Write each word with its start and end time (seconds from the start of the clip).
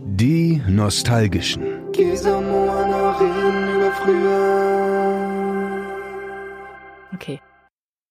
Die 0.00 0.62
Nostalgischen. 0.68 1.62
Moana 1.92 3.18
reden 3.18 3.74
über 3.74 3.92
früher. 3.92 5.12
Okay. 7.14 7.40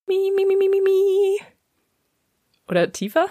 Mi, 0.07 0.31
mi, 0.35 0.45
mi, 0.45 0.55
mi, 0.55 0.69
mi, 0.69 0.81
mi. 0.81 1.39
Oder 2.69 2.91
tiefer? 2.91 3.27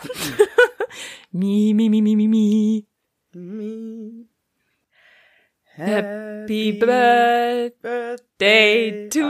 mi, 1.31 1.73
mi, 1.75 1.89
mi, 1.89 2.03
mi, 2.03 2.17
mi, 2.17 2.27
mi. 2.27 2.87
Me. 3.33 4.27
Happy 5.77 6.73
Birthday 6.73 8.09
to 9.11 9.25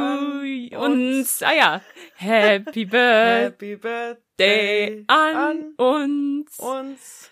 uns. 0.79 1.43
Ah 1.43 1.53
ja. 1.53 1.83
Happy 2.17 2.87
Birthday 2.87 3.45
Happy 3.45 3.77
Birthday 3.77 5.05
an 5.09 5.75
uns. 5.77 6.59
uns. 6.59 7.30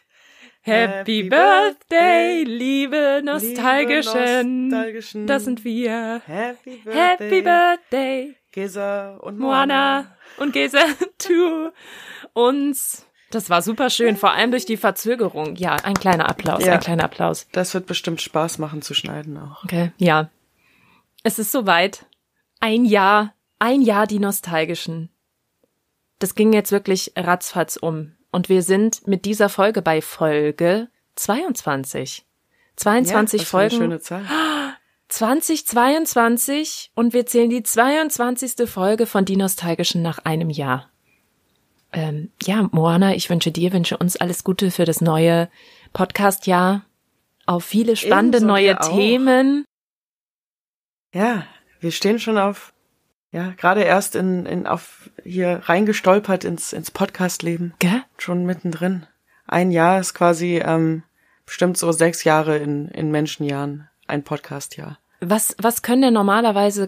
Happy 0.69 1.23
Happy 1.23 1.23
Birthday, 1.29 2.45
Birthday, 2.45 2.45
liebe 2.45 3.23
Nostalgischen. 3.25 4.69
Nostalgischen. 4.69 5.27
Das 5.27 5.45
sind 5.45 5.65
wir. 5.65 6.23
Happy 6.27 6.77
Birthday. 6.85 6.95
Happy 6.95 7.43
Birthday, 7.43 8.37
Gesa 8.53 9.17
und 9.17 9.39
Moana 9.39 10.17
und 10.39 10.53
Gese 10.53 10.79
to 11.19 11.71
uns. 12.33 13.05
Das 13.31 13.51
war 13.51 13.61
super 13.61 13.91
schön, 13.91 14.17
vor 14.17 14.33
allem 14.33 14.51
durch 14.51 14.65
die 14.65 14.79
Verzögerung. 14.79 15.57
Ja, 15.57 15.77
ein 15.77 15.95
kleiner 15.95 16.29
Applaus, 16.29 16.65
Ja. 16.65 16.75
ein 16.75 16.81
kleiner 16.81 17.05
Applaus. 17.05 17.47
Das 17.53 17.75
wird 17.75 17.87
bestimmt 17.87 18.23
Spaß 18.23 18.59
machen 18.59 18.81
zu 18.81 18.95
schneiden 18.95 19.37
auch. 19.37 19.65
Okay, 19.65 19.93
ja. 19.99 20.31
Es 21.25 21.39
ist 21.39 21.53
soweit. 21.53 22.07
Ein 22.61 22.85
Jahr, 22.85 23.35
ein 23.59 23.83
Jahr 23.83 24.07
die 24.07 24.19
Nostalgischen. 24.19 25.11
Das 26.19 26.35
ging 26.35 26.53
jetzt 26.53 26.73
wirklich 26.73 27.13
ratzfatz 27.17 27.77
um. 27.77 28.15
Und 28.31 28.49
wir 28.49 28.63
sind 28.63 29.07
mit 29.07 29.25
dieser 29.25 29.49
Folge 29.49 29.83
bei 29.83 30.03
Folge 30.03 30.89
22. 31.17 32.27
22 32.77 33.41
ja, 33.41 33.47
für 33.47 33.59
eine 33.59 33.71
Folgen. 33.71 33.83
schöne 33.85 34.01
Zahl. 34.01 34.25
2022 35.09 36.93
und 36.95 37.15
wir 37.15 37.25
zählen 37.25 37.49
die 37.49 37.63
22. 37.63 38.69
Folge 38.69 39.07
von 39.07 39.25
Die 39.25 39.37
Nostalgischen 39.37 40.03
nach 40.03 40.19
einem 40.19 40.51
Jahr. 40.51 40.91
Ähm, 41.93 42.31
ja, 42.43 42.69
Moana, 42.73 43.15
ich 43.15 43.31
wünsche 43.31 43.51
dir, 43.51 43.73
wünsche 43.73 43.97
uns 43.97 44.17
alles 44.17 44.45
Gute 44.45 44.71
für 44.71 44.85
das 44.85 45.01
neue 45.01 45.49
Podcast-Jahr. 45.95 46.85
Auf 47.47 47.65
viele 47.65 47.97
spannende 47.97 48.39
Ebenso 48.39 48.53
neue 48.53 48.79
auch. 48.79 48.91
Themen. 48.91 49.65
Ja, 51.15 51.47
wir 51.81 51.91
stehen 51.91 52.19
schon 52.19 52.37
auf, 52.37 52.75
ja, 53.31 53.53
gerade 53.57 53.83
erst 53.83 54.15
in, 54.15 54.47
in 54.47 54.67
auf 54.67 55.11
hier 55.25 55.61
reingestolpert 55.65 56.45
ins, 56.45 56.73
ins 56.73 56.91
Podcast-Leben. 56.91 57.75
Gell? 57.79 58.03
Schon 58.17 58.47
mittendrin. 58.47 59.07
Ein 59.47 59.71
Jahr 59.71 60.01
ist 60.01 60.15
quasi 60.15 60.59
ähm, 60.65 61.03
bestimmt 61.45 61.77
so 61.77 61.93
sechs 61.93 62.25
Jahre 62.25 62.57
in, 62.59 62.89
in 62.89 63.11
Menschenjahren 63.11 63.89
ein 64.07 64.25
Podcast-Jahr. 64.25 64.99
Was, 65.21 65.57
was 65.59 65.83
können 65.83 66.03
denn 66.03 66.15
normalerweise 66.15 66.87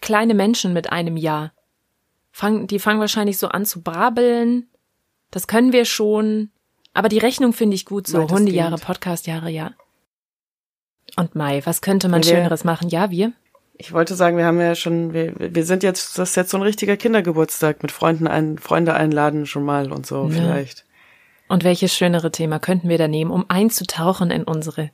kleine 0.00 0.34
Menschen 0.34 0.72
mit 0.72 0.90
einem 0.90 1.16
Jahr? 1.16 1.52
Fangen, 2.32 2.66
die 2.66 2.78
fangen 2.78 3.00
wahrscheinlich 3.00 3.38
so 3.38 3.48
an 3.48 3.64
zu 3.64 3.82
brabbeln. 3.82 4.68
Das 5.30 5.46
können 5.46 5.72
wir 5.72 5.84
schon. 5.84 6.50
Aber 6.94 7.08
die 7.08 7.18
Rechnung 7.18 7.52
finde 7.52 7.74
ich 7.74 7.84
gut, 7.84 8.06
so. 8.06 8.28
Hundejahre, 8.28 8.76
Podcastjahre, 8.76 9.50
ja. 9.50 9.72
Und 11.16 11.34
Mai, 11.34 11.62
was 11.64 11.80
könnte 11.80 12.08
man 12.08 12.22
Ja, 12.22 12.34
Schöneres 12.34 12.64
machen? 12.64 12.88
Ja, 12.88 13.10
wir? 13.10 13.32
Ich 13.78 13.92
wollte 13.92 14.14
sagen, 14.14 14.36
wir 14.38 14.46
haben 14.46 14.60
ja 14.60 14.74
schon, 14.74 15.12
wir, 15.12 15.34
wir 15.36 15.64
sind 15.64 15.82
jetzt, 15.82 16.18
das 16.18 16.30
ist 16.30 16.36
jetzt 16.36 16.50
so 16.50 16.56
ein 16.56 16.62
richtiger 16.62 16.96
Kindergeburtstag 16.96 17.82
mit 17.82 17.92
Freunden 17.92 18.26
ein, 18.26 18.58
Freunde 18.58 18.94
einladen 18.94 19.44
schon 19.46 19.64
mal 19.64 19.92
und 19.92 20.06
so 20.06 20.24
Ja. 20.24 20.30
vielleicht. 20.30 20.84
Und 21.48 21.62
welches 21.62 21.94
schönere 21.94 22.32
Thema 22.32 22.58
könnten 22.58 22.88
wir 22.88 22.98
da 22.98 23.06
nehmen, 23.06 23.30
um 23.30 23.44
einzutauchen 23.48 24.30
in 24.30 24.44
unsere 24.44 24.90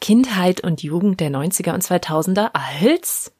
Kindheit 0.00 0.60
und 0.62 0.82
Jugend 0.82 1.20
der 1.20 1.30
90er 1.30 1.72
und 1.72 1.82
2000er 1.84 2.50
als? 2.52 3.32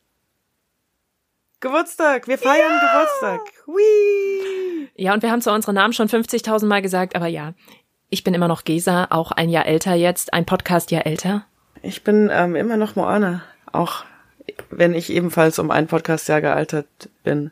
Geburtstag, 1.61 2.29
wir 2.29 2.39
feiern 2.39 2.81
Geburtstag. 2.81 3.41
Hui. 3.67 4.89
Ja, 4.95 5.13
und 5.15 5.23
wir 5.23 5.31
haben 5.31 5.41
zwar 5.43 5.55
unsere 5.55 5.73
Namen 5.73 5.93
schon 5.93 6.09
50.000 6.09 6.67
Mal 6.67 6.81
gesagt, 6.83 7.17
aber 7.17 7.27
ja, 7.27 7.55
ich 8.09 8.25
bin 8.25 8.35
immer 8.35 8.49
noch 8.49 8.65
Gesa, 8.65 9.09
auch 9.11 9.33
ein 9.33 9.49
Jahr 9.51 9.67
älter 9.67 9.95
jetzt, 9.95 10.33
ein 10.33 10.47
Podcast-Jahr 10.47 11.07
älter. 11.07 11.45
Ich 11.83 12.05
bin 12.05 12.31
ähm, 12.33 12.55
immer 12.57 12.77
noch 12.77 12.95
Moana, 12.97 13.43
auch 13.73 14.05
wenn 14.71 14.95
ich 14.95 15.11
ebenfalls 15.11 15.59
um 15.59 15.71
ein 15.71 15.87
Podcastjahr 15.87 16.41
gealtert 16.41 16.87
bin. 17.23 17.51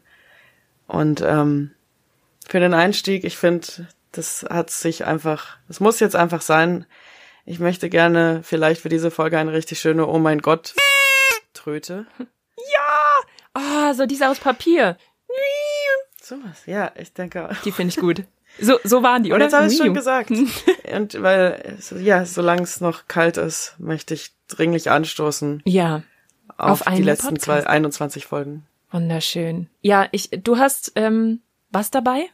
Und 0.86 1.22
ähm, 1.22 1.70
für 2.46 2.60
den 2.60 2.74
Einstieg, 2.74 3.24
ich 3.24 3.36
finde, 3.36 3.66
das 4.12 4.44
hat 4.48 4.70
sich 4.70 5.04
einfach, 5.04 5.56
es 5.68 5.80
muss 5.80 6.00
jetzt 6.00 6.16
einfach 6.16 6.42
sein. 6.42 6.86
Ich 7.46 7.58
möchte 7.58 7.88
gerne 7.90 8.40
vielleicht 8.42 8.80
für 8.80 8.88
diese 8.88 9.10
Folge 9.10 9.38
eine 9.38 9.52
richtig 9.52 9.80
schöne 9.80 10.06
Oh 10.06 10.18
mein 10.18 10.40
Gott 10.40 10.74
Tröte. 11.52 12.06
Ah, 13.54 13.94
so 13.94 14.06
diese 14.06 14.28
aus 14.28 14.40
Papier. 14.40 14.96
Sowas, 16.20 16.62
ja, 16.66 16.90
ich 16.96 17.12
denke. 17.12 17.48
auch. 17.48 17.56
Die 17.64 17.72
finde 17.72 17.92
ich 17.92 18.00
gut. 18.00 18.24
So, 18.60 18.78
so 18.84 19.02
waren 19.02 19.22
die, 19.22 19.30
Und 19.30 19.36
oder? 19.36 19.44
jetzt 19.44 19.54
habe 19.54 19.66
ich 19.66 19.76
schon 19.76 19.94
gesagt. 19.94 20.30
Und 20.92 21.22
weil, 21.22 21.76
ja, 22.00 22.24
solange 22.24 22.62
es 22.62 22.80
noch 22.80 23.08
kalt 23.08 23.36
ist, 23.36 23.74
möchte 23.78 24.14
ich 24.14 24.32
dringlich 24.48 24.90
anstoßen 24.90 25.62
Ja, 25.66 26.02
auf, 26.56 26.86
Auf 26.86 26.94
die 26.94 27.02
letzten 27.02 27.28
Podcast. 27.36 27.44
zwei, 27.44 27.66
21 27.66 28.26
Folgen. 28.26 28.66
wunderschön. 28.90 29.68
Ja, 29.80 30.06
ich, 30.12 30.30
du 30.30 30.58
hast 30.58 30.92
ähm, 30.96 31.40
was 31.70 31.90
dabei? 31.90 32.26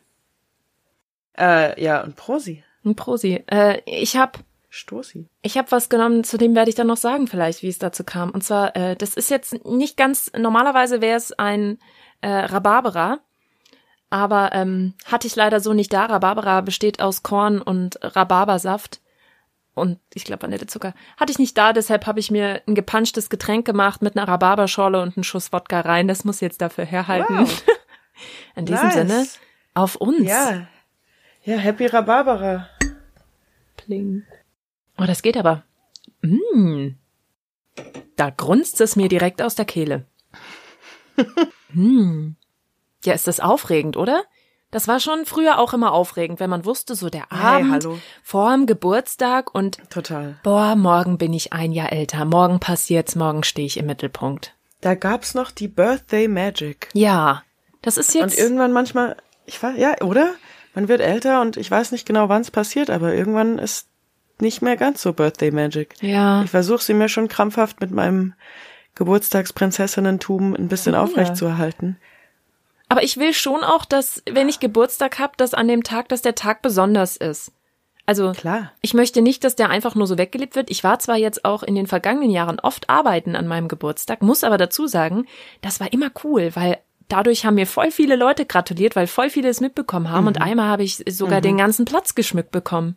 Äh, 1.38 1.82
ja, 1.82 2.02
und 2.02 2.16
Prosi. 2.16 2.62
Ein 2.84 2.96
Prosi. 2.96 3.42
Äh, 3.50 3.80
ich 3.86 4.16
habe 4.16 4.40
Stoßi. 4.68 5.26
Ich 5.42 5.58
habe 5.58 5.70
was 5.72 5.88
genommen, 5.88 6.22
zu 6.22 6.38
dem 6.38 6.54
werde 6.54 6.68
ich 6.68 6.76
dann 6.76 6.86
noch 6.86 6.96
sagen, 6.96 7.26
vielleicht, 7.26 7.62
wie 7.62 7.68
es 7.68 7.78
dazu 7.78 8.04
kam. 8.04 8.30
Und 8.30 8.44
zwar, 8.44 8.76
äh, 8.76 8.94
das 8.94 9.14
ist 9.14 9.28
jetzt 9.30 9.64
nicht 9.64 9.96
ganz, 9.96 10.30
normalerweise 10.38 11.00
wäre 11.00 11.16
es 11.16 11.32
ein 11.32 11.78
äh, 12.20 12.28
Rhabarberer, 12.28 13.18
aber 14.10 14.50
ähm, 14.52 14.94
hatte 15.06 15.26
ich 15.26 15.34
leider 15.34 15.60
so 15.60 15.72
nicht 15.72 15.92
da. 15.92 16.06
Rhabarberer 16.06 16.62
besteht 16.62 17.00
aus 17.00 17.22
Korn 17.22 17.60
und 17.60 17.98
Rhabarbersaft 18.02 19.00
und 19.80 19.98
ich 20.14 20.24
glaube 20.24 20.42
Vanillezucker. 20.42 20.94
Hatte 21.16 21.32
ich 21.32 21.38
nicht 21.38 21.56
da, 21.58 21.72
deshalb 21.72 22.06
habe 22.06 22.20
ich 22.20 22.30
mir 22.30 22.62
ein 22.66 22.74
gepanschtes 22.74 23.30
Getränk 23.30 23.66
gemacht 23.66 24.02
mit 24.02 24.16
einer 24.16 24.28
Rhabarberschorle 24.28 25.00
und 25.00 25.16
einen 25.16 25.24
Schuss 25.24 25.52
Wodka 25.52 25.80
rein. 25.80 26.06
Das 26.06 26.24
muss 26.24 26.40
jetzt 26.40 26.60
dafür 26.60 26.84
herhalten. 26.84 27.38
Wow. 27.38 27.64
In 28.56 28.66
diesem 28.66 28.88
Nice. 28.88 28.94
Sinne, 28.94 29.26
auf 29.74 29.96
uns. 29.96 30.28
Ja. 30.28 30.66
Ja, 31.42 31.56
Happy 31.56 31.86
Rhabarberer. 31.86 32.68
Pling. 33.76 34.24
Oh, 34.98 35.04
das 35.04 35.22
geht 35.22 35.36
aber. 35.36 35.64
Mm. 36.20 36.90
Da 38.16 38.30
grunzt 38.30 38.80
es 38.82 38.96
mir 38.96 39.08
direkt 39.08 39.40
aus 39.40 39.54
der 39.54 39.64
Kehle. 39.64 40.04
mm. 41.72 42.32
Ja, 43.04 43.14
ist 43.14 43.26
das 43.26 43.40
aufregend, 43.40 43.96
oder? 43.96 44.24
Das 44.70 44.86
war 44.86 45.00
schon 45.00 45.24
früher 45.26 45.58
auch 45.58 45.72
immer 45.74 45.92
aufregend, 45.92 46.38
wenn 46.38 46.50
man 46.50 46.64
wusste, 46.64 46.94
so 46.94 47.10
der 47.10 47.26
Hey, 47.30 47.62
Abend 47.62 47.72
hallo. 47.72 47.98
vorm 48.22 48.66
Geburtstag 48.66 49.52
und 49.54 49.78
Total. 49.90 50.38
boah, 50.44 50.76
morgen 50.76 51.18
bin 51.18 51.32
ich 51.32 51.52
ein 51.52 51.72
Jahr 51.72 51.92
älter, 51.92 52.24
morgen 52.24 52.60
passiert's, 52.60 53.16
morgen 53.16 53.42
stehe 53.42 53.66
ich 53.66 53.78
im 53.78 53.86
Mittelpunkt. 53.86 54.54
Da 54.80 54.94
gab's 54.94 55.34
noch 55.34 55.50
die 55.50 55.68
Birthday 55.68 56.28
Magic. 56.28 56.88
Ja, 56.94 57.42
das 57.82 57.96
ist 57.98 58.14
Und 58.14 58.20
jetzt 58.22 58.38
irgendwann 58.38 58.72
manchmal, 58.72 59.16
ich 59.44 59.60
weiß, 59.62 59.76
ja, 59.76 60.00
oder? 60.02 60.34
Man 60.74 60.86
wird 60.86 61.00
älter 61.00 61.40
und 61.40 61.56
ich 61.56 61.68
weiß 61.68 61.90
nicht 61.90 62.06
genau, 62.06 62.28
wann 62.28 62.42
es 62.42 62.52
passiert, 62.52 62.90
aber 62.90 63.12
irgendwann 63.12 63.58
ist 63.58 63.88
nicht 64.38 64.62
mehr 64.62 64.76
ganz 64.76 65.02
so 65.02 65.12
Birthday 65.12 65.50
Magic. 65.50 65.94
ja, 66.00 66.44
Ich 66.44 66.50
versuche 66.50 66.82
sie 66.82 66.94
mir 66.94 67.08
schon 67.08 67.26
krampfhaft 67.28 67.80
mit 67.80 67.90
meinem 67.90 68.34
Geburtstagsprinzessinnentum 68.94 70.54
ein 70.54 70.68
bisschen 70.68 70.94
ja. 70.94 71.02
aufrecht 71.02 71.36
zu 71.36 71.46
erhalten. 71.46 71.98
Aber 72.90 73.02
ich 73.04 73.16
will 73.18 73.32
schon 73.32 73.62
auch, 73.62 73.84
dass, 73.84 74.20
wenn 74.28 74.48
ich 74.48 74.58
Geburtstag 74.60 75.18
habe, 75.20 75.32
dass 75.36 75.54
an 75.54 75.68
dem 75.68 75.84
Tag, 75.84 76.08
dass 76.08 76.22
der 76.22 76.34
Tag 76.34 76.60
besonders 76.60 77.16
ist. 77.16 77.52
Also 78.04 78.32
Klar. 78.32 78.72
ich 78.82 78.94
möchte 78.94 79.22
nicht, 79.22 79.44
dass 79.44 79.54
der 79.54 79.70
einfach 79.70 79.94
nur 79.94 80.08
so 80.08 80.18
weggelebt 80.18 80.56
wird. 80.56 80.68
Ich 80.70 80.82
war 80.82 80.98
zwar 80.98 81.16
jetzt 81.16 81.44
auch 81.44 81.62
in 81.62 81.76
den 81.76 81.86
vergangenen 81.86 82.30
Jahren 82.30 82.58
oft 82.58 82.90
arbeiten 82.90 83.36
an 83.36 83.46
meinem 83.46 83.68
Geburtstag, 83.68 84.22
muss 84.22 84.42
aber 84.42 84.58
dazu 84.58 84.88
sagen, 84.88 85.26
das 85.62 85.78
war 85.78 85.92
immer 85.92 86.10
cool, 86.24 86.50
weil 86.54 86.78
dadurch 87.06 87.44
haben 87.44 87.54
mir 87.54 87.68
voll 87.68 87.92
viele 87.92 88.16
Leute 88.16 88.46
gratuliert, 88.46 88.96
weil 88.96 89.06
voll 89.06 89.30
viele 89.30 89.48
es 89.48 89.60
mitbekommen 89.60 90.10
haben 90.10 90.26
und 90.26 90.42
einmal 90.42 90.66
habe 90.66 90.82
ich 90.82 91.04
sogar 91.08 91.40
den 91.40 91.58
ganzen 91.58 91.84
Platz 91.84 92.16
geschmückt 92.16 92.50
bekommen. 92.50 92.96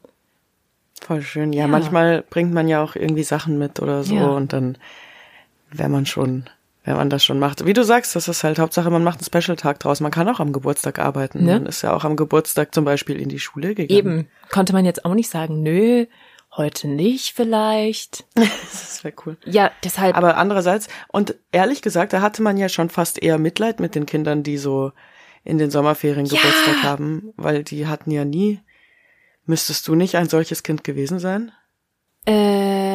Voll 0.99 1.21
schön. 1.21 1.53
Ja, 1.53 1.61
Ja. 1.61 1.67
manchmal 1.67 2.23
bringt 2.27 2.53
man 2.53 2.67
ja 2.67 2.83
auch 2.83 2.95
irgendwie 2.95 3.23
Sachen 3.23 3.59
mit 3.59 3.79
oder 3.79 4.03
so 4.03 4.15
Ja. 4.15 4.27
und 4.29 4.53
dann 4.53 4.79
wäre 5.69 5.89
man 5.89 6.07
schon, 6.07 6.45
wenn 6.83 6.95
man 6.97 7.09
das 7.09 7.23
schon 7.23 7.39
macht. 7.39 7.65
Wie 7.65 7.73
du 7.73 7.83
sagst, 7.83 8.15
das 8.15 8.27
ist 8.27 8.43
halt 8.43 8.59
Hauptsache, 8.59 8.89
man 8.89 9.03
macht 9.03 9.19
einen 9.19 9.25
Special-Tag 9.41 9.79
draus. 9.79 9.99
Man 10.01 10.11
kann 10.11 10.27
auch 10.27 10.39
am 10.39 10.51
Geburtstag 10.53 10.99
arbeiten. 10.99 11.43
Ne? 11.45 11.53
Man 11.53 11.65
ist 11.65 11.81
ja 11.81 11.93
auch 11.95 12.03
am 12.03 12.15
Geburtstag 12.15 12.73
zum 12.75 12.83
Beispiel 12.85 13.19
in 13.19 13.29
die 13.29 13.39
Schule 13.39 13.73
gegangen. 13.75 13.97
Eben, 13.97 14.27
konnte 14.51 14.73
man 14.73 14.85
jetzt 14.85 15.05
auch 15.05 15.13
nicht 15.13 15.29
sagen, 15.29 15.63
nö, 15.63 16.05
heute 16.55 16.87
nicht 16.87 17.33
vielleicht. 17.35 18.25
Das 18.35 19.03
wäre 19.03 19.15
cool. 19.25 19.37
Ja, 19.45 19.71
deshalb, 19.83 20.15
Aber 20.15 20.37
andererseits, 20.37 20.87
und 21.09 21.35
ehrlich 21.51 21.81
gesagt, 21.81 22.13
da 22.13 22.21
hatte 22.21 22.41
man 22.41 22.55
ja 22.57 22.69
schon 22.69 22.89
fast 22.89 23.21
eher 23.21 23.37
Mitleid 23.37 23.79
mit 23.81 23.95
den 23.95 24.05
Kindern, 24.05 24.43
die 24.43 24.57
so 24.57 24.91
in 25.43 25.57
den 25.57 25.71
Sommerferien 25.71 26.25
Ja. 26.25 26.37
Geburtstag 26.37 26.83
haben, 26.83 27.33
weil 27.35 27.63
die 27.63 27.87
hatten 27.87 28.11
ja 28.11 28.23
nie. 28.23 28.61
Müsstest 29.45 29.87
du 29.89 29.95
nicht 29.95 30.15
ein 30.15 30.29
solches 30.29 30.63
Kind 30.63 30.83
gewesen 30.85 31.19
sein? 31.19 31.51
äh, 32.25 32.92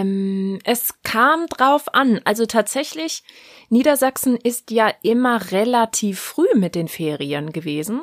Ähm, 0.00 0.58
es 0.64 1.02
kam 1.02 1.46
drauf 1.46 1.92
an. 1.94 2.20
Also 2.24 2.46
tatsächlich, 2.46 3.22
Niedersachsen 3.68 4.36
ist 4.36 4.70
ja 4.70 4.92
immer 5.02 5.50
relativ 5.50 6.20
früh 6.20 6.48
mit 6.54 6.74
den 6.74 6.88
Ferien 6.88 7.52
gewesen. 7.52 8.02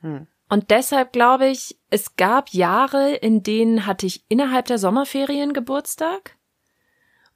Hm. 0.00 0.26
Und 0.48 0.70
deshalb 0.70 1.12
glaube 1.12 1.48
ich, 1.48 1.78
es 1.90 2.16
gab 2.16 2.50
Jahre, 2.50 3.12
in 3.12 3.42
denen 3.42 3.86
hatte 3.86 4.06
ich 4.06 4.24
innerhalb 4.28 4.66
der 4.66 4.78
Sommerferien 4.78 5.52
Geburtstag. 5.52 6.36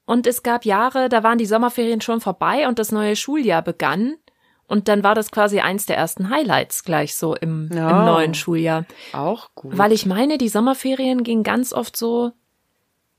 Und 0.04 0.26
es 0.26 0.42
gab 0.42 0.64
Jahre, 0.64 1.08
da 1.08 1.22
waren 1.22 1.38
die 1.38 1.46
Sommerferien 1.46 2.00
schon 2.00 2.20
vorbei 2.20 2.66
und 2.66 2.78
das 2.78 2.90
neue 2.90 3.16
Schuljahr 3.16 3.62
begann. 3.62 4.16
Und 4.66 4.88
dann 4.88 5.02
war 5.02 5.14
das 5.14 5.30
quasi 5.30 5.60
eins 5.60 5.84
der 5.84 5.98
ersten 5.98 6.30
Highlights 6.30 6.84
gleich 6.84 7.14
so 7.14 7.34
im, 7.34 7.68
ja, 7.74 7.90
im 7.90 8.06
neuen 8.06 8.34
Schuljahr. 8.34 8.86
Auch 9.12 9.50
gut. 9.54 9.76
Weil 9.76 9.92
ich 9.92 10.06
meine, 10.06 10.38
die 10.38 10.48
Sommerferien 10.48 11.24
gingen 11.24 11.42
ganz 11.42 11.74
oft 11.74 11.94
so 11.94 12.32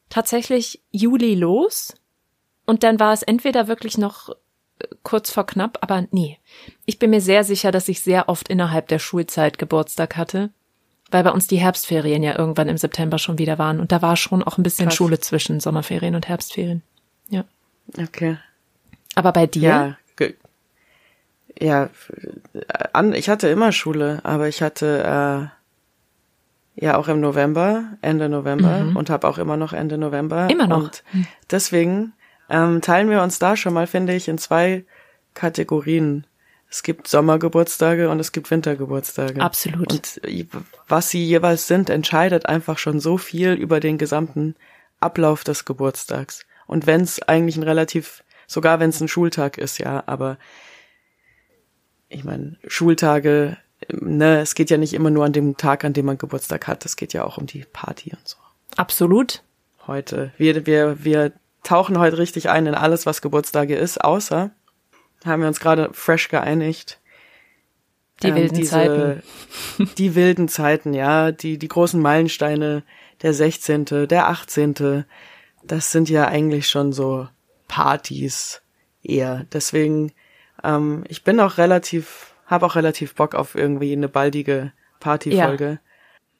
tatsächlich 0.10 0.82
Juli 0.92 1.36
los. 1.36 1.94
Und 2.66 2.84
dann 2.84 3.00
war 3.00 3.14
es 3.14 3.24
entweder 3.24 3.68
wirklich 3.68 3.98
noch 3.98 4.30
äh, 4.30 4.88
kurz 5.04 5.32
vor 5.32 5.46
knapp, 5.46 5.80
aber 5.82 6.06
nee. 6.12 6.40
Ich 6.86 7.00
bin 7.00 7.10
mir 7.10 7.22
sehr 7.22 7.44
sicher, 7.44 7.72
dass 7.72 7.90
ich 7.90 8.02
sehr 8.02 8.30
oft 8.30 8.48
innerhalb 8.48 8.88
der 8.88 9.00
Schulzeit 9.00 9.58
Geburtstag 9.58 10.16
hatte, 10.16 10.52
weil 11.12 11.24
bei 11.24 11.32
uns 11.32 11.48
die 11.48 11.58
Herbstferien 11.58 12.24
ja 12.24 12.38
irgendwann 12.38 12.70
im 12.70 12.78
September 12.78 13.18
schon 13.18 13.38
wieder 13.38 13.58
waren 13.58 13.80
und 13.80 13.92
da 13.92 14.02
war 14.02 14.16
schon 14.16 14.44
auch 14.44 14.58
ein 14.58 14.64
bisschen 14.64 14.88
Krass. 14.88 14.96
Schule 14.96 15.20
zwischen 15.20 15.60
Sommerferien 15.60 16.16
und 16.16 16.28
Herbstferien. 16.30 16.84
Ja. 17.30 17.44
Okay. 17.98 18.38
Aber 19.16 19.32
bei 19.34 19.46
dir? 19.46 19.62
Ja, 19.62 19.98
ja, 21.60 21.90
an, 22.94 23.14
ich 23.14 23.30
hatte 23.30 23.48
immer 23.48 23.72
Schule, 23.72 24.20
aber 24.24 24.48
ich 24.48 24.62
hatte 24.62 25.52
äh, 25.52 25.63
ja 26.76 26.98
auch 26.98 27.08
im 27.08 27.20
November, 27.20 27.98
Ende 28.02 28.30
November 28.30 28.80
mhm. 28.80 28.98
und 28.98 29.10
habe 29.10 29.28
auch 29.28 29.38
immer 29.38 29.58
noch 29.58 29.74
Ende 29.74 29.98
November. 29.98 30.50
Immer 30.50 30.68
noch. 30.68 30.84
Und 30.84 31.04
deswegen 31.52 32.14
ähm, 32.50 32.82
teilen 32.82 33.10
wir 33.10 33.22
uns 33.22 33.40
da 33.40 33.56
schon 33.56 33.74
mal, 33.74 33.88
finde 33.88 34.14
ich, 34.14 34.28
in 34.28 34.38
zwei 34.38 34.86
Kategorien. 35.34 36.26
Es 36.70 36.82
gibt 36.82 37.08
Sommergeburtstage 37.08 38.10
und 38.10 38.20
es 38.20 38.32
gibt 38.32 38.50
Wintergeburtstage. 38.50 39.40
Absolut. 39.42 39.92
Und 39.92 40.20
was 40.88 41.10
sie 41.10 41.24
jeweils 41.24 41.68
sind, 41.68 41.90
entscheidet 41.90 42.48
einfach 42.48 42.80
schon 42.80 43.00
so 43.00 43.18
viel 43.18 43.54
über 43.54 43.80
den 43.80 44.00
gesamten 44.00 44.56
Ablauf 45.00 45.44
des 45.44 45.66
Geburtstags. 45.66 46.46
Und 46.66 46.88
wenn 46.88 47.02
es 47.02 47.22
eigentlich 47.22 47.58
ein 47.58 47.64
relativ, 47.64 48.24
sogar 48.48 48.80
wenn 48.80 48.90
es 48.90 49.02
ein 49.02 49.08
Schultag 49.08 49.60
ist, 49.60 49.78
ja, 49.78 50.04
aber 50.08 50.38
ich 52.10 52.24
meine, 52.24 52.58
Schultage, 52.68 53.58
ne, 53.92 54.40
es 54.40 54.56
geht 54.56 54.70
ja 54.70 54.78
nicht 54.78 54.94
immer 54.94 55.10
nur 55.10 55.26
an 55.26 55.34
dem 55.34 55.58
Tag, 55.58 55.84
an 55.84 55.94
dem 55.94 56.06
man 56.06 56.18
Geburtstag 56.18 56.68
hat, 56.68 56.86
es 56.86 56.96
geht 56.96 57.14
ja 57.14 57.24
auch 57.24 57.38
um 57.38 57.46
die 57.46 57.66
Party 57.72 58.12
und 58.12 58.28
so. 58.28 58.38
Absolut. 58.76 59.44
Heute. 59.88 60.32
Wir, 60.38 60.66
wir, 60.66 61.04
wir 61.04 61.34
tauchen 61.64 62.00
heute 62.00 62.18
richtig 62.18 62.50
ein 62.50 62.66
in 62.66 62.76
alles, 62.76 63.06
was 63.06 63.22
Geburtstage 63.22 63.76
ist, 63.76 64.04
außer 64.04 64.52
haben 65.26 65.42
wir 65.42 65.48
uns 65.48 65.60
gerade 65.60 65.90
fresh 65.94 66.30
geeinigt. 66.30 67.00
Die 68.22 68.28
ähm, 68.28 68.36
wilden 68.36 68.56
diese, 68.56 68.72
Zeiten. 68.72 69.24
Die 69.98 70.16
wilden 70.16 70.48
Zeiten, 70.48 70.94
ja, 70.94 71.32
die, 71.32 71.58
die 71.58 71.68
großen 71.68 72.02
Meilensteine, 72.02 72.84
der 73.22 73.34
16., 73.34 74.08
der 74.08 74.28
18., 74.28 75.06
das 75.64 75.92
sind 75.92 76.10
ja 76.10 76.28
eigentlich 76.28 76.68
schon 76.68 76.94
so 76.94 77.28
Partys 77.68 78.62
eher. 79.02 79.46
Deswegen 79.52 80.12
ähm, 80.64 81.04
ich 81.08 81.24
bin 81.24 81.40
auch 81.40 81.58
relativ, 81.58 82.33
habe 82.46 82.66
auch 82.66 82.76
relativ 82.76 83.16
Bock 83.16 83.36
auf 83.36 83.56
irgendwie 83.56 83.94
eine 83.94 84.10
baldige 84.10 84.72
Partyfolge. 85.00 85.66
Ja. 85.66 85.78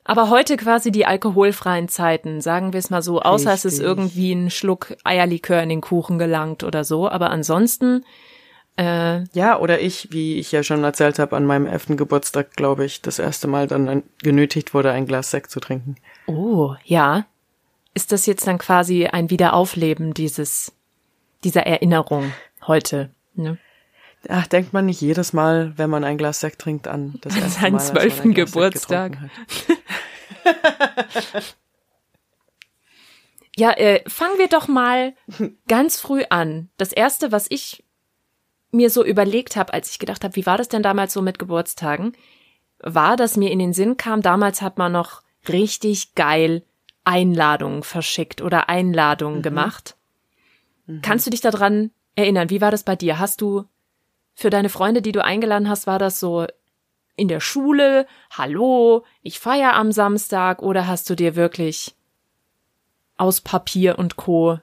Aber 0.06 0.30
heute 0.30 0.58
quasi 0.58 0.92
die 0.92 1.06
alkoholfreien 1.06 1.88
Zeiten, 1.88 2.42
sagen 2.42 2.74
wir 2.74 2.80
es 2.80 2.90
mal 2.90 3.02
so, 3.02 3.22
außer 3.22 3.54
Richtig. 3.54 3.66
es 3.66 3.74
ist 3.74 3.80
irgendwie 3.80 4.34
ein 4.34 4.50
Schluck 4.50 4.96
Eierlikör 5.04 5.64
in 5.64 5.70
den 5.70 5.82
Kuchen 5.82 6.20
gelangt 6.20 6.64
oder 6.64 6.84
so. 6.84 7.10
Aber 7.10 7.30
ansonsten 7.30 8.04
äh, 8.76 9.24
ja, 9.34 9.60
oder 9.60 9.82
ich, 9.82 10.12
wie 10.12 10.40
ich 10.40 10.52
ja 10.52 10.64
schon 10.64 10.84
erzählt 10.84 11.20
habe, 11.20 11.36
an 11.36 11.46
meinem 11.46 11.68
elften 11.68 11.96
Geburtstag, 11.96 12.56
glaube 12.56 12.86
ich, 12.86 13.02
das 13.02 13.20
erste 13.20 13.48
Mal 13.48 13.68
dann 13.68 14.04
genötigt 14.22 14.74
wurde, 14.74 14.92
ein 14.92 15.06
Glas 15.06 15.30
Sekt 15.30 15.52
zu 15.52 15.60
trinken. 15.60 15.96
Oh, 16.26 16.74
ja. 16.84 17.26
Ist 17.94 18.12
das 18.12 18.26
jetzt 18.26 18.48
dann 18.48 18.58
quasi 18.58 19.06
ein 19.06 19.30
Wiederaufleben 19.30 20.16
dieses, 20.16 20.72
dieser 21.44 21.68
Erinnerung 21.68 22.34
heute? 22.66 23.12
Ne? 23.36 23.60
Ach, 24.30 24.48
denkt 24.48 24.72
man 24.74 24.86
nicht 24.86 25.02
jedes 25.02 25.34
Mal, 25.34 25.74
wenn 25.78 25.90
man 25.90 26.04
ein 26.04 26.18
Glas 26.18 26.40
Sekt 26.40 26.62
trinkt, 26.62 26.88
an 26.88 27.16
das 27.22 27.36
erste 27.36 27.62
Seinen 27.62 27.80
zwölften 27.80 28.34
Geburtstag. 28.34 29.18
ja, 33.56 33.72
äh, 33.72 34.02
fangen 34.10 34.38
wir 34.38 34.48
doch 34.48 34.68
mal 34.68 35.14
ganz 35.68 36.00
früh 36.00 36.24
an. 36.30 36.70
Das 36.78 36.94
erste, 36.94 37.32
was 37.32 37.48
ich 37.50 37.84
mir 38.72 38.90
so 38.90 39.04
überlegt 39.04 39.56
habe, 39.56 39.74
als 39.74 39.92
ich 39.92 40.00
gedacht 40.00 40.24
habe, 40.24 40.36
wie 40.36 40.46
war 40.46 40.58
das 40.58 40.70
denn 40.70 40.84
damals 40.84 41.14
so 41.14 41.22
mit 41.22 41.38
Geburtstagen, 41.38 42.14
war, 42.80 43.18
dass 43.18 43.38
mir 43.38 43.52
in 43.52 43.60
den 43.60 43.74
Sinn 43.74 43.98
kam, 43.98 44.22
damals 44.22 44.62
hat 44.62 44.78
man 44.78 44.92
noch 44.92 45.22
richtig 45.48 46.16
geil 46.16 46.64
Einladungen 47.04 47.84
verschickt 47.84 48.42
oder 48.42 48.70
Einladungen 48.70 49.40
mhm. 49.40 49.44
gemacht. 49.44 49.96
Mhm. 50.86 51.02
Kannst 51.02 51.28
du 51.28 51.32
dich 51.32 51.42
daran 51.42 51.92
erinnern? 52.16 52.50
Wie 52.50 52.62
war 52.62 52.72
das 52.72 52.84
bei 52.84 52.96
dir? 52.96 53.20
Hast 53.20 53.42
du 53.42 53.66
für 54.36 54.50
deine 54.50 54.70
Freunde, 54.70 55.02
die 55.02 55.12
du 55.12 55.24
eingeladen 55.24 55.70
hast, 55.70 55.88
war 55.88 56.00
das 56.00 56.20
so 56.20 56.48
in 57.16 57.28
der 57.28 57.40
Schule, 57.40 58.08
hallo, 58.32 59.06
ich 59.22 59.40
feier 59.40 59.74
am 59.74 59.92
Samstag 59.92 60.62
oder 60.62 60.88
hast 60.88 61.10
du 61.10 61.16
dir 61.16 61.36
wirklich 61.36 61.96
aus 63.18 63.42
Papier 63.42 64.00
und 64.00 64.16
Co. 64.16 64.60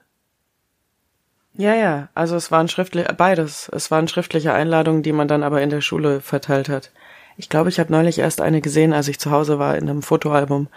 Ja, 1.53 1.75
ja, 1.75 2.09
also 2.13 2.35
es 2.35 2.51
waren 2.51 2.67
schriftlich 2.67 3.07
beides. 3.17 3.69
Es 3.73 3.91
waren 3.91 4.07
schriftliche 4.07 4.53
Einladungen, 4.53 5.03
die 5.03 5.11
man 5.11 5.27
dann 5.27 5.43
aber 5.43 5.61
in 5.61 5.69
der 5.69 5.81
Schule 5.81 6.21
verteilt 6.21 6.69
hat. 6.69 6.91
Ich 7.37 7.49
glaube, 7.49 7.69
ich 7.69 7.79
habe 7.79 7.91
neulich 7.91 8.19
erst 8.19 8.41
eine 8.41 8.61
gesehen, 8.61 8.93
als 8.93 9.07
ich 9.07 9.19
zu 9.19 9.31
Hause 9.31 9.59
war 9.59 9.77
in 9.77 9.89
einem 9.89 10.01
Fotoalbum 10.01 10.67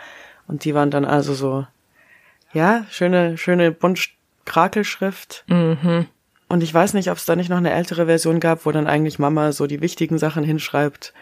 und 0.47 0.65
die 0.65 0.75
waren 0.75 0.91
dann 0.91 1.05
also 1.05 1.35
so 1.35 1.67
ja, 2.53 2.87
schöne 2.91 3.37
schöne 3.37 3.73
bunt 3.73 4.11
Krakelschrift. 4.45 5.45
Mhm. 5.49 6.07
Und 6.49 6.63
ich 6.63 6.73
weiß 6.73 6.95
nicht, 6.95 7.11
ob 7.11 7.17
es 7.17 7.25
da 7.25 7.37
nicht 7.37 7.51
noch 7.51 7.57
eine 7.57 7.73
ältere 7.73 8.07
Version 8.07 8.41
gab, 8.41 8.67
wo 8.67 8.73
dann 8.73 8.87
eigentlich 8.87 9.19
Mama 9.19 9.53
so 9.53 9.67
die 9.67 9.81
wichtigen 9.81 10.19
Sachen 10.19 10.45
hinschreibt. 10.45 11.15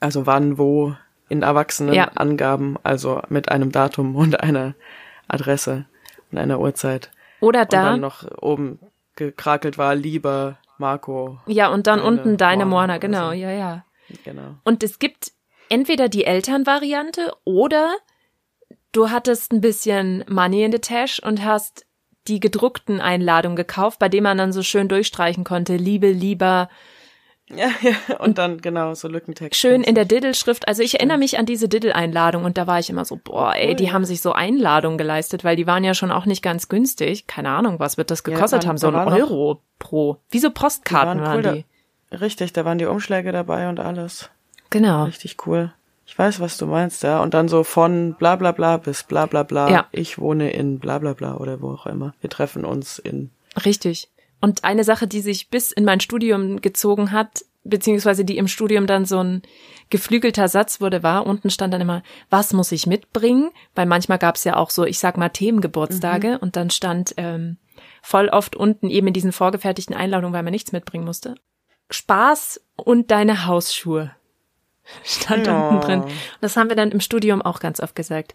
Also 0.00 0.26
wann, 0.26 0.58
wo, 0.58 0.94
in 1.28 1.42
erwachsenen 1.42 1.94
ja. 1.94 2.08
Angaben, 2.14 2.76
also 2.82 3.22
mit 3.28 3.50
einem 3.50 3.72
Datum 3.72 4.16
und 4.16 4.40
einer 4.40 4.74
Adresse 5.28 5.86
und 6.30 6.38
einer 6.38 6.60
Uhrzeit. 6.60 7.10
Oder 7.40 7.64
da. 7.64 7.78
Und 7.78 7.86
dann 7.92 8.00
noch 8.00 8.24
oben 8.40 8.78
gekrakelt 9.14 9.78
war, 9.78 9.94
lieber 9.94 10.58
Marco. 10.78 11.38
Ja, 11.46 11.68
und 11.68 11.86
dann 11.86 12.00
unten 12.00 12.36
deine 12.36 12.66
Moana, 12.66 12.98
genau, 12.98 13.28
so. 13.28 13.32
ja, 13.32 13.50
ja. 13.50 13.84
Genau. 14.24 14.56
Und 14.64 14.82
es 14.82 14.98
gibt 14.98 15.32
entweder 15.68 16.08
die 16.08 16.24
Elternvariante 16.24 17.32
oder 17.44 17.94
du 18.92 19.10
hattest 19.10 19.52
ein 19.52 19.60
bisschen 19.60 20.24
Money 20.28 20.64
in 20.64 20.72
the 20.72 20.78
Tash 20.78 21.20
und 21.20 21.44
hast 21.44 21.85
die 22.28 22.40
gedruckten 22.40 23.00
Einladungen 23.00 23.56
gekauft, 23.56 23.98
bei 23.98 24.08
denen 24.08 24.24
man 24.24 24.38
dann 24.38 24.52
so 24.52 24.62
schön 24.62 24.88
durchstreichen 24.88 25.44
konnte, 25.44 25.76
Liebe, 25.76 26.10
lieber. 26.10 26.68
Ja, 27.48 27.68
ja, 27.80 28.16
und 28.18 28.38
dann 28.38 28.60
genau 28.60 28.94
so 28.94 29.06
Lückentext. 29.06 29.60
Schön 29.60 29.84
in 29.84 29.94
der 29.94 30.04
Diddle-Schrift. 30.04 30.66
Also 30.66 30.82
ich 30.82 30.94
erinnere 30.94 31.18
mich 31.18 31.38
an 31.38 31.46
diese 31.46 31.68
Diddle-Einladung 31.68 32.44
und 32.44 32.58
da 32.58 32.66
war 32.66 32.80
ich 32.80 32.90
immer 32.90 33.04
so, 33.04 33.20
boah, 33.22 33.54
ey, 33.54 33.76
die 33.76 33.92
haben 33.92 34.04
sich 34.04 34.20
so 34.20 34.32
Einladungen 34.32 34.98
geleistet, 34.98 35.44
weil 35.44 35.54
die 35.54 35.66
waren 35.66 35.84
ja 35.84 35.94
schon 35.94 36.10
auch 36.10 36.26
nicht 36.26 36.42
ganz 36.42 36.68
günstig. 36.68 37.28
Keine 37.28 37.50
Ahnung, 37.50 37.78
was 37.78 37.98
wird 37.98 38.10
das 38.10 38.24
gekostet 38.24 38.64
ja, 38.64 38.68
haben, 38.68 38.78
so 38.78 38.88
ein 38.88 38.96
Euro 38.96 39.62
pro. 39.78 40.16
Wie 40.28 40.40
so 40.40 40.50
Postkarten 40.50 41.18
die 41.18 41.24
waren, 41.24 41.44
waren 41.44 41.54
cool, 41.54 41.62
die. 41.62 41.64
Da, 42.10 42.18
richtig, 42.18 42.52
da 42.52 42.64
waren 42.64 42.78
die 42.78 42.86
Umschläge 42.86 43.30
dabei 43.30 43.68
und 43.68 43.78
alles. 43.78 44.28
Genau. 44.70 45.04
Richtig 45.04 45.36
cool. 45.46 45.72
Ich 46.06 46.16
weiß, 46.16 46.38
was 46.38 46.56
du 46.56 46.66
meinst, 46.66 47.02
ja. 47.02 47.20
Und 47.20 47.34
dann 47.34 47.48
so 47.48 47.64
von 47.64 48.14
bla 48.14 48.36
bla 48.36 48.52
bla 48.52 48.76
bis 48.76 49.02
bla 49.02 49.26
bla 49.26 49.42
bla. 49.42 49.68
Ja. 49.68 49.86
Ich 49.90 50.18
wohne 50.18 50.52
in 50.52 50.78
bla 50.78 50.98
bla 50.98 51.12
bla 51.12 51.36
oder 51.36 51.60
wo 51.60 51.72
auch 51.72 51.86
immer. 51.86 52.14
Wir 52.20 52.30
treffen 52.30 52.64
uns 52.64 52.98
in. 52.98 53.30
Richtig. 53.64 54.08
Und 54.40 54.64
eine 54.64 54.84
Sache, 54.84 55.08
die 55.08 55.20
sich 55.20 55.50
bis 55.50 55.72
in 55.72 55.84
mein 55.84 55.98
Studium 55.98 56.60
gezogen 56.60 57.10
hat, 57.10 57.44
beziehungsweise 57.64 58.24
die 58.24 58.38
im 58.38 58.46
Studium 58.46 58.86
dann 58.86 59.04
so 59.04 59.18
ein 59.18 59.42
geflügelter 59.90 60.46
Satz 60.46 60.80
wurde, 60.80 61.02
war, 61.02 61.26
unten 61.26 61.50
stand 61.50 61.74
dann 61.74 61.80
immer, 61.80 62.04
was 62.30 62.52
muss 62.52 62.70
ich 62.70 62.86
mitbringen? 62.86 63.50
Weil 63.74 63.86
manchmal 63.86 64.18
gab 64.18 64.36
es 64.36 64.44
ja 64.44 64.56
auch 64.56 64.70
so, 64.70 64.84
ich 64.84 65.00
sag 65.00 65.16
mal, 65.16 65.30
Themengeburtstage 65.30 66.32
mhm. 66.32 66.36
und 66.36 66.54
dann 66.54 66.70
stand 66.70 67.14
ähm, 67.16 67.56
voll 68.02 68.28
oft 68.28 68.54
unten 68.54 68.90
eben 68.90 69.08
in 69.08 69.12
diesen 69.12 69.32
vorgefertigten 69.32 69.96
Einladungen, 69.96 70.34
weil 70.34 70.44
man 70.44 70.52
nichts 70.52 70.70
mitbringen 70.70 71.04
musste. 71.04 71.34
Spaß 71.90 72.60
und 72.76 73.10
deine 73.10 73.46
Hausschuhe 73.46 74.12
stand 75.04 75.46
ja. 75.46 75.68
unten 75.68 75.80
drin. 75.80 76.02
Und 76.02 76.12
das 76.40 76.56
haben 76.56 76.68
wir 76.68 76.76
dann 76.76 76.90
im 76.90 77.00
Studium 77.00 77.42
auch 77.42 77.60
ganz 77.60 77.80
oft 77.80 77.94
gesagt. 77.94 78.34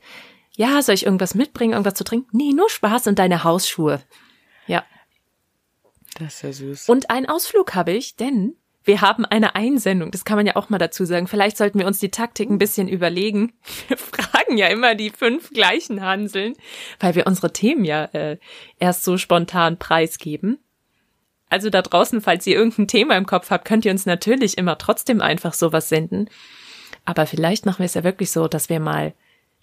Ja, 0.55 0.81
soll 0.81 0.95
ich 0.95 1.05
irgendwas 1.05 1.35
mitbringen, 1.35 1.73
irgendwas 1.73 1.93
zu 1.93 2.03
trinken? 2.03 2.29
Nee, 2.35 2.51
nur 2.53 2.69
Spaß 2.69 3.07
und 3.07 3.19
deine 3.19 3.43
Hausschuhe. 3.43 4.01
Ja. 4.67 4.83
Das 6.19 6.35
ist 6.35 6.41
ja 6.41 6.51
süß. 6.51 6.89
Und 6.89 7.09
einen 7.09 7.27
Ausflug 7.27 7.73
habe 7.73 7.91
ich, 7.91 8.17
denn 8.17 8.55
wir 8.83 9.01
haben 9.01 9.25
eine 9.25 9.55
Einsendung. 9.55 10.11
Das 10.11 10.25
kann 10.25 10.37
man 10.37 10.47
ja 10.47 10.55
auch 10.55 10.69
mal 10.69 10.79
dazu 10.79 11.05
sagen. 11.05 11.27
Vielleicht 11.27 11.57
sollten 11.57 11.79
wir 11.79 11.87
uns 11.87 11.99
die 11.99 12.09
Taktik 12.09 12.49
ein 12.49 12.57
bisschen 12.57 12.87
überlegen. 12.87 13.53
Wir 13.87 13.97
fragen 13.97 14.57
ja 14.57 14.67
immer 14.67 14.95
die 14.95 15.11
fünf 15.11 15.51
gleichen 15.51 16.01
Hanseln, 16.01 16.55
weil 16.99 17.15
wir 17.15 17.27
unsere 17.27 17.53
Themen 17.53 17.85
ja 17.85 18.05
äh, 18.05 18.37
erst 18.79 19.03
so 19.03 19.17
spontan 19.17 19.77
preisgeben. 19.77 20.59
Also 21.51 21.69
da 21.69 21.81
draußen, 21.81 22.21
falls 22.21 22.47
ihr 22.47 22.55
irgendein 22.55 22.87
Thema 22.87 23.17
im 23.17 23.25
Kopf 23.25 23.51
habt, 23.51 23.65
könnt 23.65 23.83
ihr 23.83 23.91
uns 23.91 24.05
natürlich 24.05 24.57
immer 24.57 24.77
trotzdem 24.77 25.19
einfach 25.19 25.53
sowas 25.53 25.89
senden. 25.89 26.29
Aber 27.03 27.25
vielleicht 27.25 27.65
machen 27.65 27.79
wir 27.79 27.87
es 27.87 27.93
ja 27.93 28.05
wirklich 28.05 28.31
so, 28.31 28.47
dass 28.47 28.69
wir 28.69 28.79
mal 28.79 29.13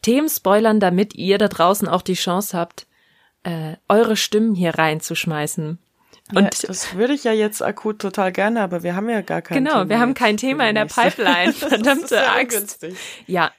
Themen 0.03 0.29
spoilern, 0.29 0.81
damit 0.81 1.15
ihr 1.15 1.39
da 1.39 1.49
draußen 1.49 1.89
auch 1.89 2.03
die 2.03 2.13
Chance 2.13 2.57
habt, 2.57 2.87
äh, 3.43 3.77
eure 3.89 4.17
Stimmen 4.17 4.55
hier 4.55 4.75
reinzuschmeißen. 4.75 5.79
Und 6.35 6.63
ja, 6.63 6.69
das 6.69 6.95
würde 6.95 7.15
ich 7.15 7.25
ja 7.25 7.33
jetzt 7.33 7.63
akut 7.63 8.01
total 8.01 8.33
gerne, 8.33 8.61
aber 8.61 8.83
wir 8.83 8.95
haben 8.95 9.09
ja 9.09 9.23
gar 9.23 9.41
kein 9.41 9.57
genau, 9.57 9.71
Thema. 9.71 9.83
Genau, 9.85 9.89
wir 9.89 10.01
haben 10.01 10.13
kein 10.13 10.37
Thema 10.37 10.69
in 10.69 10.75
der 10.75 10.85
Pipeline. 10.85 11.53
Verdammte 11.55 12.17
ja 12.17 12.35
Axt. 12.35 12.87
Ja. 13.27 13.51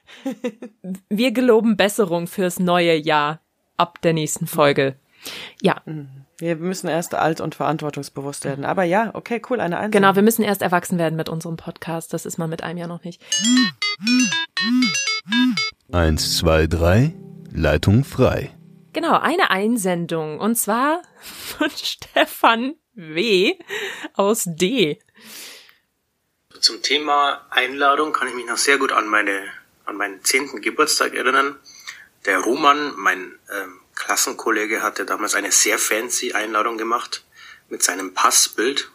Wir 1.09 1.31
geloben 1.31 1.77
Besserung 1.77 2.27
fürs 2.27 2.59
neue 2.59 2.95
Jahr 2.95 3.41
ab 3.75 3.99
der 4.03 4.13
nächsten 4.13 4.45
Folge. 4.45 4.97
Ja. 5.63 5.81
Mhm. 5.85 6.25
Wir 6.39 6.55
müssen 6.55 6.87
erst 6.87 7.13
alt 7.15 7.41
und 7.41 7.53
verantwortungsbewusst 7.53 8.45
werden. 8.45 8.63
Aber 8.63 8.83
ja, 8.83 9.11
okay, 9.13 9.41
cool, 9.49 9.59
eine 9.59 9.75
Einsendung. 9.77 10.01
Genau, 10.01 10.15
wir 10.15 10.23
müssen 10.23 10.41
erst 10.41 10.61
erwachsen 10.61 10.97
werden 10.97 11.17
mit 11.17 11.27
unserem 11.27 11.57
Podcast. 11.57 12.13
Das 12.13 12.25
ist 12.25 12.37
man 12.37 12.49
mit 12.49 12.63
einem 12.63 12.79
ja 12.79 12.87
noch 12.87 13.03
nicht. 13.03 13.21
Eins, 15.91 16.37
zwei, 16.37 16.65
drei, 16.67 17.13
Leitung 17.51 18.05
frei. 18.05 18.55
Genau, 18.93 19.19
eine 19.19 19.51
Einsendung. 19.51 20.39
Und 20.39 20.55
zwar 20.55 21.01
von 21.19 21.69
Stefan 21.75 22.75
W. 22.93 23.55
aus 24.13 24.45
D. 24.45 24.97
Zum 26.61 26.81
Thema 26.81 27.47
Einladung 27.49 28.13
kann 28.13 28.29
ich 28.29 28.33
mich 28.33 28.47
noch 28.47 28.57
sehr 28.57 28.77
gut 28.77 28.93
an 28.93 29.09
meine, 29.09 29.43
an 29.83 29.97
meinen 29.97 30.23
zehnten 30.23 30.61
Geburtstag 30.61 31.13
erinnern. 31.13 31.57
Der 32.25 32.39
Roman, 32.39 32.93
mein 32.95 33.37
ähm, 33.53 33.78
Klassenkollege, 33.99 34.81
hatte 34.81 35.05
damals 35.05 35.35
eine 35.35 35.51
sehr 35.51 35.77
fancy 35.77 36.33
Einladung 36.33 36.77
gemacht 36.77 37.23
mit 37.69 37.83
seinem 37.83 38.13
Passbild 38.15 38.89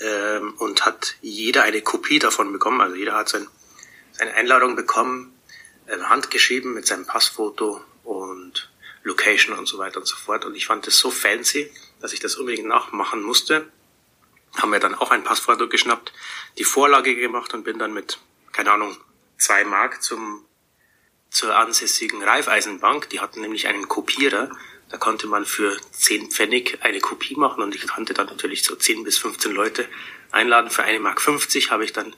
ähm, 0.00 0.54
und 0.58 0.86
hat 0.86 1.16
jeder 1.20 1.64
eine 1.64 1.82
Kopie 1.82 2.18
davon 2.18 2.52
bekommen. 2.52 2.80
Also 2.80 2.96
jeder 2.96 3.14
hat 3.14 3.28
sein, 3.28 3.46
seine 4.12 4.32
Einladung 4.34 4.76
bekommen, 4.76 5.38
äh, 5.86 5.98
handgeschrieben 5.98 6.72
mit 6.72 6.86
seinem 6.86 7.06
Passfoto 7.06 7.82
und 8.04 8.70
Location 9.02 9.56
und 9.58 9.66
so 9.66 9.78
weiter 9.78 9.98
und 9.98 10.06
so 10.06 10.16
fort. 10.16 10.44
Und 10.44 10.54
ich 10.54 10.66
fand 10.66 10.86
das 10.86 10.98
so 10.98 11.10
fancy, 11.10 11.70
dass 12.00 12.12
ich 12.12 12.20
das 12.20 12.36
unbedingt 12.36 12.68
nachmachen 12.68 13.22
musste. 13.22 13.70
Haben 14.56 14.70
mir 14.70 14.80
dann 14.80 14.94
auch 14.94 15.10
ein 15.10 15.24
Passfoto 15.24 15.68
geschnappt, 15.68 16.12
die 16.56 16.64
Vorlage 16.64 17.14
gemacht 17.14 17.52
und 17.52 17.64
bin 17.64 17.78
dann 17.78 17.92
mit, 17.92 18.18
keine 18.52 18.72
Ahnung, 18.72 18.96
zwei 19.38 19.64
Mark 19.64 20.02
zum, 20.02 20.45
zur 21.36 21.54
ansässigen 21.54 22.22
Raiffeisenbank. 22.22 23.10
Die 23.10 23.20
hatten 23.20 23.42
nämlich 23.42 23.68
einen 23.68 23.88
Kopierer. 23.88 24.48
Da 24.88 24.96
konnte 24.96 25.26
man 25.26 25.44
für 25.44 25.76
10 25.92 26.30
Pfennig 26.30 26.78
eine 26.80 26.98
Kopie 27.00 27.36
machen 27.36 27.62
und 27.62 27.74
ich 27.74 27.86
konnte 27.86 28.14
dann 28.14 28.26
natürlich 28.26 28.64
so 28.64 28.74
10 28.74 29.04
bis 29.04 29.18
15 29.18 29.52
Leute 29.52 29.86
einladen. 30.32 30.70
Für 30.70 30.84
eine 30.84 30.98
Mark 30.98 31.20
50 31.20 31.70
habe 31.70 31.84
ich 31.84 31.92
dann 31.92 32.14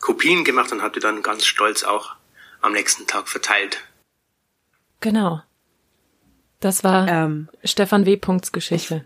Kopien 0.00 0.42
gemacht 0.42 0.72
und 0.72 0.80
habe 0.80 0.94
die 0.94 1.00
dann 1.00 1.22
ganz 1.22 1.44
stolz 1.44 1.84
auch 1.84 2.14
am 2.62 2.72
nächsten 2.72 3.06
Tag 3.06 3.28
verteilt. 3.28 3.84
Genau. 5.00 5.42
Das 6.60 6.82
war 6.82 7.06
ähm, 7.08 7.50
Stefan 7.62 8.06
W. 8.06 8.16
Punkts 8.16 8.52
Geschichte. 8.52 9.04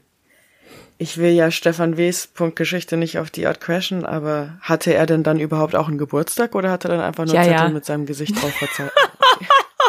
Ich 1.02 1.16
will 1.16 1.30
ja 1.30 1.50
Stefan 1.50 1.96
W.'s 1.96 2.26
Punkt 2.26 2.56
Geschichte 2.56 2.98
nicht 2.98 3.18
auf 3.18 3.30
die 3.30 3.46
Art 3.46 3.58
crashen, 3.58 4.04
aber 4.04 4.58
hatte 4.60 4.92
er 4.92 5.06
denn 5.06 5.22
dann 5.22 5.40
überhaupt 5.40 5.74
auch 5.74 5.88
einen 5.88 5.96
Geburtstag 5.96 6.54
oder 6.54 6.70
hat 6.70 6.84
er 6.84 6.90
dann 6.90 7.00
einfach 7.00 7.24
nur 7.24 7.34
ja, 7.34 7.42
Zettel 7.42 7.56
ja. 7.56 7.68
mit 7.70 7.86
seinem 7.86 8.04
Gesicht 8.04 8.36
drauf 8.36 8.52
verzeiht? 8.52 8.92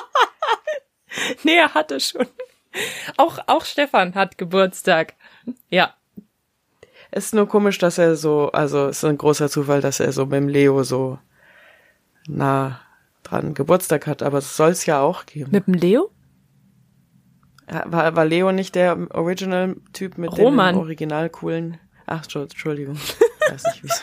nee, 1.44 1.58
er 1.58 1.74
hatte 1.74 2.00
schon. 2.00 2.28
Auch, 3.18 3.40
auch 3.48 3.66
Stefan 3.66 4.16
hat 4.16 4.38
Geburtstag. 4.38 5.16
Ja. 5.70 5.94
Es 7.12 7.26
ist 7.26 7.34
nur 7.34 7.50
komisch, 7.50 7.78
dass 7.78 7.98
er 7.98 8.16
so, 8.16 8.50
also 8.54 8.88
es 8.88 9.00
ist 9.00 9.04
ein 9.04 9.18
großer 9.18 9.50
Zufall, 9.50 9.82
dass 9.82 10.00
er 10.00 10.14
so 10.14 10.26
mit 10.28 10.36
dem 10.36 10.48
Leo 10.48 10.84
so 10.84 11.20
nah 12.26 12.80
dran 13.24 13.54
Geburtstag 13.54 14.08
hat, 14.08 14.24
aber 14.24 14.38
es 14.38 14.56
soll 14.56 14.70
es 14.70 14.86
ja 14.86 15.02
auch 15.02 15.26
geben. 15.26 15.52
Mit 15.52 15.68
dem 15.68 15.74
Leo? 15.74 16.10
War, 17.86 18.16
war 18.16 18.26
Leo 18.26 18.52
nicht 18.52 18.76
der 18.76 18.98
Original-Typ 19.12 20.18
mit 20.18 20.38
Roman. 20.38 20.76
dem 20.76 20.82
original 20.82 21.30
coolen? 21.30 21.78
Ach, 22.06 22.26
Entschuldigung. 22.36 22.96
Ich 22.96 23.52
weiß 23.52 23.64
nicht, 23.66 23.84
wieso 23.84 23.96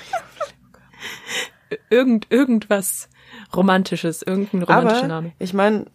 ich 1.70 1.78
Irgend, 1.90 2.26
irgendwas 2.30 3.08
Romantisches, 3.54 4.22
irgendein 4.22 4.62
romantischer 4.62 4.98
Aber, 5.00 5.08
Name. 5.08 5.32
Ich 5.38 5.52
meine, 5.52 5.86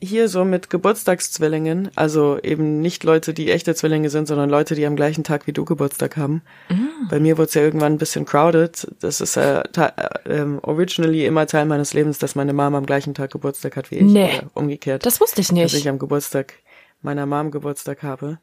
hier 0.00 0.28
so 0.28 0.44
mit 0.44 0.68
Geburtstagszwillingen, 0.68 1.90
also 1.96 2.38
eben 2.42 2.80
nicht 2.80 3.02
Leute, 3.02 3.32
die 3.32 3.50
echte 3.50 3.74
Zwillinge 3.74 4.10
sind, 4.10 4.28
sondern 4.28 4.50
Leute, 4.50 4.74
die 4.74 4.86
am 4.86 4.94
gleichen 4.94 5.24
Tag 5.24 5.46
wie 5.46 5.52
du 5.52 5.64
Geburtstag 5.64 6.16
haben. 6.16 6.42
Mm. 6.68 7.08
Bei 7.08 7.18
mir 7.18 7.38
wurde 7.38 7.48
es 7.48 7.54
ja 7.54 7.62
irgendwann 7.62 7.94
ein 7.94 7.98
bisschen 7.98 8.26
crowded. 8.26 8.86
Das 9.00 9.20
ist 9.20 9.36
äh, 9.36 9.62
äh, 9.62 10.44
originally 10.62 11.24
immer 11.24 11.46
Teil 11.46 11.64
meines 11.64 11.94
Lebens, 11.94 12.18
dass 12.18 12.34
meine 12.34 12.52
Mama 12.52 12.76
am 12.76 12.86
gleichen 12.86 13.14
Tag 13.14 13.30
Geburtstag 13.30 13.76
hat 13.76 13.90
wie 13.90 13.96
ich. 13.96 14.02
Nee. 14.02 14.38
Oder 14.38 14.50
umgekehrt. 14.54 15.06
Das 15.06 15.20
wusste 15.20 15.40
ich 15.40 15.50
nicht. 15.50 15.64
Dass 15.64 15.74
ich 15.74 15.88
am 15.88 15.98
Geburtstag 15.98 16.54
meiner 17.02 17.26
Mom 17.26 17.50
Geburtstag 17.50 18.02
habe. 18.02 18.38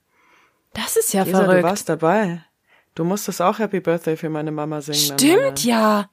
Das 0.73 0.95
ist 0.97 1.13
ja 1.13 1.23
Lisa, 1.23 1.39
verrückt. 1.39 1.63
Du 1.63 1.67
warst 1.67 1.89
dabei. 1.89 2.43
Du 2.95 3.03
musstest 3.03 3.41
auch 3.41 3.59
Happy 3.59 3.79
Birthday 3.79 4.17
für 4.17 4.29
meine 4.29 4.51
Mama 4.51 4.81
singen. 4.81 5.19
Stimmt 5.19 5.63
ja. 5.63 6.09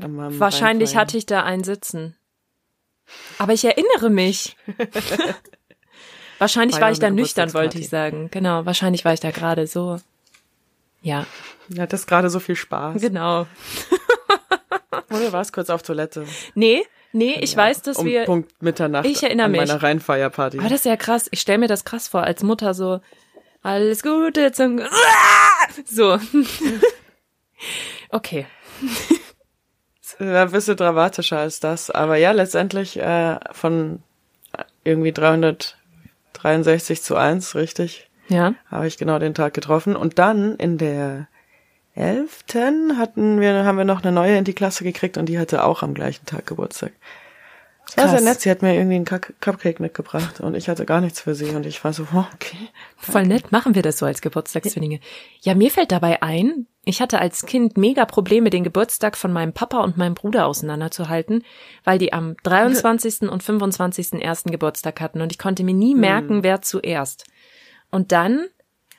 Wahrscheinlich 0.00 0.96
hatte 0.96 1.16
ich 1.16 1.26
da 1.26 1.42
einen 1.42 1.64
sitzen. 1.64 2.16
Aber 3.38 3.52
ich 3.52 3.64
erinnere 3.64 4.10
mich. 4.10 4.56
wahrscheinlich 6.38 6.76
war, 6.76 6.82
war 6.82 6.92
ich 6.92 6.98
da 6.98 7.10
nüchtern, 7.10 7.54
wollte 7.54 7.78
ich 7.78 7.88
sagen. 7.88 8.28
Genau, 8.30 8.66
wahrscheinlich 8.66 9.04
war 9.04 9.12
ich 9.12 9.20
da 9.20 9.30
gerade 9.30 9.66
so. 9.66 9.98
Ja. 11.00 11.26
Ja, 11.68 11.86
das 11.86 12.06
gerade 12.06 12.30
so 12.30 12.40
viel 12.40 12.56
Spaß. 12.56 13.00
Genau. 13.00 13.46
Oder 15.10 15.32
war 15.32 15.40
es 15.40 15.52
kurz 15.52 15.70
auf 15.70 15.82
Toilette? 15.82 16.26
Nee, 16.54 16.84
Nee, 17.12 17.38
ich 17.40 17.52
ja, 17.52 17.58
weiß, 17.58 17.82
dass 17.82 17.98
um 17.98 18.06
wir. 18.06 18.24
Punkt 18.24 18.62
Mitternacht. 18.62 19.06
Ich 19.06 19.22
erinnere 19.22 19.46
an 19.46 19.52
mich. 19.52 19.60
meiner 19.60 19.82
Rheinfeierparty. 19.82 20.58
Aber 20.58 20.68
das 20.68 20.80
ist 20.80 20.84
ja 20.84 20.96
krass. 20.96 21.28
Ich 21.30 21.40
stelle 21.40 21.58
mir 21.58 21.68
das 21.68 21.84
krass 21.84 22.08
vor, 22.08 22.22
als 22.22 22.42
Mutter 22.42 22.74
so, 22.74 23.00
alles 23.62 24.02
Gute 24.02 24.52
zum. 24.52 24.80
So. 25.84 26.18
okay. 28.10 28.46
Ja, 30.18 30.42
ein 30.42 30.50
bisschen 30.50 30.76
dramatischer 30.76 31.38
als 31.38 31.60
das. 31.60 31.90
Aber 31.90 32.16
ja, 32.16 32.32
letztendlich 32.32 32.98
äh, 32.98 33.38
von 33.52 34.02
irgendwie 34.82 35.12
363 35.12 37.02
zu 37.02 37.16
1, 37.16 37.54
richtig? 37.54 38.08
Ja. 38.28 38.54
Habe 38.70 38.86
ich 38.86 38.98
genau 38.98 39.18
den 39.18 39.34
Tag 39.34 39.54
getroffen. 39.54 39.94
Und 39.94 40.18
dann 40.18 40.56
in 40.56 40.78
der 40.78 41.28
elften 41.98 42.96
hatten 42.96 43.40
wir, 43.40 43.64
haben 43.64 43.78
wir 43.78 43.84
noch 43.84 44.02
eine 44.02 44.12
neue 44.12 44.36
in 44.36 44.44
die 44.44 44.54
Klasse 44.54 44.84
gekriegt 44.84 45.18
und 45.18 45.26
die 45.26 45.38
hatte 45.38 45.64
auch 45.64 45.82
am 45.82 45.94
gleichen 45.94 46.26
Tag 46.26 46.46
Geburtstag. 46.46 46.92
Das 47.96 48.04
war 48.04 48.08
sehr 48.18 48.20
nett. 48.20 48.40
Sie 48.40 48.50
hat 48.50 48.60
mir 48.60 48.74
irgendwie 48.74 48.96
einen 48.96 49.04
Cupcake 49.06 49.80
mitgebracht 49.80 50.40
und 50.40 50.54
ich 50.54 50.68
hatte 50.68 50.84
gar 50.84 51.00
nichts 51.00 51.22
für 51.22 51.34
sie 51.34 51.50
und 51.50 51.64
ich 51.64 51.82
war 51.84 51.92
so, 51.92 52.06
oh, 52.14 52.24
okay. 52.34 52.68
Voll 52.96 53.26
nett, 53.26 53.50
machen 53.50 53.74
wir 53.74 53.82
das 53.82 53.98
so 53.98 54.06
als 54.06 54.20
Geburtstagszwillinge. 54.20 55.00
Ja, 55.40 55.54
mir 55.54 55.70
fällt 55.70 55.90
dabei 55.90 56.22
ein, 56.22 56.66
ich 56.84 57.00
hatte 57.00 57.18
als 57.18 57.46
Kind 57.46 57.78
mega 57.78 58.04
Probleme, 58.04 58.50
den 58.50 58.62
Geburtstag 58.62 59.16
von 59.16 59.32
meinem 59.32 59.54
Papa 59.54 59.82
und 59.82 59.96
meinem 59.96 60.14
Bruder 60.14 60.46
auseinanderzuhalten, 60.46 61.44
weil 61.84 61.98
die 61.98 62.12
am 62.12 62.36
23. 62.42 63.22
und 63.22 63.42
25. 63.42 64.22
ersten 64.22 64.50
Geburtstag 64.50 65.00
hatten 65.00 65.22
und 65.22 65.32
ich 65.32 65.38
konnte 65.38 65.64
mir 65.64 65.74
nie 65.74 65.94
merken, 65.94 66.36
hm. 66.36 66.42
wer 66.42 66.60
zuerst. 66.60 67.24
Und 67.90 68.12
dann 68.12 68.46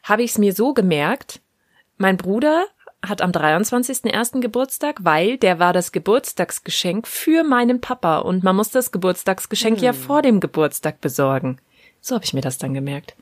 habe 0.04 0.24
ich 0.24 0.32
es 0.32 0.38
mir 0.40 0.54
so 0.54 0.74
gemerkt, 0.74 1.42
mein 1.98 2.18
Bruder 2.18 2.66
hat 3.06 3.22
am 3.22 3.32
23.01. 3.32 4.42
Geburtstag, 4.42 4.98
weil 5.04 5.38
der 5.38 5.60
war 5.60 5.74
das 5.74 5.92
Geburtstagsgeschenk 5.92 7.08
für 7.08 7.44
meinen 7.44 7.82
Papa 7.82 8.20
und 8.20 8.44
man 8.44 8.56
muss 8.56 8.70
das 8.70 8.92
Geburtstagsgeschenk 8.92 9.78
hm. 9.78 9.84
ja 9.84 9.94
vor 9.94 10.22
dem 10.22 10.40
Geburtstag 10.40 11.02
besorgen. 11.02 11.60
So 12.02 12.16
habe 12.16 12.26
ich 12.26 12.34
mir 12.34 12.42
das 12.42 12.58
dann 12.58 12.74
gemerkt. 12.74 13.16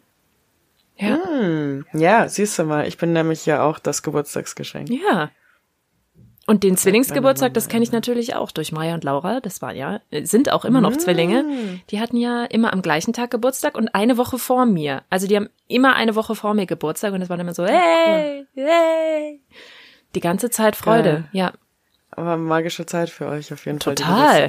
Ja. 0.97 1.19
Hm. 1.23 1.85
Ja, 1.93 2.27
siehst 2.27 2.57
du 2.57 2.63
mal, 2.63 2.87
ich 2.87 2.97
bin 2.97 3.13
nämlich 3.13 3.45
ja 3.45 3.63
auch 3.63 3.79
das 3.79 4.01
Geburtstagsgeschenk. 4.01 4.89
Ja. 4.89 5.29
Und 6.49 6.63
den 6.63 6.77
Zwillingsgeburtstag, 6.77 7.53
das 7.53 7.67
kenne 7.67 7.83
ich 7.83 7.91
natürlich 7.91 8.33
auch 8.35 8.51
durch 8.51 8.71
Maya 8.71 8.93
und 8.93 9.03
Laura. 9.03 9.41
Das 9.41 9.61
war 9.61 9.73
ja, 9.73 9.99
sind 10.23 10.49
auch 10.49 10.63
immer 10.63 10.79
noch 10.79 10.91
mm. 10.91 10.99
Zwillinge. 10.99 11.45
Die 11.89 11.99
hatten 11.99 12.15
ja 12.15 12.45
immer 12.45 12.71
am 12.71 12.81
gleichen 12.81 13.11
Tag 13.11 13.31
Geburtstag 13.31 13.77
und 13.77 13.93
eine 13.93 14.17
Woche 14.17 14.39
vor 14.39 14.65
mir. 14.65 15.03
Also 15.09 15.27
die 15.27 15.35
haben 15.35 15.49
immer 15.67 15.95
eine 15.95 16.15
Woche 16.15 16.35
vor 16.35 16.53
mir 16.53 16.65
Geburtstag 16.65 17.13
und 17.13 17.21
es 17.21 17.29
war 17.29 17.37
immer 17.37 17.53
so, 17.53 17.65
hey, 17.65 18.47
hey. 18.55 19.41
Die 20.15 20.21
ganze 20.21 20.49
Zeit 20.49 20.77
Freude, 20.77 21.25
ja. 21.33 21.51
Aber 22.11 22.37
magische 22.37 22.85
Zeit 22.85 23.09
für 23.09 23.27
euch 23.27 23.51
auf 23.51 23.65
jeden 23.65 23.81
Fall. 23.81 23.95
Total. 23.95 24.47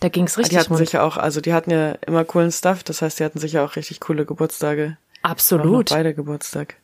Da 0.00 0.08
ging's 0.08 0.36
richtig. 0.36 0.50
Die 0.50 0.58
hatten 0.58 0.74
sicher 0.74 1.04
auch, 1.04 1.16
also 1.16 1.40
die 1.40 1.54
hatten 1.54 1.70
ja 1.70 1.92
immer 2.06 2.24
coolen 2.24 2.50
Stuff. 2.50 2.82
Das 2.82 3.02
heißt, 3.02 3.20
die 3.20 3.24
hatten 3.24 3.38
sicher 3.38 3.64
auch 3.64 3.76
richtig 3.76 4.00
coole 4.00 4.26
Geburtstage. 4.26 4.96
Absolut. 5.22 5.90
Beide 5.90 6.12
Geburtstag. 6.12 6.74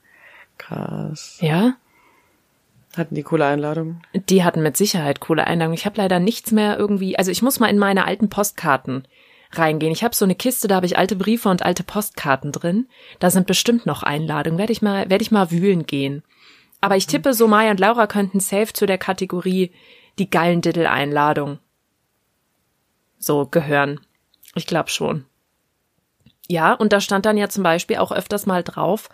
Krass. 0.56 1.38
Ja. 1.40 1.74
Hatten 2.96 3.14
die 3.14 3.22
coole 3.22 3.46
Einladungen? 3.46 4.02
Die 4.14 4.44
hatten 4.44 4.62
mit 4.62 4.76
Sicherheit 4.76 5.20
coole 5.20 5.46
Einladungen. 5.46 5.78
Ich 5.78 5.86
habe 5.86 5.96
leider 5.96 6.18
nichts 6.18 6.52
mehr 6.52 6.78
irgendwie, 6.78 7.18
also 7.18 7.30
ich 7.30 7.42
muss 7.42 7.58
mal 7.58 7.68
in 7.68 7.78
meine 7.78 8.04
alten 8.04 8.28
Postkarten 8.28 9.08
reingehen. 9.52 9.92
Ich 9.92 10.04
habe 10.04 10.14
so 10.14 10.24
eine 10.24 10.34
Kiste, 10.34 10.68
da 10.68 10.76
habe 10.76 10.86
ich 10.86 10.98
alte 10.98 11.16
Briefe 11.16 11.48
und 11.48 11.62
alte 11.62 11.84
Postkarten 11.84 12.52
drin. 12.52 12.88
Da 13.18 13.30
sind 13.30 13.46
bestimmt 13.46 13.86
noch 13.86 14.02
Einladungen. 14.02 14.58
Werde 14.58 14.72
ich 14.72 14.82
mal, 14.82 15.08
werde 15.08 15.22
ich 15.22 15.30
mal 15.30 15.50
wühlen 15.50 15.86
gehen. 15.86 16.22
Aber 16.80 16.96
ich 16.96 17.06
tippe, 17.06 17.32
so 17.32 17.48
Maya 17.48 17.70
und 17.70 17.80
Laura 17.80 18.06
könnten 18.06 18.40
safe 18.40 18.72
zu 18.72 18.86
der 18.86 18.98
Kategorie 18.98 19.72
die 20.18 20.28
Gallendiddle-Einladung 20.28 21.58
so 23.18 23.46
gehören. 23.46 24.00
Ich 24.54 24.66
glaube 24.66 24.90
schon. 24.90 25.24
Ja, 26.48 26.74
und 26.74 26.92
da 26.92 27.00
stand 27.00 27.24
dann 27.24 27.38
ja 27.38 27.48
zum 27.48 27.62
Beispiel 27.62 27.96
auch 27.96 28.12
öfters 28.12 28.46
mal 28.46 28.62
drauf, 28.62 29.08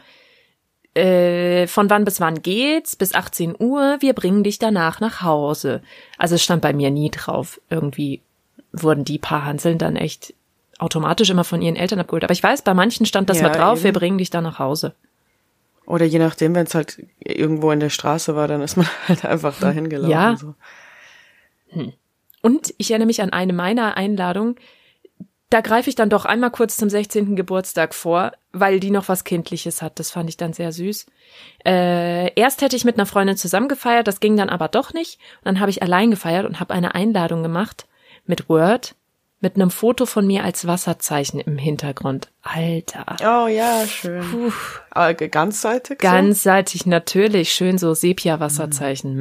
äh, 0.98 1.66
von 1.66 1.88
wann 1.90 2.04
bis 2.04 2.20
wann 2.20 2.42
geht's? 2.42 2.96
Bis 2.96 3.14
18 3.14 3.54
Uhr, 3.58 3.96
wir 4.00 4.12
bringen 4.12 4.42
dich 4.42 4.58
danach 4.58 5.00
nach 5.00 5.22
Hause. 5.22 5.82
Also 6.16 6.34
es 6.34 6.42
stand 6.42 6.62
bei 6.62 6.72
mir 6.72 6.90
nie 6.90 7.10
drauf. 7.10 7.60
Irgendwie 7.70 8.20
wurden 8.72 9.04
die 9.04 9.18
paar 9.18 9.44
Hanseln 9.44 9.78
dann 9.78 9.96
echt 9.96 10.34
automatisch 10.78 11.30
immer 11.30 11.44
von 11.44 11.62
ihren 11.62 11.76
Eltern 11.76 12.00
abgeholt. 12.00 12.24
Aber 12.24 12.32
ich 12.32 12.42
weiß, 12.42 12.62
bei 12.62 12.74
manchen 12.74 13.06
stand 13.06 13.30
das 13.30 13.38
Ja, 13.38 13.44
mal 13.44 13.56
drauf, 13.56 13.78
eben. 13.78 13.84
wir 13.84 13.92
bringen 13.92 14.18
dich 14.18 14.30
dann 14.30 14.44
nach 14.44 14.58
Hause. 14.58 14.94
Oder 15.86 16.04
je 16.04 16.18
nachdem, 16.18 16.54
wenn 16.54 16.66
es 16.66 16.74
halt 16.74 17.02
irgendwo 17.18 17.70
in 17.70 17.80
der 17.80 17.90
Straße 17.90 18.36
war, 18.36 18.46
dann 18.46 18.60
ist 18.60 18.76
man 18.76 18.86
halt 19.08 19.24
einfach 19.24 19.58
dahin 19.58 19.88
gelaufen. 19.88 20.10
Ja. 20.10 20.36
So. 20.36 20.54
Und 22.42 22.74
ich 22.78 22.90
erinnere 22.90 23.06
mich 23.06 23.22
an 23.22 23.30
eine 23.30 23.52
meiner 23.52 23.96
Einladungen. 23.96 24.56
Da 25.50 25.62
greife 25.62 25.88
ich 25.88 25.96
dann 25.96 26.10
doch 26.10 26.26
einmal 26.26 26.50
kurz 26.50 26.76
zum 26.76 26.90
16. 26.90 27.34
Geburtstag 27.34 27.94
vor, 27.94 28.32
weil 28.52 28.80
die 28.80 28.90
noch 28.90 29.08
was 29.08 29.24
Kindliches 29.24 29.80
hat. 29.80 29.98
Das 29.98 30.10
fand 30.10 30.28
ich 30.28 30.36
dann 30.36 30.52
sehr 30.52 30.72
süß. 30.72 31.06
Äh, 31.64 32.34
erst 32.34 32.60
hätte 32.60 32.76
ich 32.76 32.84
mit 32.84 32.96
einer 32.96 33.06
Freundin 33.06 33.36
zusammen 33.36 33.68
gefeiert, 33.68 34.06
das 34.06 34.20
ging 34.20 34.36
dann 34.36 34.50
aber 34.50 34.68
doch 34.68 34.92
nicht. 34.92 35.18
Und 35.38 35.46
dann 35.46 35.60
habe 35.60 35.70
ich 35.70 35.82
allein 35.82 36.10
gefeiert 36.10 36.44
und 36.44 36.60
habe 36.60 36.74
eine 36.74 36.94
Einladung 36.94 37.42
gemacht 37.42 37.86
mit 38.26 38.50
Word, 38.50 38.94
mit 39.40 39.54
einem 39.54 39.70
Foto 39.70 40.04
von 40.04 40.26
mir 40.26 40.44
als 40.44 40.66
Wasserzeichen 40.66 41.40
im 41.40 41.56
Hintergrund. 41.56 42.28
Alter. 42.42 43.16
Oh 43.20 43.46
ja, 43.46 43.86
schön. 43.86 44.20
Puh, 44.20 44.52
Aber 44.90 45.14
ganzseitig? 45.14 45.98
ganzseitig 45.98 46.84
natürlich, 46.84 47.52
schön 47.52 47.78
so 47.78 47.94
Sepia-Wasserzeichen. 47.94 49.14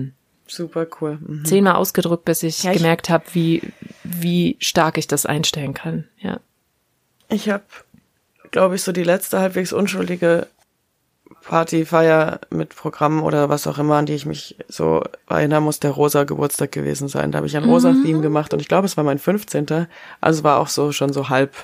Mm. 0.00 0.12
Super 0.54 0.86
cool. 1.00 1.18
Mhm. 1.20 1.44
zehnmal 1.44 1.74
ausgedruckt, 1.76 2.24
bis 2.24 2.42
ich 2.42 2.62
Ja, 2.62 2.72
ich- 2.72 2.78
gemerkt 2.78 3.08
habe, 3.10 3.24
wie, 3.32 3.62
wie 4.04 4.56
stark 4.60 4.98
ich 4.98 5.06
das 5.08 5.24
einstellen 5.26 5.72
kann. 5.74 6.06
Ja. 6.18 6.40
Ich 7.28 7.48
habe, 7.48 7.64
glaube 8.50 8.74
ich, 8.74 8.82
so 8.82 8.92
die 8.92 9.02
letzte 9.04 9.40
halbwegs 9.40 9.72
unschuldige 9.72 10.46
Partyfeier 11.42 12.40
mit 12.50 12.76
Programm 12.76 13.22
oder 13.22 13.48
was 13.48 13.66
auch 13.66 13.78
immer, 13.78 13.96
an 13.96 14.06
die 14.06 14.12
ich 14.14 14.26
mich 14.26 14.56
so 14.68 15.02
erinnern 15.28 15.62
muss, 15.64 15.80
der 15.80 15.90
rosa 15.90 16.24
Geburtstag 16.24 16.70
gewesen 16.72 17.08
sein. 17.08 17.32
Da 17.32 17.38
habe 17.38 17.46
ich 17.46 17.56
ein 17.56 17.64
rosa 17.64 17.92
Mhm. 17.92 18.04
Theme 18.04 18.20
gemacht 18.20 18.52
und 18.52 18.60
ich 18.60 18.68
glaube, 18.68 18.86
es 18.86 18.96
war 18.96 19.04
mein 19.04 19.18
15. 19.18 19.86
Also 20.20 20.44
war 20.44 20.58
auch 20.60 20.68
so 20.68 20.92
schon 20.92 21.12
so 21.12 21.28
halb 21.30 21.54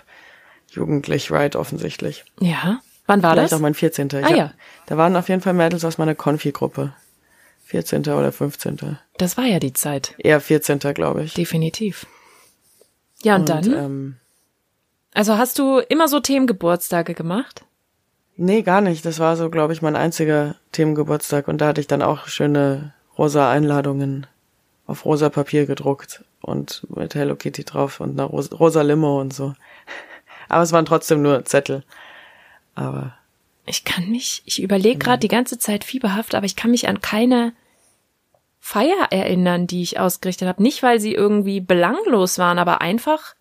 jugendlich, 0.70 1.30
right, 1.30 1.54
offensichtlich. 1.56 2.24
Ja. 2.40 2.80
Wann 3.06 3.22
war 3.22 3.32
Vielleicht 3.32 3.52
das? 3.52 3.58
auch 3.58 3.62
mein 3.62 3.74
14. 3.74 4.08
Ich 4.08 4.14
Ah, 4.24 4.28
hab- 4.28 4.36
ja. 4.36 4.52
Da 4.86 4.96
waren 4.96 5.16
auf 5.16 5.28
jeden 5.28 5.40
Fall 5.40 5.54
Mädels 5.54 5.84
aus 5.84 5.96
meiner 5.98 6.14
Konfi-Gruppe. 6.14 6.92
14. 7.68 8.00
oder 8.00 8.32
15. 8.32 8.98
Das 9.18 9.36
war 9.36 9.44
ja 9.44 9.58
die 9.58 9.74
Zeit. 9.74 10.14
Eher 10.16 10.40
14. 10.40 10.78
glaube 10.78 11.24
ich. 11.24 11.34
Definitiv. 11.34 12.06
Ja, 13.22 13.36
und, 13.36 13.50
dann? 13.50 13.72
Ähm, 13.74 14.16
also 15.12 15.36
hast 15.36 15.58
du 15.58 15.78
immer 15.78 16.08
so 16.08 16.18
Themengeburtstage 16.18 17.12
gemacht? 17.12 17.66
Nee, 18.38 18.62
gar 18.62 18.80
nicht. 18.80 19.04
Das 19.04 19.18
war 19.18 19.36
so, 19.36 19.50
glaube 19.50 19.74
ich, 19.74 19.82
mein 19.82 19.96
einziger 19.96 20.54
Themengeburtstag. 20.72 21.46
Und 21.46 21.60
da 21.60 21.66
hatte 21.66 21.82
ich 21.82 21.86
dann 21.86 22.00
auch 22.00 22.26
schöne 22.28 22.94
rosa 23.18 23.50
Einladungen 23.50 24.26
auf 24.86 25.04
rosa 25.04 25.28
Papier 25.28 25.66
gedruckt 25.66 26.24
und 26.40 26.86
mit 26.88 27.14
Hello 27.14 27.36
Kitty 27.36 27.64
drauf 27.64 28.00
und 28.00 28.18
einer 28.18 28.30
rosa, 28.30 28.56
rosa 28.56 28.80
Limo 28.80 29.20
und 29.20 29.34
so. 29.34 29.52
Aber 30.48 30.62
es 30.62 30.72
waren 30.72 30.86
trotzdem 30.86 31.20
nur 31.20 31.44
Zettel. 31.44 31.84
Aber 32.74 33.17
Ich 33.68 33.84
kann 33.84 34.08
mich, 34.08 34.42
ich 34.46 34.62
überlege 34.62 34.98
gerade 34.98 35.20
die 35.20 35.28
ganze 35.28 35.58
Zeit 35.58 35.84
fieberhaft, 35.84 36.34
aber 36.34 36.46
ich 36.46 36.56
kann 36.56 36.70
mich 36.70 36.88
an 36.88 37.00
keine 37.00 37.52
Feier 38.60 39.08
erinnern, 39.10 39.66
die 39.66 39.82
ich 39.82 40.00
ausgerichtet 40.00 40.48
habe. 40.48 40.62
Nicht, 40.62 40.82
weil 40.82 41.00
sie 41.00 41.14
irgendwie 41.14 41.60
belanglos 41.60 42.38
waren, 42.38 42.58
aber 42.58 42.80
einfach, 42.80 43.34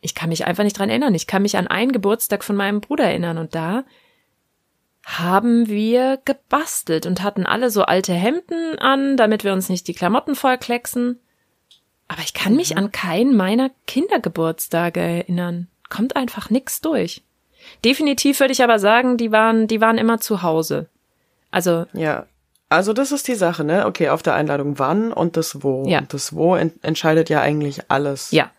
ich 0.00 0.14
kann 0.14 0.28
mich 0.28 0.46
einfach 0.46 0.64
nicht 0.64 0.78
dran 0.78 0.90
erinnern. 0.90 1.14
Ich 1.14 1.26
kann 1.26 1.42
mich 1.42 1.56
an 1.56 1.66
einen 1.66 1.92
Geburtstag 1.92 2.44
von 2.44 2.56
meinem 2.56 2.80
Bruder 2.80 3.04
erinnern 3.04 3.38
und 3.38 3.54
da 3.54 3.84
haben 5.04 5.68
wir 5.68 6.18
gebastelt 6.24 7.06
und 7.06 7.22
hatten 7.22 7.46
alle 7.46 7.70
so 7.70 7.82
alte 7.82 8.12
Hemden 8.12 8.78
an, 8.78 9.16
damit 9.16 9.44
wir 9.44 9.52
uns 9.52 9.68
nicht 9.68 9.88
die 9.88 9.94
Klamotten 9.94 10.34
vollklecksen. 10.34 11.18
Aber 12.06 12.22
ich 12.22 12.34
kann 12.34 12.56
mich 12.56 12.76
an 12.76 12.92
keinen 12.92 13.36
meiner 13.36 13.70
Kindergeburtstage 13.86 15.00
erinnern. 15.00 15.68
Kommt 15.88 16.16
einfach 16.16 16.50
nix 16.50 16.80
durch. 16.80 17.22
Definitiv 17.84 18.40
würde 18.40 18.52
ich 18.52 18.62
aber 18.62 18.78
sagen, 18.78 19.16
die 19.16 19.32
waren, 19.32 19.66
die 19.66 19.80
waren 19.80 19.98
immer 19.98 20.20
zu 20.20 20.42
Hause. 20.42 20.88
Also, 21.50 21.86
ja. 21.92 22.26
Also 22.68 22.92
das 22.92 23.10
ist 23.10 23.26
die 23.26 23.34
Sache, 23.34 23.64
ne? 23.64 23.86
Okay, 23.86 24.10
auf 24.10 24.22
der 24.22 24.34
Einladung 24.34 24.78
wann 24.78 25.12
und 25.12 25.36
das 25.36 25.62
wo. 25.64 25.84
Ja. 25.88 25.98
Und 26.00 26.14
das 26.14 26.34
wo 26.34 26.54
en 26.54 26.72
entscheidet 26.82 27.28
ja 27.28 27.40
eigentlich 27.40 27.90
alles 27.90 28.30
ja, 28.30 28.50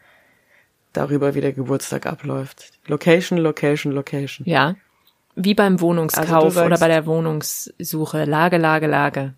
darüber, 0.91 1.34
wie 1.34 1.41
der 1.41 1.54
Geburtstag 1.54 2.06
abläuft. 2.06 2.71
Location, 2.88 3.38
Location, 3.38 3.93
Location. 3.93 4.45
ja. 4.47 4.76
Wie 5.36 5.54
beim 5.54 5.76
Also 5.76 5.86
Wohnungskauf 5.86 6.54
sagst- 6.54 6.58
oder 6.67 6.78
bei 6.78 6.89
der 6.89 7.06
Wohnungssuche. 7.06 8.26
Lage, 8.26 8.58
Lage, 8.58 8.88
Lage. 8.88 9.34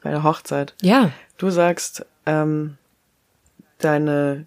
Bei 0.00 0.10
der 0.10 0.22
Hochzeit. 0.22 0.74
Ja, 0.80 1.10
Du 1.36 1.50
sagst, 1.50 2.06
ähm, 2.26 2.78
deine 3.78 4.46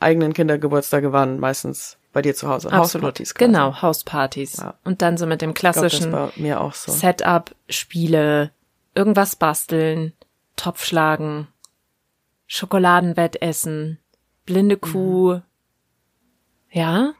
eigenen 0.00 0.34
Kindergeburtstage 0.34 1.12
waren 1.12 1.40
meistens 1.40 1.96
bei 2.12 2.22
dir 2.22 2.34
zu 2.34 2.48
Hause. 2.48 2.70
Hauspartys. 2.70 3.34
Genau, 3.34 3.80
Hauspartys. 3.82 4.58
Ja. 4.58 4.74
Und 4.84 5.02
dann 5.02 5.16
so 5.16 5.26
mit 5.26 5.40
dem 5.42 5.54
klassischen 5.54 6.12
war 6.12 6.32
mir 6.36 6.60
auch 6.60 6.74
so. 6.74 6.92
Setup, 6.92 7.54
Spiele, 7.68 8.50
irgendwas 8.94 9.36
basteln, 9.36 10.12
Topf 10.56 10.84
schlagen, 10.84 11.48
Schokoladenbett 12.46 13.40
essen, 13.40 13.98
blinde 14.44 14.76
Kuh. 14.76 15.34
Mhm. 15.36 15.42
Ja, 16.70 17.12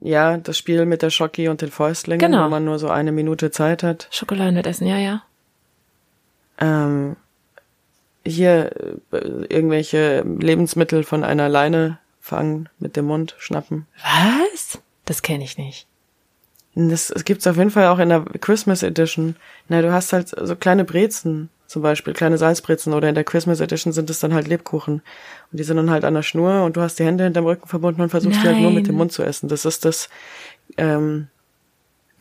Ja, 0.00 0.36
das 0.36 0.58
Spiel 0.58 0.84
mit 0.84 1.00
der 1.02 1.08
Schocki 1.10 1.48
und 1.48 1.62
den 1.62 1.70
Fäustlingen, 1.70 2.20
Genau. 2.30 2.44
wo 2.44 2.48
man 2.50 2.64
nur 2.64 2.78
so 2.78 2.88
eine 2.88 3.12
Minute 3.12 3.50
Zeit 3.50 3.82
hat. 3.82 4.08
Schokoladenbett 4.10 4.66
essen, 4.66 4.86
ja, 4.86 4.98
ja. 4.98 5.22
Ähm, 6.58 7.16
hier 8.24 8.70
äh, 9.12 9.16
irgendwelche 9.48 10.20
Lebensmittel 10.22 11.04
von 11.04 11.24
einer 11.24 11.48
Leine 11.48 11.98
fangen, 12.24 12.70
mit 12.78 12.96
dem 12.96 13.04
Mund 13.04 13.34
schnappen. 13.38 13.86
Was? 14.02 14.78
Das 15.04 15.20
kenne 15.20 15.44
ich 15.44 15.58
nicht. 15.58 15.86
Das, 16.74 17.08
das 17.08 17.24
gibt's 17.26 17.46
auf 17.46 17.58
jeden 17.58 17.70
Fall 17.70 17.88
auch 17.88 17.98
in 17.98 18.08
der 18.08 18.24
Christmas 18.40 18.82
Edition. 18.82 19.36
Na, 19.68 19.82
du 19.82 19.92
hast 19.92 20.14
halt 20.14 20.28
so 20.40 20.56
kleine 20.56 20.84
Brezen, 20.86 21.50
zum 21.66 21.82
Beispiel, 21.82 22.14
kleine 22.14 22.38
Salzbrezen, 22.38 22.94
oder 22.94 23.10
in 23.10 23.14
der 23.14 23.24
Christmas 23.24 23.60
Edition 23.60 23.92
sind 23.92 24.08
es 24.08 24.20
dann 24.20 24.32
halt 24.32 24.48
Lebkuchen. 24.48 24.94
Und 25.52 25.60
die 25.60 25.64
sind 25.64 25.76
dann 25.76 25.90
halt 25.90 26.04
an 26.06 26.14
der 26.14 26.22
Schnur 26.22 26.64
und 26.64 26.78
du 26.78 26.80
hast 26.80 26.98
die 26.98 27.04
Hände 27.04 27.24
hinterm 27.24 27.44
Rücken 27.44 27.68
verbunden 27.68 28.00
und 28.00 28.08
versuchst 28.08 28.42
die 28.42 28.46
halt 28.48 28.58
nur 28.58 28.70
mit 28.70 28.86
dem 28.86 28.94
Nein. 28.94 28.98
Mund 29.00 29.12
zu 29.12 29.22
essen. 29.22 29.50
Das 29.50 29.66
ist 29.66 29.84
das, 29.84 30.08
ähm, 30.78 31.28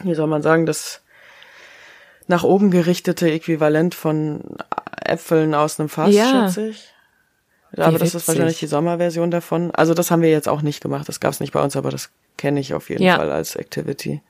wie 0.04 0.16
soll 0.16 0.28
man 0.28 0.42
sagen, 0.42 0.66
das 0.66 1.02
nach 2.28 2.44
oben 2.44 2.72
gerichtete 2.72 3.32
Äquivalent 3.32 3.96
von 3.96 4.42
Äpfeln 5.06 5.56
aus 5.56 5.80
einem 5.80 5.88
Fass, 5.88 6.14
Ja. 6.14 6.48
schätze 6.48 6.68
ich. 6.68 6.90
Aber 7.78 7.98
das 7.98 8.14
ist 8.14 8.28
wahrscheinlich 8.28 8.60
die 8.60 8.68
Sommerversion 8.68 9.32
davon. 9.32 9.72
Also 9.72 9.94
das 9.94 10.12
haben 10.12 10.22
wir 10.22 10.30
jetzt 10.30 10.48
auch 10.48 10.62
nicht 10.62 10.82
gemacht. 10.82 11.08
Das 11.10 11.20
gab's 11.20 11.40
nicht 11.40 11.54
bei 11.54 11.62
uns, 11.62 11.76
aber 11.76 11.90
das 11.90 12.12
kenne 12.38 12.60
ich 12.60 12.74
auf 12.74 12.90
jeden 12.90 13.04
Ja. 13.04 13.18
Fall 13.18 13.32
als 13.32 13.56
Activity. 13.56 14.22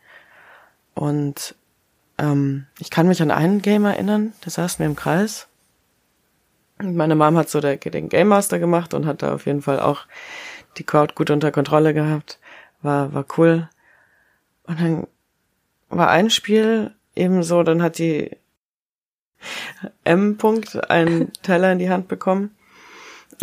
Und 0.93 1.55
ähm, 2.17 2.67
ich 2.79 2.89
kann 2.89 3.07
mich 3.07 3.21
an 3.21 3.31
einen 3.31 3.61
Game 3.61 3.85
erinnern, 3.85 4.33
da 4.41 4.49
saßen 4.49 4.79
wir 4.79 4.85
im 4.85 4.95
Kreis. 4.95 5.47
Und 6.79 6.95
meine 6.95 7.15
Mom 7.15 7.37
hat 7.37 7.49
so 7.49 7.59
der, 7.59 7.77
den 7.77 8.09
Game 8.09 8.27
Master 8.27 8.59
gemacht 8.59 8.93
und 8.93 9.05
hat 9.05 9.21
da 9.21 9.33
auf 9.33 9.45
jeden 9.45 9.61
Fall 9.61 9.79
auch 9.79 10.01
die 10.77 10.83
Crowd 10.83 11.13
gut 11.15 11.29
unter 11.29 11.51
Kontrolle 11.51 11.93
gehabt. 11.93 12.39
War, 12.81 13.13
war 13.13 13.25
cool. 13.37 13.69
Und 14.63 14.79
dann 14.79 15.07
war 15.89 16.09
ein 16.09 16.29
Spiel 16.29 16.91
eben 17.15 17.43
so, 17.43 17.63
dann 17.63 17.81
hat 17.81 17.97
die 17.97 18.31
M. 20.03 20.37
-Punkt 20.37 20.79
einen 20.89 21.31
Teller 21.43 21.71
in 21.71 21.79
die 21.79 21.89
Hand 21.89 22.07
bekommen. 22.07 22.55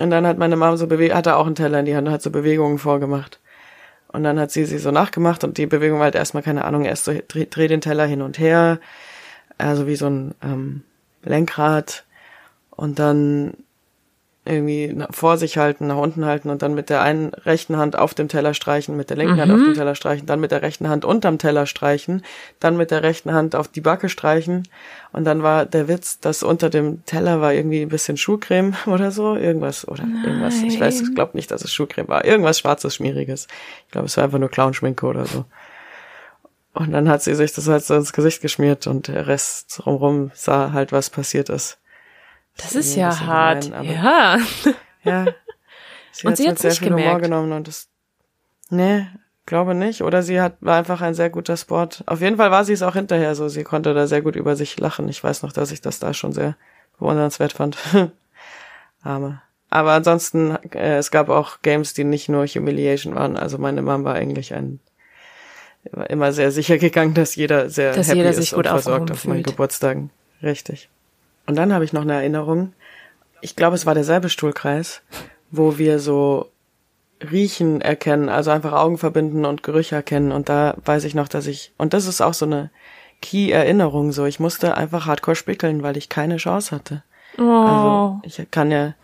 Und 0.01 0.11
dann 0.11 0.27
hat 0.27 0.39
meine 0.39 0.57
Mom 0.57 0.77
so 0.79 0.87
bewegt, 0.87 1.15
hat 1.15 1.27
er 1.27 1.37
auch 1.37 1.47
einen 1.47 1.55
Teller 1.55 1.81
in 1.81 1.85
die 1.85 1.95
Hand 1.95 2.09
und 2.09 2.15
hat 2.15 2.23
so 2.23 2.31
Bewegungen 2.31 2.79
vorgemacht. 2.79 3.39
Und 4.09 4.25
dann 4.25 4.41
hat 4.41 4.51
sie 4.51 4.65
sie 4.65 4.79
so 4.79 4.91
nachgemacht 4.91 5.45
und 5.45 5.59
die 5.59 5.67
Bewegung 5.67 5.99
war 5.99 6.05
halt 6.05 6.15
erstmal, 6.15 6.43
keine 6.43 6.65
Ahnung, 6.65 6.85
erst 6.85 7.05
so 7.05 7.13
dreh, 7.29 7.47
dreh 7.49 7.69
den 7.69 7.83
Teller 7.83 8.07
hin 8.07 8.23
und 8.23 8.39
her, 8.39 8.81
also 9.59 9.87
wie 9.87 9.97
so 9.97 10.07
ein 10.07 10.35
ähm, 10.43 10.83
Lenkrad. 11.23 12.05
Und 12.71 12.99
dann 12.99 13.55
irgendwie 14.47 14.97
vor 15.11 15.37
sich 15.37 15.59
halten, 15.59 15.87
nach 15.87 15.99
unten 15.99 16.25
halten 16.25 16.49
und 16.49 16.63
dann 16.63 16.75
mit 16.75 16.89
der 16.89 17.03
einen 17.03 17.35
rechten 17.35 17.77
Hand 17.77 17.97
auf 17.97 18.15
dem 18.15 18.29
Teller 18.29 18.55
streichen, 18.55 18.97
mit 18.97 19.11
der 19.11 19.19
linken 19.19 19.39
Hand 19.39 19.53
auf 19.53 19.59
dem 19.59 19.75
Teller 19.75 19.95
streichen, 19.95 20.27
dann 20.27 20.41
mit 20.41 20.51
der 20.51 20.63
rechten 20.63 20.89
Hand 20.89 21.05
unterm 21.05 21.37
Teller 21.37 21.67
streichen, 21.67 22.23
dann 22.59 22.79
mit 22.79 22.91
der 22.91 23.03
rechten 23.03 23.35
Hand 23.35 23.55
auf 23.55 23.69
die 23.69 23.83
Backe 23.83 24.09
streichen 24.09 24.67
und 25.13 25.25
dann 25.25 25.43
war 25.43 25.67
der 25.67 25.89
Witz, 25.89 26.21
dass 26.21 26.43
unter 26.43 26.71
dem 26.71 27.05
Teller 27.05 27.43
war 27.43 27.53
irgendwie 27.53 27.83
ein 27.83 27.91
bisschen 27.91 28.17
Schuhcreme 28.17 28.75
oder 28.87 29.11
so, 29.11 29.37
irgendwas 29.37 29.87
oder 29.87 30.05
irgendwas, 30.25 30.63
ich 30.63 30.81
weiß, 30.81 31.03
ich 31.03 31.15
glaube 31.15 31.37
nicht, 31.37 31.51
dass 31.51 31.63
es 31.63 31.73
Schuhcreme 31.73 32.09
war, 32.09 32.25
irgendwas 32.25 32.59
schwarzes, 32.59 32.95
schmieriges. 32.95 33.47
Ich 33.87 33.93
glaube, 33.93 34.07
es 34.07 34.17
war 34.17 34.25
einfach 34.25 34.39
nur 34.39 34.51
Clownschminke 34.51 35.05
oder 35.05 35.27
so. 35.27 35.45
Und 36.73 36.93
dann 36.93 37.09
hat 37.09 37.23
sie 37.23 37.35
sich 37.35 37.53
das 37.53 37.69
halt 37.69 37.85
so 37.85 37.95
ins 37.95 38.13
Gesicht 38.13 38.41
geschmiert 38.41 38.87
und 38.87 39.09
der 39.09 39.27
Rest 39.27 39.83
drumrum 39.83 40.31
sah 40.35 40.73
halt, 40.73 40.93
was 40.93 41.11
passiert 41.11 41.49
ist. 41.49 41.80
Das 42.57 42.75
ist 42.75 42.95
Ja, 42.97 43.19
hart. 43.21 43.73
aber- 43.73 43.85
ja. 43.85 44.39
Ja. 45.03 45.27
Sie 46.13 46.27
Und 46.27 46.37
sie 46.37 46.47
hat's 46.49 46.61
sehr 46.61 46.71
nicht 46.73 46.81
viel 46.81 46.89
Humor 46.89 47.01
gemerkt. 47.01 47.23
genommen 47.23 47.53
und 47.53 47.69
das. 47.69 47.89
Nee, 48.69 49.07
glaube 49.47 49.75
nicht. 49.75 50.03
Oder 50.03 50.23
sie 50.23 50.41
hat, 50.41 50.57
war 50.61 50.77
einfach 50.77 51.01
ein 51.01 51.15
sehr 51.15 51.31
guter 51.31 51.57
Sport. 51.57 52.05
Auf 52.07 52.21
jeden 52.21 52.37
Fall 52.37 52.51
war 52.51 52.65
sie 52.67 52.75
es 52.75 52.83
auch 52.83 52.93
hinterher 52.95 53.35
so. 53.35 53.49
Sie 53.49 53.65
konnte 53.65 53.95
da 53.95 54.07
sehr 54.07 54.21
gut 54.21 54.37
über 54.37 54.57
sich 54.57 54.79
lachen. 54.79 55.09
Ich 55.09 55.25
weiß 55.25 55.43
noch, 55.43 55.53
dass 55.53 55.71
ich 55.73 55.81
das 55.81 55.99
da 56.01 56.13
schon 56.13 56.33
sehr 56.33 56.55
bewundernswert 56.99 57.53
fand. 57.55 57.79
Arme. 59.03 59.41
Aber 59.71 59.93
ansonsten, 59.93 60.57
äh, 60.73 60.97
es 60.99 61.11
gab 61.11 61.29
auch 61.31 61.63
Games, 61.63 61.95
die 61.95 62.05
nicht 62.05 62.29
nur 62.29 62.47
Humiliation 62.47 63.15
waren. 63.15 63.37
Also 63.39 63.57
meine 63.57 63.81
Mom 63.83 64.05
war 64.05 64.15
eigentlich 64.15 64.53
ein 64.53 64.81
war 65.93 66.11
immer 66.11 66.33
sehr 66.35 66.51
sicher 66.53 66.77
gegangen, 66.77 67.15
dass 67.15 67.37
jeder 67.37 67.71
sehr 67.71 67.95
Dass 67.95 68.09
happy 68.09 68.19
jeder 68.19 68.31
ist 68.31 68.37
sich 68.37 68.53
und 68.53 68.59
gut 68.59 68.67
versorgt 68.67 69.03
aufgehoben 69.11 69.13
auf 69.13 69.25
meinen. 69.27 69.43
Geburtstagen. 69.45 70.11
Richtig. 70.43 70.91
Und 71.51 71.57
dann 71.57 71.73
habe 71.73 71.85
ich 71.85 71.93
noch 71.93 72.03
eine 72.03 72.13
Erinnerung. 72.13 72.75
Ich 73.41 73.57
glaube, 73.57 73.75
es 73.75 73.85
war 73.85 73.93
derselbe 73.93 74.29
Stuhlkreis, 74.29 75.03
wo 75.51 75.79
wir 75.79 75.99
so 75.99 76.53
Riechen 77.29 77.81
erkennen, 77.81 78.29
also 78.29 78.53
einfach 78.53 78.73
Augen 78.73 78.99
verbinden 78.99 79.45
und 79.45 79.65
Gerüche 79.65 79.97
erkennen. 79.97 80.31
Und 80.31 80.49
da 80.49 80.77
weiß 80.85 81.03
ich 81.03 81.17
noch, 81.17 81.27
dass 81.27 81.49
ich, 81.49 81.73
und 81.77 81.93
das 81.93 82.07
ist 82.07 82.21
auch 82.21 82.35
so 82.35 82.47
eine 82.47 82.71
Key-Erinnerung 83.21 84.13
so, 84.13 84.27
ich 84.27 84.39
musste 84.39 84.77
einfach 84.77 85.07
hardcore 85.07 85.35
spickeln, 85.35 85.83
weil 85.83 85.97
ich 85.97 86.09
keine 86.09 86.37
Chance 86.37 86.73
hatte. 86.73 87.03
Oh. 87.37 87.43
Also 87.43 88.21
ich 88.23 88.49
kann 88.53 88.71
ja, 88.71 88.95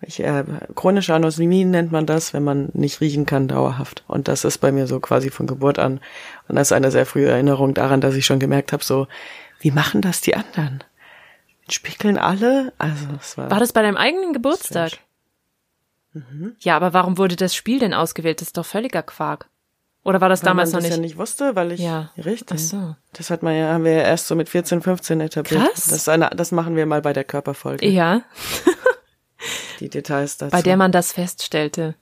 ich, 0.00 0.22
äh, 0.22 0.44
chronische 0.76 1.12
Anosmie 1.12 1.64
nennt 1.64 1.90
man 1.90 2.06
das, 2.06 2.32
wenn 2.32 2.44
man 2.44 2.68
nicht 2.72 3.00
riechen 3.00 3.26
kann 3.26 3.48
dauerhaft. 3.48 4.04
Und 4.06 4.28
das 4.28 4.44
ist 4.44 4.58
bei 4.58 4.70
mir 4.70 4.86
so 4.86 5.00
quasi 5.00 5.30
von 5.30 5.48
Geburt 5.48 5.80
an. 5.80 5.98
Und 6.46 6.54
das 6.54 6.68
ist 6.68 6.72
eine 6.72 6.92
sehr 6.92 7.04
frühe 7.04 7.30
Erinnerung 7.30 7.74
daran, 7.74 8.00
dass 8.00 8.14
ich 8.14 8.26
schon 8.26 8.38
gemerkt 8.38 8.72
habe, 8.72 8.84
so, 8.84 9.08
wie 9.58 9.72
machen 9.72 10.02
das 10.02 10.20
die 10.20 10.36
anderen? 10.36 10.84
Spickeln 11.68 12.18
alle? 12.18 12.72
Also 12.78 13.06
es 13.20 13.36
war, 13.38 13.50
War 13.50 13.60
das 13.60 13.72
bei 13.72 13.82
deinem 13.82 13.96
eigenen 13.96 14.32
Geburtstag? 14.32 14.92
Strange. 16.12 16.56
Ja, 16.60 16.76
aber 16.76 16.92
warum 16.94 17.18
wurde 17.18 17.36
das 17.36 17.54
Spiel 17.54 17.78
denn 17.78 17.92
ausgewählt? 17.92 18.40
Das 18.40 18.48
ist 18.48 18.56
doch 18.56 18.64
völliger 18.64 19.02
Quark. 19.02 19.48
Oder 20.02 20.20
war 20.20 20.28
das 20.28 20.42
weil 20.42 20.50
damals 20.50 20.70
man 20.72 20.78
noch 20.82 20.88
das 20.88 20.90
nicht? 20.90 20.96
ja 20.98 21.02
nicht 21.02 21.18
wusste, 21.18 21.56
weil 21.56 21.72
ich 21.72 21.80
Ja. 21.80 22.10
richtig. 22.16 22.58
Ach 22.58 22.58
so. 22.58 22.96
Das 23.12 23.28
hat 23.30 23.42
man 23.42 23.54
ja, 23.56 23.72
haben 23.72 23.84
wir 23.84 23.92
ja 23.92 24.02
erst 24.02 24.28
so 24.28 24.34
mit 24.36 24.48
14, 24.48 24.80
15 24.80 25.20
etabliert. 25.20 25.62
Krass. 25.72 25.88
Das, 25.88 26.08
eine, 26.08 26.30
das 26.30 26.52
machen 26.52 26.76
wir 26.76 26.86
mal 26.86 27.02
bei 27.02 27.12
der 27.12 27.24
Körperfolge. 27.24 27.86
Ja, 27.86 28.22
Die 29.80 29.90
Details 29.90 30.38
dazu. 30.38 30.52
bei 30.52 30.62
der 30.62 30.76
man 30.76 30.90
das 30.92 31.12
feststellte. 31.12 31.94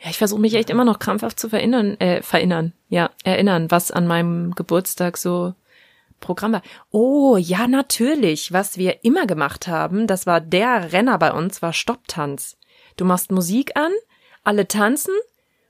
Ja, 0.00 0.10
ich 0.10 0.18
versuche 0.18 0.40
mich 0.40 0.54
echt 0.54 0.70
immer 0.70 0.84
noch 0.84 0.98
krampfhaft 0.98 1.38
zu 1.38 1.48
verinnern, 1.48 1.98
äh, 2.00 2.22
verinnern, 2.22 2.72
ja, 2.88 3.10
erinnern, 3.24 3.70
was 3.70 3.90
an 3.90 4.06
meinem 4.06 4.54
Geburtstag 4.54 5.16
so 5.16 5.54
Programm 6.20 6.52
war. 6.52 6.62
Oh, 6.90 7.36
ja, 7.36 7.66
natürlich. 7.66 8.52
Was 8.52 8.78
wir 8.78 9.04
immer 9.04 9.26
gemacht 9.26 9.68
haben, 9.68 10.06
das 10.06 10.26
war 10.26 10.40
der 10.40 10.92
Renner 10.92 11.18
bei 11.18 11.32
uns, 11.32 11.62
war 11.62 11.72
Stopptanz. 11.72 12.56
Du 12.96 13.04
machst 13.04 13.30
Musik 13.30 13.76
an, 13.76 13.92
alle 14.44 14.66
tanzen 14.66 15.14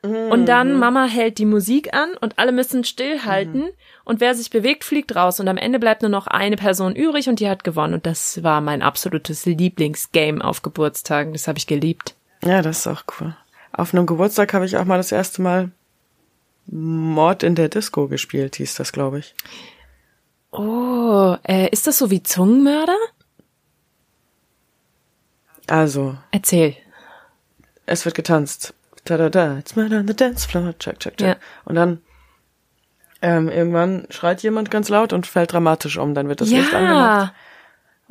und 0.02 0.46
dann 0.46 0.78
Mama 0.78 1.06
hält 1.06 1.38
die 1.38 1.44
Musik 1.44 1.92
an 1.92 2.10
und 2.20 2.38
alle 2.38 2.52
müssen 2.52 2.84
stillhalten 2.84 3.68
und 4.04 4.20
wer 4.20 4.34
sich 4.34 4.48
bewegt, 4.48 4.84
fliegt 4.84 5.14
raus 5.16 5.40
und 5.40 5.48
am 5.48 5.56
Ende 5.56 5.80
bleibt 5.80 6.02
nur 6.02 6.10
noch 6.10 6.28
eine 6.28 6.56
Person 6.56 6.94
übrig 6.94 7.28
und 7.28 7.40
die 7.40 7.48
hat 7.48 7.64
gewonnen 7.64 7.94
und 7.94 8.06
das 8.06 8.42
war 8.44 8.60
mein 8.60 8.82
absolutes 8.82 9.44
Lieblingsgame 9.44 10.42
auf 10.42 10.62
Geburtstagen. 10.62 11.32
Das 11.32 11.48
habe 11.48 11.58
ich 11.58 11.66
geliebt. 11.66 12.14
Ja, 12.44 12.62
das 12.62 12.78
ist 12.78 12.86
auch 12.86 13.02
cool. 13.20 13.36
Auf 13.72 13.92
einem 13.92 14.06
Geburtstag 14.06 14.54
habe 14.54 14.66
ich 14.66 14.76
auch 14.76 14.84
mal 14.84 14.98
das 14.98 15.10
erste 15.10 15.42
Mal 15.42 15.72
Mord 16.66 17.42
in 17.42 17.56
der 17.56 17.68
Disco 17.68 18.06
gespielt, 18.06 18.56
hieß 18.56 18.76
das, 18.76 18.92
glaube 18.92 19.18
ich. 19.18 19.34
Oh, 20.50 21.36
äh, 21.46 21.68
ist 21.70 21.86
das 21.86 21.98
so 21.98 22.10
wie 22.10 22.22
Zungenmörder? 22.22 22.96
Also, 25.66 26.16
Erzähl. 26.30 26.74
es 27.86 28.04
wird 28.04 28.14
getanzt. 28.14 28.74
Da 29.04 29.16
da 29.16 29.28
da, 29.30 29.58
it's 29.58 29.76
murder 29.76 29.98
on 29.98 30.08
the 30.08 30.16
dance 30.16 30.48
floor, 30.48 30.74
check, 30.78 30.98
check, 30.98 31.16
check. 31.16 31.28
Ja. 31.28 31.36
Und 31.64 31.74
dann 31.76 32.00
ähm, 33.20 33.48
irgendwann 33.48 34.06
schreit 34.10 34.42
jemand 34.42 34.70
ganz 34.70 34.88
laut 34.88 35.12
und 35.12 35.26
fällt 35.26 35.52
dramatisch 35.52 35.98
um. 35.98 36.14
Dann 36.14 36.28
wird 36.28 36.40
das 36.40 36.50
Licht 36.50 36.74
angemacht 36.74 37.32
Ja, 37.32 37.34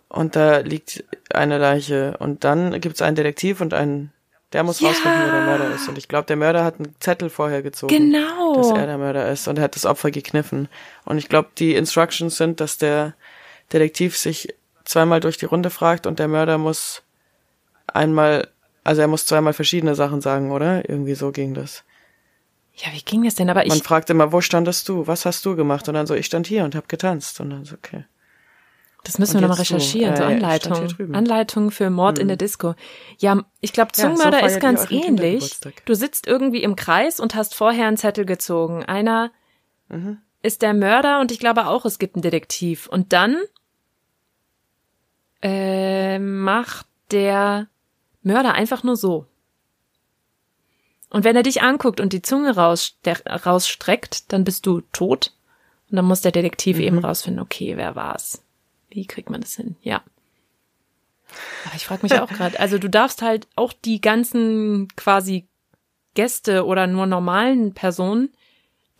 und 0.09 0.35
da 0.35 0.59
liegt 0.59 1.03
eine 1.31 1.57
Leiche. 1.57 2.17
Und 2.17 2.43
dann 2.43 2.79
gibt's 2.81 3.01
einen 3.01 3.15
Detektiv 3.15 3.61
und 3.61 3.73
einen, 3.73 4.11
der 4.53 4.63
muss 4.63 4.79
Ja. 4.79 4.89
rausfinden, 4.89 5.21
wer 5.23 5.31
der 5.31 5.41
Mörder 5.45 5.75
ist. 5.75 5.87
Und 5.89 5.97
ich 5.97 6.07
glaube, 6.07 6.25
der 6.27 6.35
Mörder 6.37 6.63
hat 6.63 6.79
einen 6.79 6.95
Zettel 6.99 7.29
vorher 7.29 7.61
gezogen. 7.61 7.93
genau. 7.95 8.55
dass 8.55 8.71
er 8.71 8.85
der 8.87 8.97
Mörder 8.97 9.29
ist 9.31 9.47
und 9.47 9.57
er 9.57 9.63
hat 9.65 9.75
das 9.75 9.85
Opfer 9.85 10.09
gekniffen. 10.11 10.69
Und 11.05 11.17
ich 11.17 11.29
glaube, 11.29 11.49
die 11.57 11.75
Instructions 11.75 12.37
sind, 12.37 12.59
dass 12.61 12.77
der 12.77 13.13
Detektiv 13.73 14.17
sich 14.17 14.53
zweimal 14.85 15.19
durch 15.19 15.37
die 15.37 15.45
Runde 15.45 15.69
fragt 15.69 16.07
und 16.07 16.17
der 16.19 16.27
Mörder 16.29 16.57
muss 16.57 17.03
einmal, 17.87 18.47
also 18.83 19.01
er 19.01 19.07
muss 19.07 19.25
zweimal 19.25 19.53
verschiedene 19.53 19.95
Sachen 19.95 20.21
sagen, 20.21 20.51
oder? 20.51 20.87
Irgendwie 20.89 21.15
so 21.15 21.31
ging 21.31 21.53
das. 21.53 21.83
Ja, 22.75 22.91
wie 22.93 23.01
ging 23.01 23.23
das 23.23 23.35
denn? 23.35 23.49
Aber 23.49 23.65
Man 23.65 23.77
ich, 23.77 23.83
fragt 23.83 24.09
immer, 24.09 24.31
wo 24.31 24.39
standest 24.39 24.87
du? 24.87 25.07
Was 25.07 25.25
hast 25.25 25.45
du 25.45 25.55
gemacht? 25.55 25.87
Und 25.89 25.95
dann 25.95 26.05
so, 26.07 26.13
ich 26.13 26.27
stand 26.27 26.47
hier 26.47 26.63
und 26.63 26.75
hab 26.75 26.87
getanzt. 26.87 27.39
Und 27.41 27.49
dann 27.49 27.65
so, 27.65 27.75
okay. 27.75 28.05
Das 29.07 29.17
müssen 29.19 29.33
wir 29.33 29.37
und 29.37 29.49
nochmal 29.49 29.57
jetzt 29.59 29.69
du. 29.71 29.75
recherchieren, 29.75 30.15
so 30.15 30.23
Äh, 30.23 30.39
ja, 30.39 30.55
ich 30.55 30.61
stand 30.61 30.75
hier 30.75 30.75
Anleitung. 30.75 30.97
drüben. 30.97 31.15
Anleitung 31.15 31.71
für 31.71 31.89
Mord 31.89 32.19
in 32.19 32.27
der 32.27 32.37
Disco. 32.37 32.75
Ja, 33.17 33.43
ich 33.61 33.73
glaube, 33.73 33.91
Ja, 33.95 34.01
so 34.03 34.07
Zungenmörder 34.09 34.45
ist 34.45 34.59
ganz 34.59 34.91
ähnlich. 34.91 35.59
Du 35.85 35.95
sitzt 35.95 36.27
irgendwie 36.27 36.61
im 36.63 36.75
Kreis 36.75 37.19
und 37.19 37.33
hast 37.35 37.55
vorher 37.55 37.87
einen 37.87 37.97
Zettel 37.97 38.25
gezogen. 38.25 38.83
Einer 38.85 39.31
Mhm. 39.89 40.17
ist 40.41 40.61
der 40.61 40.73
Mörder 40.73 41.19
und 41.21 41.31
ich 41.31 41.39
glaube 41.39 41.67
auch, 41.67 41.85
es 41.85 41.97
gibt 41.99 42.15
einen 42.15 42.21
Detektiv. 42.21 42.87
Und 42.87 43.13
dann 43.13 43.37
äh, 45.41 46.19
macht 46.19 46.87
der 47.11 47.67
Mörder 48.23 48.53
einfach 48.53 48.83
nur 48.83 48.95
so. 48.97 49.25
Und 51.09 51.23
wenn 51.23 51.35
er 51.37 51.43
dich 51.43 51.61
anguckt 51.61 52.01
und 52.01 52.11
die 52.11 52.21
Zunge 52.21 52.55
rausstreckt, 52.55 54.31
dann 54.33 54.43
bist 54.43 54.65
du 54.65 54.81
tot. 54.91 55.33
Und 55.89 55.95
dann 55.95 56.05
muss 56.05 56.19
der 56.21 56.33
Detektiv 56.33 56.79
eben 56.79 56.99
rausfinden, 56.99 57.41
okay, 57.41 57.77
wer 57.77 57.95
war's? 57.95 58.43
Wie 58.97 59.05
kriegt 59.05 59.29
man 59.29 59.41
das 59.41 59.55
hin? 59.55 59.75
Ja. 59.83 60.01
Aber 61.65 61.75
ich 61.75 61.85
frage 61.85 62.01
mich 62.01 62.19
auch 62.19 62.27
gerade, 62.29 62.59
also 62.59 62.79
du 62.79 62.89
darfst 62.89 63.21
halt 63.21 63.47
auch 63.55 63.71
die 63.71 64.01
ganzen 64.01 64.87
quasi 64.95 65.47
Gäste 66.15 66.65
oder 66.65 66.87
nur 66.87 67.05
normalen 67.05 67.75
Personen 67.75 68.29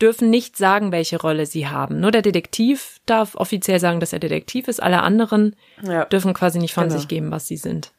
dürfen 0.00 0.30
nicht 0.30 0.56
sagen, 0.56 0.92
welche 0.92 1.20
Rolle 1.20 1.46
sie 1.46 1.66
haben. 1.66 1.98
Nur 1.98 2.12
der 2.12 2.22
Detektiv 2.22 3.00
darf 3.06 3.34
offiziell 3.34 3.80
sagen, 3.80 3.98
dass 3.98 4.12
er 4.12 4.20
Detektiv 4.20 4.68
ist. 4.68 4.80
Alle 4.80 5.02
anderen 5.02 5.56
Ja. 5.82 6.04
dürfen 6.04 6.32
quasi 6.32 6.60
nicht 6.60 6.74
von 6.74 6.84
Genau. 6.84 6.96
sich 7.00 7.08
geben, 7.08 7.32
was 7.32 7.48
sie 7.48 7.56
sind. 7.56 7.90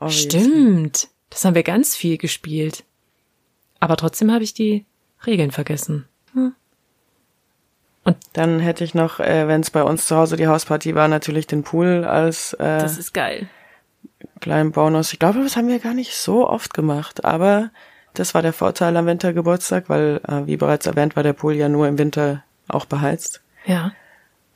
obviously. 0.00 0.40
Stimmt. 0.40 1.08
Das 1.30 1.44
haben 1.44 1.54
wir 1.54 1.62
ganz 1.62 1.94
viel 1.94 2.16
gespielt. 2.18 2.82
Aber 3.78 3.96
trotzdem 3.96 4.32
habe 4.32 4.42
ich 4.42 4.52
die 4.54 4.84
Regeln 5.26 5.52
vergessen. 5.52 6.06
Dann 8.32 8.60
hätte 8.60 8.82
ich 8.84 8.94
noch, 8.94 9.20
äh, 9.20 9.46
wenn 9.46 9.60
es 9.60 9.70
bei 9.70 9.82
uns 9.82 10.06
zu 10.06 10.16
Hause 10.16 10.36
die 10.36 10.46
Hausparty 10.46 10.94
war, 10.94 11.08
natürlich 11.08 11.46
den 11.46 11.62
Pool 11.62 12.04
als 12.04 12.54
äh, 12.54 12.78
Das 12.80 12.96
ist 12.98 13.12
geil. 13.12 13.48
kleinen 14.40 14.72
Bonus. 14.72 15.12
Ich 15.12 15.18
glaube, 15.18 15.42
das 15.42 15.56
haben 15.56 15.68
wir 15.68 15.78
gar 15.80 15.94
nicht 15.94 16.16
so 16.16 16.48
oft 16.48 16.72
gemacht, 16.74 17.24
aber 17.24 17.70
das 18.14 18.34
war 18.34 18.42
der 18.42 18.52
Vorteil 18.54 18.96
am 18.96 19.06
Wintergeburtstag, 19.06 19.88
weil, 19.88 20.20
äh, 20.26 20.46
wie 20.46 20.56
bereits 20.56 20.86
erwähnt, 20.86 21.14
war 21.14 21.22
der 21.22 21.34
Pool 21.34 21.54
ja 21.54 21.68
nur 21.68 21.86
im 21.88 21.98
Winter 21.98 22.42
auch 22.68 22.86
beheizt. 22.86 23.42
Ja. 23.66 23.92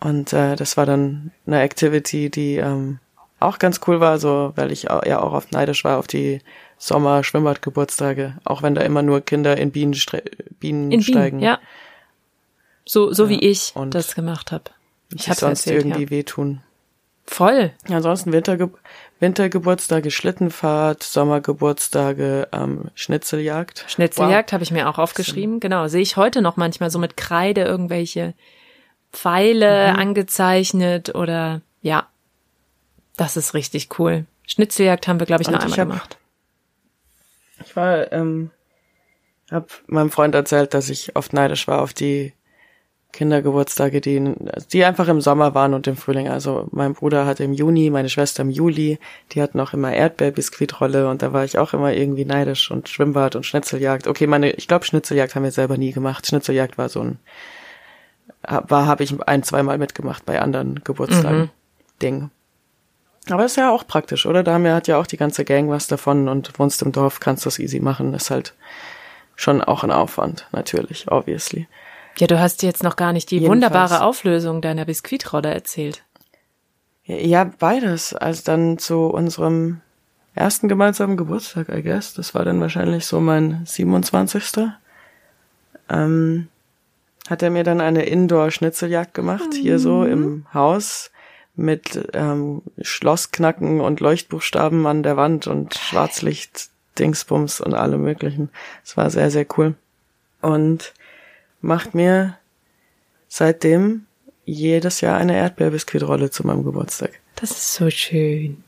Und 0.01 0.33
äh, 0.33 0.57
das 0.57 0.77
war 0.77 0.87
dann 0.87 1.31
eine 1.47 1.61
Activity, 1.61 2.31
die 2.31 2.57
ähm, 2.57 2.99
auch 3.41 3.59
ganz 3.59 3.81
cool 3.87 4.01
war, 4.01 4.19
so 4.19 4.53
weil 4.57 4.73
ich 4.73 4.85
ja 4.85 5.21
auch 5.21 5.33
oft 5.33 5.53
neidisch 5.53 5.85
war 5.85 5.99
auf 5.99 6.07
die 6.07 6.41
Sommer-Schwimmbad-Geburtstage, 6.79 8.35
auch 8.45 8.63
wenn 8.63 8.75
da 8.75 8.83
immer 8.83 9.03
nur 9.03 9.21
Kinder 9.21 9.57
in 9.57 9.71
Bienen, 9.71 9.95
Bienen 10.61 10.93
In 10.93 11.03
steigen. 11.03 11.39
Wien, 11.39 11.45
ja. 11.45 11.59
So, 12.85 13.13
so 13.13 13.29
wie 13.29 13.43
Ja, 13.43 13.51
ich 13.51 13.73
und 13.75 13.95
das 13.95 14.15
gemacht 14.15 14.53
habe. 14.53 14.65
Ich 15.11 15.23
Ich 15.23 15.29
habe 15.29 15.39
sonst 15.41 15.67
erzählt, 15.67 15.85
irgendwie 15.87 16.05
ja. 16.05 16.11
wehtun. 16.11 16.63
Voll. 17.27 17.73
Ansonsten 17.89 18.33
Winterge 18.33 18.71
Wintergeburtstage, 19.21 20.11
Schlittenfahrt, 20.11 21.03
Sommergeburtstage, 21.03 22.49
ähm, 22.53 22.91
Schnitzeljagd. 22.95 23.85
Schnitzeljagd 23.89 24.53
habe 24.53 24.63
ich 24.65 24.71
mir 24.71 24.89
auch 24.89 24.99
aufgeschrieben. 24.99 25.61
Genau, 25.61 25.89
sehe 25.89 26.03
ich 26.03 26.17
heute 26.19 26.43
noch 26.43 26.57
manchmal 26.59 26.91
so 26.91 26.99
mit 26.99 27.17
Kreide 27.17 27.63
irgendwelche 27.63 28.35
Pfeile 29.13 29.93
Mhm. 29.95 29.99
angezeichnet 30.01 31.15
oder 31.15 31.63
ja. 31.81 32.07
Das 33.17 33.37
ist 33.39 33.55
richtig 33.55 33.99
cool. 33.99 34.27
Schnitzeljagd 34.47 35.09
haben 35.09 35.21
wir, 35.21 35.27
glaube 35.27 35.43
ich, 35.43 35.49
Und 35.49 35.55
noch 35.55 35.65
ich 35.65 35.81
einmal 35.81 35.97
hab- 36.01 36.11
gemacht. 36.11 36.19
Ich 37.65 37.75
war, 37.77 38.13
ähm, 38.13 38.51
hab 39.51 39.71
meinem 39.87 40.11
Freund 40.11 40.35
erzählt, 40.35 40.75
dass 40.75 40.91
ich 40.91 41.17
oft 41.17 41.33
neidisch 41.33 41.67
war 41.69 41.81
auf 41.81 41.95
die 41.95 42.35
Kindergeburtstage, 43.15 44.01
die, 44.01 44.35
die 44.73 44.85
einfach 44.85 45.09
im 45.09 45.21
Sommer 45.21 45.55
waren 45.55 45.73
und 45.73 45.87
im 45.87 45.97
Frühling. 45.97 46.29
Also 46.29 46.69
mein 46.73 46.95
Bruder 46.95 47.25
hatte 47.25 47.45
im 47.45 47.53
Juni, 47.55 47.91
meine 47.91 48.09
Schwester 48.09 48.43
im 48.43 48.51
Juli, 48.51 48.99
die 49.33 49.41
hatten 49.41 49.59
auch 49.61 49.73
immer 49.73 49.93
Erdbeerbiskuitrolle 49.93 51.09
und 51.09 51.23
da 51.23 51.33
war 51.33 51.45
ich 51.45 51.57
auch 51.57 51.73
immer 51.73 51.93
irgendwie 51.93 52.25
neidisch 52.25 52.71
und 52.71 52.89
Schwimmbad 52.89 53.37
und 53.37 53.47
Schnitzeljagd. 53.47 54.07
Okay, 54.07 54.27
meine, 54.27 54.51
ich 54.51 54.69
glaube 54.69 54.85
Schnitzeljagd 54.85 55.35
haben 55.35 55.45
wir 55.45 55.53
selber 55.53 55.79
nie 55.79 55.93
gemacht. 55.93 56.27
Schnitzeljagd 56.27 56.77
war 56.77 56.89
so 56.89 57.01
ein, 57.01 57.19
war, 58.43 58.87
habe 58.87 59.05
ich 59.05 59.15
ein, 59.27 59.43
zweimal 59.43 59.79
mitgemacht 59.79 60.27
bei 60.27 60.41
anderen 60.41 60.83
Geburtstagen. 60.85 61.51
Ding. 62.03 62.31
Aber 63.31 63.45
ist 63.45 63.57
ja 63.57 63.71
auch 63.71 63.87
praktisch, 63.87 64.27
oder? 64.27 64.43
Da 64.43 64.55
haben 64.55 64.65
wir, 64.65 64.75
hat 64.75 64.89
ja 64.89 64.99
auch 64.99 65.07
die 65.07 65.17
ganze 65.17 65.45
Gang 65.45 65.71
was 65.71 65.87
davon 65.87 66.29
und 66.29 66.59
wohnst 66.59 66.83
im 66.83 66.93
Dorf, 66.93 67.21
kannst 67.21 67.47
das 67.47 67.59
easy 67.59 67.81
machen. 67.81 68.13
Ist 68.13 68.31
halt 68.31 68.55
schon 69.37 69.63
auch 69.63 69.83
ein 69.83 69.91
Aufwand, 69.91 70.47
natürlich, 70.53 71.11
obviously. 71.11 71.67
Ja, 72.19 72.27
du 72.27 72.39
hast 72.39 72.63
jetzt 72.63 72.83
noch 72.83 72.97
gar 72.97 73.13
nicht 73.13 73.31
die 73.31 73.37
Jedenfalls. 73.37 73.51
wunderbare 73.51 74.03
Auflösung 74.03 74.61
deiner 74.61 74.85
Biskuitrolle 74.85 75.53
erzählt. 75.53 76.05
Ja, 77.05 77.45
beides. 77.45 78.15
Als 78.15 78.45
dann 78.45 78.79
zu 78.79 79.07
unserem 79.07 79.81
ersten 80.35 80.69
gemeinsamen 80.69 81.17
Geburtstag, 81.17 81.69
I 81.69 81.83
guess, 81.83 82.15
das 82.15 82.35
war 82.35 82.45
dann 82.45 82.61
wahrscheinlich 82.61 83.07
so 83.07 83.21
mein 83.21 83.63
27. 83.67 84.69
Ähm, 85.91 86.49
hat 87.29 87.43
er 87.43 87.51
mir 87.51 87.65
dann 87.65 87.81
eine 87.81 88.05
Indoor-Schnitzeljagd 88.05 89.15
gemacht, 89.15 89.55
hier 89.55 89.79
so 89.79 90.05
im 90.05 90.47
Haus 90.53 91.11
mit 91.57 92.09
ähm, 92.15 92.63
Schlossknacken 92.81 93.81
und 93.81 94.01
Leuchtbuchstaben 94.01 94.87
an 94.87 95.03
der 95.03 95.17
Wand 95.17 95.47
und 95.47 95.75
Schwarzlicht, 95.75 96.69
Dingsbums 96.99 97.61
und 97.61 97.75
allem 97.75 98.03
möglichen. 98.03 98.51
Es 98.85 98.97
war 98.97 99.11
sehr, 99.11 99.31
sehr 99.31 99.47
cool. 99.57 99.75
Und 100.41 100.93
macht 101.65 101.95
mir 101.95 102.37
seitdem 103.29 104.07
jedes 104.45 105.01
Jahr 105.01 105.17
eine 105.19 105.37
Erdbeerbiskuitrolle 105.37 106.31
zu 106.31 106.47
meinem 106.47 106.65
Geburtstag. 106.65 107.13
Das 107.37 107.51
ist 107.51 107.75
so 107.75 107.91
schön. 107.91 108.63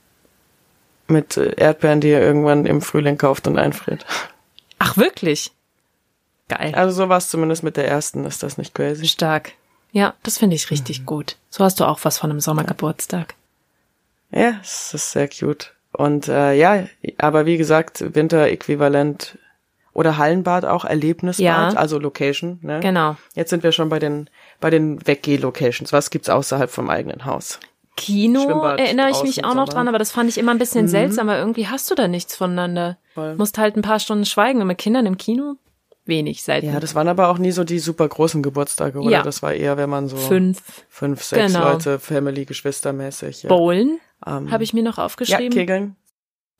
Mit 1.08 1.36
äh, 1.36 1.54
Erdbeeren, 1.56 2.00
die 2.00 2.08
er 2.08 2.20
irgendwann 2.22 2.66
im 2.66 2.80
Frühling 2.82 3.18
kauft 3.18 3.46
und 3.46 3.58
einfriert. 3.58 4.04
Ach, 4.78 4.96
wirklich? 4.96 5.52
Geil. 6.48 6.74
Also 6.74 7.02
so 7.04 7.08
war 7.08 7.18
es 7.18 7.28
zumindest 7.28 7.62
mit 7.62 7.76
der 7.76 7.86
ersten, 7.88 8.24
ist 8.24 8.42
das 8.42 8.58
nicht 8.58 8.74
crazy? 8.74 9.06
Stark. 9.06 9.52
Ja, 9.92 10.14
das 10.22 10.38
finde 10.38 10.56
ich 10.56 10.70
richtig 10.70 11.00
Mhm. 11.00 11.06
gut. 11.06 11.36
So 11.50 11.64
hast 11.64 11.78
du 11.80 11.84
auch 11.84 12.00
was 12.02 12.18
von 12.18 12.30
einem 12.30 12.40
Sommergeburtstag. 12.40 13.34
Ja, 14.30 14.58
es 14.62 14.92
ist 14.94 15.12
sehr 15.12 15.28
cute. 15.28 15.72
Und 15.92 16.28
äh, 16.28 16.52
ja, 16.54 16.86
aber 17.18 17.46
wie 17.46 17.56
gesagt, 17.56 18.14
Winter-Äquivalent 18.14 19.38
oder 19.96 20.18
Hallenbad 20.18 20.64
auch, 20.66 20.84
Erlebnisbad, 20.84 21.42
Ja. 21.44 21.68
also 21.70 21.98
Location. 21.98 22.58
Ne? 22.62 22.80
Genau. 22.80 23.16
Jetzt 23.34 23.50
sind 23.50 23.62
wir 23.62 23.72
schon 23.72 23.88
bei 23.88 23.98
den 23.98 24.28
bei 24.60 24.70
den 24.70 25.04
Weggeh-Locations. 25.06 25.92
Was 25.92 26.10
gibt's 26.10 26.28
außerhalb 26.28 26.70
vom 26.70 26.90
eigenen 26.90 27.24
Haus? 27.24 27.58
Kino 27.96 28.42
Schwimmbad 28.44 28.78
erinnere 28.78 29.10
ich 29.10 29.22
mich 29.22 29.44
auch 29.44 29.54
noch 29.54 29.66
Sommer. 29.66 29.72
dran, 29.72 29.88
aber 29.88 29.98
das 29.98 30.12
fand 30.12 30.28
ich 30.28 30.36
immer 30.36 30.50
ein 30.52 30.58
bisschen 30.58 30.86
seltsam, 30.86 31.28
weil 31.28 31.38
irgendwie 31.38 31.66
hast 31.66 31.90
du 31.90 31.94
da 31.94 32.08
nichts 32.08 32.36
voneinander. 32.36 32.98
Voll. 33.14 33.36
Musst 33.36 33.56
halt 33.56 33.74
ein 33.76 33.82
paar 33.82 33.98
Stunden 33.98 34.26
schweigen 34.26 34.60
und 34.60 34.66
mit 34.66 34.76
Kindern 34.76 35.06
im 35.06 35.16
Kino 35.16 35.54
wenig 36.04 36.42
selten. 36.42 36.66
Ja, 36.72 36.78
das 36.78 36.94
waren 36.94 37.08
aber 37.08 37.28
auch 37.30 37.38
nie 37.38 37.50
so 37.52 37.64
die 37.64 37.78
super 37.78 38.06
großen 38.06 38.42
Geburtstage, 38.42 39.00
oder? 39.00 39.10
Ja. 39.10 39.22
Das 39.22 39.42
war 39.42 39.54
eher, 39.54 39.78
wenn 39.78 39.88
man 39.88 40.08
so 40.08 40.16
Fünf. 40.16 40.62
fünf, 40.90 41.22
sechs 41.22 41.54
Genau. 41.54 41.72
Leute, 41.72 41.98
Family, 41.98 42.44
Geschwistermäßig. 42.44 43.44
Ja. 43.44 43.48
Bowlen 43.48 43.98
Ähm, 44.26 44.50
habe 44.50 44.62
ich 44.62 44.72
mir 44.74 44.82
noch 44.82 44.98
ja, 44.98 45.04
aufgeschrieben. 45.06 45.50
Kegeln. 45.50 45.96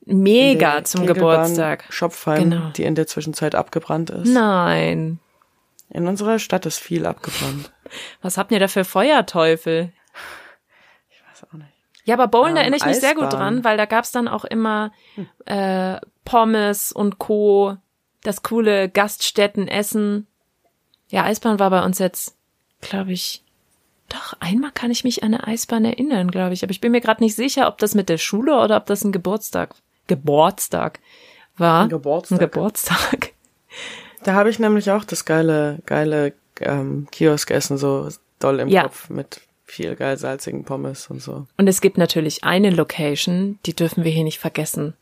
Mega 0.05 0.83
zum 0.83 1.01
Kegelbahn 1.01 1.43
Geburtstag. 1.43 1.85
Schopfheim, 1.89 2.49
Genau. 2.49 2.69
die 2.69 2.83
in 2.83 2.95
der 2.95 3.07
Zwischenzeit 3.07 3.55
abgebrannt 3.55 4.09
ist. 4.09 4.29
Nein. 4.29 5.19
In 5.89 6.07
unserer 6.07 6.39
Stadt 6.39 6.65
ist 6.65 6.79
viel 6.79 7.05
abgebrannt. 7.05 7.71
Was 8.21 8.37
habt 8.37 8.51
ihr 8.51 8.59
da 8.59 8.67
für 8.67 8.83
Feuerteufel? 8.85 9.91
Ich 11.09 11.21
weiß 11.29 11.47
auch 11.49 11.53
nicht. 11.53 11.69
Ja, 12.05 12.15
aber 12.15 12.27
Bowlen, 12.27 12.51
Ähm, 12.51 12.57
erinnere 12.57 12.77
ich 12.77 12.85
mich 12.85 12.99
sehr 12.99 13.15
gut 13.15 13.25
Eisbahn. 13.25 13.39
dran, 13.55 13.63
weil 13.65 13.77
da 13.77 13.85
gab's 13.85 14.11
dann 14.11 14.27
auch 14.29 14.45
immer 14.45 14.91
äh, 15.45 15.97
Pommes 16.25 16.91
und 16.91 17.17
Co., 17.19 17.77
das 18.23 18.43
coole 18.43 18.89
Gaststättenessen. 18.89 20.27
Ja, 21.09 21.23
Eisbahn 21.23 21.59
war 21.59 21.69
bei 21.69 21.83
uns 21.83 21.99
jetzt, 21.99 22.35
glaube 22.81 23.11
ich, 23.13 23.43
doch, 24.09 24.33
einmal 24.39 24.71
kann 24.71 24.91
ich 24.91 25.03
mich 25.03 25.23
an 25.23 25.33
eine 25.33 25.47
Eisbahn 25.47 25.83
erinnern, 25.85 26.31
glaube 26.31 26.53
ich. 26.53 26.63
Aber 26.63 26.71
ich 26.71 26.81
bin 26.81 26.91
mir 26.93 27.01
gerade 27.01 27.21
nicht 27.23 27.35
sicher, 27.35 27.67
ob 27.67 27.77
das 27.77 27.93
mit 27.95 28.07
der 28.09 28.17
Schule 28.17 28.57
oder 28.59 28.77
ob 28.77 28.85
das 28.85 29.03
ein 29.03 29.11
Geburtstag, 29.11 29.75
Geburtstag 30.07 30.99
war. 31.57 31.83
Ein 31.83 31.89
Geburtstag. 31.89 32.37
Ein 32.37 32.39
Geburtstag. 32.39 33.33
Da 34.23 34.33
habe 34.33 34.49
ich 34.49 34.59
nämlich 34.59 34.91
auch 34.91 35.03
das 35.03 35.25
geile, 35.25 35.79
geile 35.85 36.33
ähm, 36.59 37.07
Kioskessen 37.11 37.77
so 37.77 38.09
doll 38.39 38.59
im 38.59 38.67
Ja. 38.67 38.83
Kopf 38.83 39.09
mit 39.09 39.41
viel 39.65 39.95
geil 39.95 40.17
salzigen 40.17 40.63
Pommes 40.63 41.07
und 41.07 41.21
so. 41.21 41.45
Und 41.57 41.67
es 41.67 41.81
gibt 41.81 41.97
natürlich 41.97 42.43
eine 42.43 42.69
Location, 42.69 43.59
die 43.65 43.75
dürfen 43.75 44.03
wir 44.03 44.11
hier 44.11 44.23
nicht 44.23 44.39
vergessen. 44.39 44.93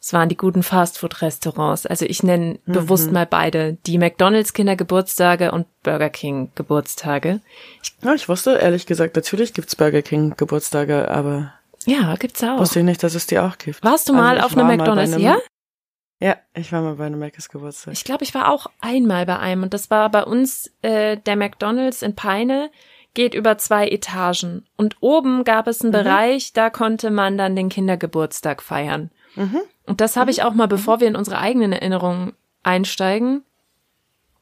Es 0.00 0.12
waren 0.12 0.28
die 0.28 0.36
guten 0.36 0.64
Fastfood-Restaurants. 0.64 1.86
Also 1.86 2.04
ich 2.06 2.24
nenne 2.24 2.58
bewusst 2.66 3.12
mal 3.12 3.24
beide. 3.24 3.76
Die 3.86 3.98
McDonalds 3.98 4.52
Kindergeburtstage 4.52 5.52
und 5.52 5.66
Burger 5.84 6.10
King 6.10 6.50
Geburtstage. 6.56 7.38
Ja, 8.02 8.12
ich 8.12 8.28
wusste 8.28 8.58
ehrlich 8.58 8.86
gesagt, 8.86 9.14
natürlich 9.14 9.54
gibt's 9.54 9.76
Burger 9.76 10.02
King 10.02 10.34
Geburtstage, 10.36 11.08
aber 11.08 11.52
Ja, 11.86 12.14
gibt's 12.16 12.42
auch. 12.44 12.58
wusste 12.58 12.80
ich 12.80 12.84
nicht, 12.84 13.02
dass 13.02 13.14
es 13.14 13.26
die 13.26 13.38
auch 13.38 13.58
gibt. 13.58 13.82
Warst 13.84 14.08
du 14.08 14.12
Also 14.12 14.22
mal 14.24 14.36
ich 14.38 14.42
auf 14.44 14.54
bei 14.54 14.64
McDonalds? 14.64 15.12
einem- 15.14 15.22
ja? 15.22 15.38
Ja, 16.20 16.36
ich 16.54 16.70
war 16.70 16.82
mal 16.82 16.94
bei 16.94 17.06
einem 17.06 17.18
Mc's 17.18 17.48
Geburtstag. 17.48 17.94
Ich 17.94 18.04
glaube, 18.04 18.22
ich 18.22 18.32
war 18.32 18.48
auch 18.50 18.66
einmal 18.80 19.26
bei 19.26 19.38
einem 19.40 19.64
und 19.64 19.74
das 19.74 19.90
war 19.90 20.08
bei 20.08 20.22
uns 20.24 20.70
äh, 20.82 21.16
der 21.16 21.34
McDonald's 21.36 22.02
in 22.02 22.14
Peine 22.14 22.70
geht 23.14 23.34
über 23.34 23.58
zwei 23.58 23.88
Etagen 23.88 24.64
und 24.76 24.96
oben 25.00 25.42
gab 25.44 25.66
es 25.66 25.82
einen 25.82 25.90
Bereich, 25.92 26.52
da 26.54 26.70
konnte 26.70 27.10
man 27.10 27.36
dann 27.36 27.56
den 27.56 27.68
Kindergeburtstag 27.68 28.62
feiern. 28.62 29.10
Und 29.84 30.00
das 30.00 30.16
habe 30.16 30.30
ich 30.30 30.42
auch 30.44 30.54
mal, 30.54 30.68
bevor 30.68 31.00
wir 31.00 31.08
in 31.08 31.16
unsere 31.16 31.38
eigenen 31.38 31.72
Erinnerungen 31.72 32.32
einsteigen, 32.62 33.42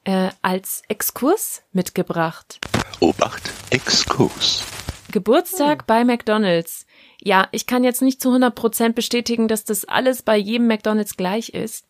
äh, 0.05 0.29
als 0.41 0.83
Exkurs 0.87 1.63
mitgebracht. 1.73 2.59
Obacht, 3.01 3.51
Exkurs. 3.71 4.63
Geburtstag 5.11 5.85
bei 5.87 6.05
McDonald's. 6.05 6.85
Ja, 7.23 7.47
ich 7.51 7.67
kann 7.67 7.83
jetzt 7.83 8.01
nicht 8.01 8.19
zu 8.19 8.29
100% 8.29 8.93
bestätigen, 8.93 9.47
dass 9.47 9.63
das 9.63 9.85
alles 9.85 10.23
bei 10.23 10.37
jedem 10.37 10.67
McDonald's 10.67 11.17
gleich 11.17 11.49
ist. 11.49 11.85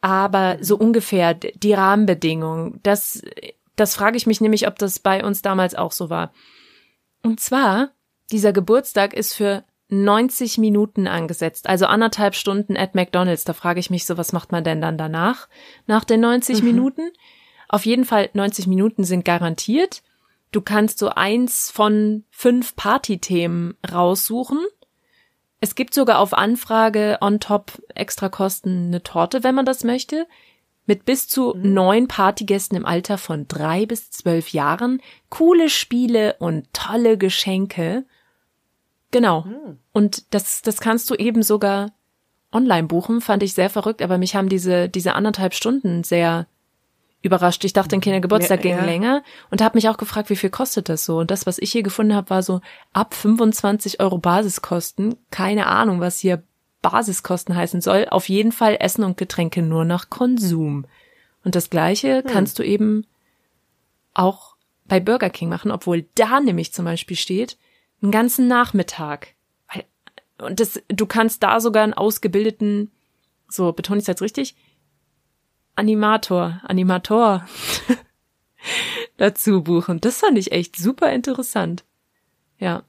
Aber 0.00 0.56
so 0.60 0.76
ungefähr 0.76 1.34
die 1.34 1.74
Rahmenbedingungen, 1.74 2.80
das, 2.82 3.22
das 3.76 3.94
frage 3.94 4.16
ich 4.16 4.26
mich 4.26 4.40
nämlich, 4.40 4.66
ob 4.66 4.78
das 4.78 4.98
bei 4.98 5.24
uns 5.24 5.42
damals 5.42 5.74
auch 5.74 5.92
so 5.92 6.10
war. 6.10 6.32
Und 7.22 7.38
zwar, 7.38 7.90
dieser 8.32 8.52
Geburtstag 8.52 9.14
ist 9.14 9.34
für 9.34 9.62
90 9.90 10.56
Minuten 10.56 11.06
angesetzt, 11.06 11.68
also 11.68 11.84
anderthalb 11.84 12.34
Stunden 12.34 12.76
at 12.76 12.94
McDonald's. 12.94 13.44
Da 13.44 13.52
frage 13.52 13.78
ich 13.78 13.90
mich 13.90 14.06
so, 14.06 14.16
was 14.16 14.32
macht 14.32 14.50
man 14.50 14.64
denn 14.64 14.80
dann 14.80 14.96
danach, 14.96 15.48
nach 15.86 16.04
den 16.04 16.20
90 16.20 16.62
Minuten? 16.62 17.10
Auf 17.68 17.84
jeden 17.84 18.06
Fall 18.06 18.30
90 18.32 18.66
Minuten 18.66 19.04
sind 19.04 19.24
garantiert. 19.24 20.02
Du 20.52 20.60
kannst 20.60 20.98
so 20.98 21.08
eins 21.08 21.70
von 21.70 22.24
fünf 22.30 22.76
Partythemen 22.76 23.74
raussuchen. 23.90 24.60
Es 25.60 25.74
gibt 25.74 25.94
sogar 25.94 26.18
auf 26.18 26.34
Anfrage 26.34 27.18
on 27.20 27.40
top 27.40 27.82
extra 27.94 28.28
Kosten 28.28 28.88
eine 28.88 29.02
Torte, 29.02 29.42
wenn 29.42 29.54
man 29.54 29.64
das 29.64 29.82
möchte. 29.82 30.26
Mit 30.84 31.04
bis 31.04 31.26
zu 31.28 31.54
neun 31.56 32.06
Partygästen 32.06 32.76
im 32.76 32.84
Alter 32.84 33.16
von 33.16 33.48
drei 33.48 33.86
bis 33.86 34.10
zwölf 34.10 34.50
Jahren. 34.50 35.00
Coole 35.30 35.70
Spiele 35.70 36.36
und 36.38 36.66
tolle 36.72 37.16
Geschenke. 37.16 38.04
Genau. 39.10 39.46
Und 39.92 40.34
das, 40.34 40.62
das 40.62 40.80
kannst 40.80 41.08
du 41.10 41.14
eben 41.14 41.42
sogar 41.42 41.92
online 42.52 42.88
buchen, 42.88 43.20
fand 43.20 43.42
ich 43.42 43.54
sehr 43.54 43.70
verrückt, 43.70 44.02
aber 44.02 44.18
mich 44.18 44.36
haben 44.36 44.48
diese, 44.48 44.88
diese 44.88 45.14
anderthalb 45.14 45.54
Stunden 45.54 46.04
sehr 46.04 46.46
überrascht. 47.22 47.64
Ich 47.64 47.72
dachte, 47.72 47.96
ein 47.96 48.00
Kindergeburtstag 48.00 48.64
Ja, 48.64 48.70
ging 48.70 48.78
ja. 48.78 48.84
länger 48.84 49.22
und 49.50 49.62
habe 49.62 49.76
mich 49.78 49.88
auch 49.88 49.96
gefragt, 49.96 50.28
wie 50.30 50.36
viel 50.36 50.50
kostet 50.50 50.88
das 50.88 51.04
so? 51.04 51.18
Und 51.18 51.30
das, 51.30 51.46
was 51.46 51.58
ich 51.58 51.72
hier 51.72 51.82
gefunden 51.82 52.14
habe, 52.14 52.30
war 52.30 52.42
so 52.42 52.60
ab 52.92 53.14
25 53.14 54.00
Euro 54.00 54.18
Basiskosten. 54.18 55.16
Keine 55.30 55.66
Ahnung, 55.66 56.00
was 56.00 56.18
hier 56.18 56.42
Basiskosten 56.82 57.56
heißen 57.56 57.80
soll. 57.80 58.06
Auf 58.10 58.28
jeden 58.28 58.52
Fall 58.52 58.76
Essen 58.80 59.04
und 59.04 59.16
Getränke 59.16 59.62
nur 59.62 59.84
nach 59.84 60.10
Konsum. 60.10 60.84
Und 61.44 61.54
das 61.54 61.70
Gleiche 61.70 62.22
kannst 62.22 62.58
du 62.58 62.64
eben 62.64 63.06
auch 64.14 64.56
bei 64.84 65.00
Burger 65.00 65.30
King 65.30 65.48
machen, 65.48 65.70
obwohl 65.70 66.06
da 66.16 66.40
nämlich 66.40 66.72
zum 66.72 66.84
Beispiel 66.84 67.16
steht, 67.16 67.56
einen 68.02 68.10
ganzen 68.10 68.48
Nachmittag. 68.48 69.34
Und 70.38 70.58
das, 70.58 70.80
du 70.88 71.06
kannst 71.06 71.42
da 71.42 71.60
sogar 71.60 71.84
einen 71.84 71.94
ausgebildeten, 71.94 72.90
so 73.48 73.72
betone 73.72 73.98
ich 73.98 74.02
es 74.02 74.08
jetzt 74.08 74.22
richtig, 74.22 74.56
Animator, 75.76 76.60
Animator 76.64 77.46
dazu 79.16 79.62
buchen. 79.62 80.00
Das 80.00 80.18
fand 80.18 80.38
ich 80.38 80.52
echt 80.52 80.76
super 80.76 81.12
interessant. 81.12 81.84
Ja. 82.58 82.82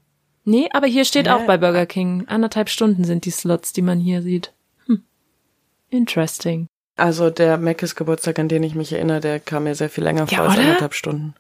Nee, 0.46 0.69
aber 0.74 0.88
hier 0.88 1.06
steht 1.06 1.30
auch 1.30 1.46
bei 1.46 1.58
Burger 1.58 1.86
King. 1.86 2.26
Anderthalb 2.28 2.69
Stunden 2.69 3.06
sind 3.06 3.26
die 3.26 3.32
Slots, 3.32 3.72
die 3.72 3.82
man 3.82 4.00
hier 4.00 4.22
sieht. 4.22 4.52
Hm. 4.88 5.04
Interesting. 5.89 6.67
Also 6.96 7.30
der 7.30 7.58
Meckes 7.58 7.96
Geburtstag, 7.96 8.38
an 8.39 8.50
den 8.50 8.62
ich 8.63 8.76
mich 8.76 8.91
erinnere, 8.91 9.19
der 9.22 9.39
kam 9.39 9.63
mir 9.63 9.74
sehr 9.76 9.89
viel 9.89 10.04
länger 10.04 10.26
Ja, 10.30 10.38
vor 10.38 10.46
als 10.46 10.54
oder? 10.56 10.63
anderthalb 10.63 10.93
Stunden. 10.93 11.34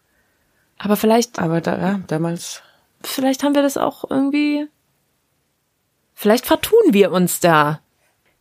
Aber 0.79 0.95
vielleicht, 0.95 1.37
Aber 1.39 1.61
da, 1.61 1.77
ja, 1.77 1.99
damals. 2.07 2.61
vielleicht 3.03 3.43
haben 3.43 3.53
wir 3.55 3.61
das 3.61 3.77
auch 3.77 4.09
irgendwie. 4.09 4.67
Vielleicht 6.13 6.45
vertun 6.45 6.79
wir 6.91 7.11
uns 7.11 7.39
da. 7.39 7.81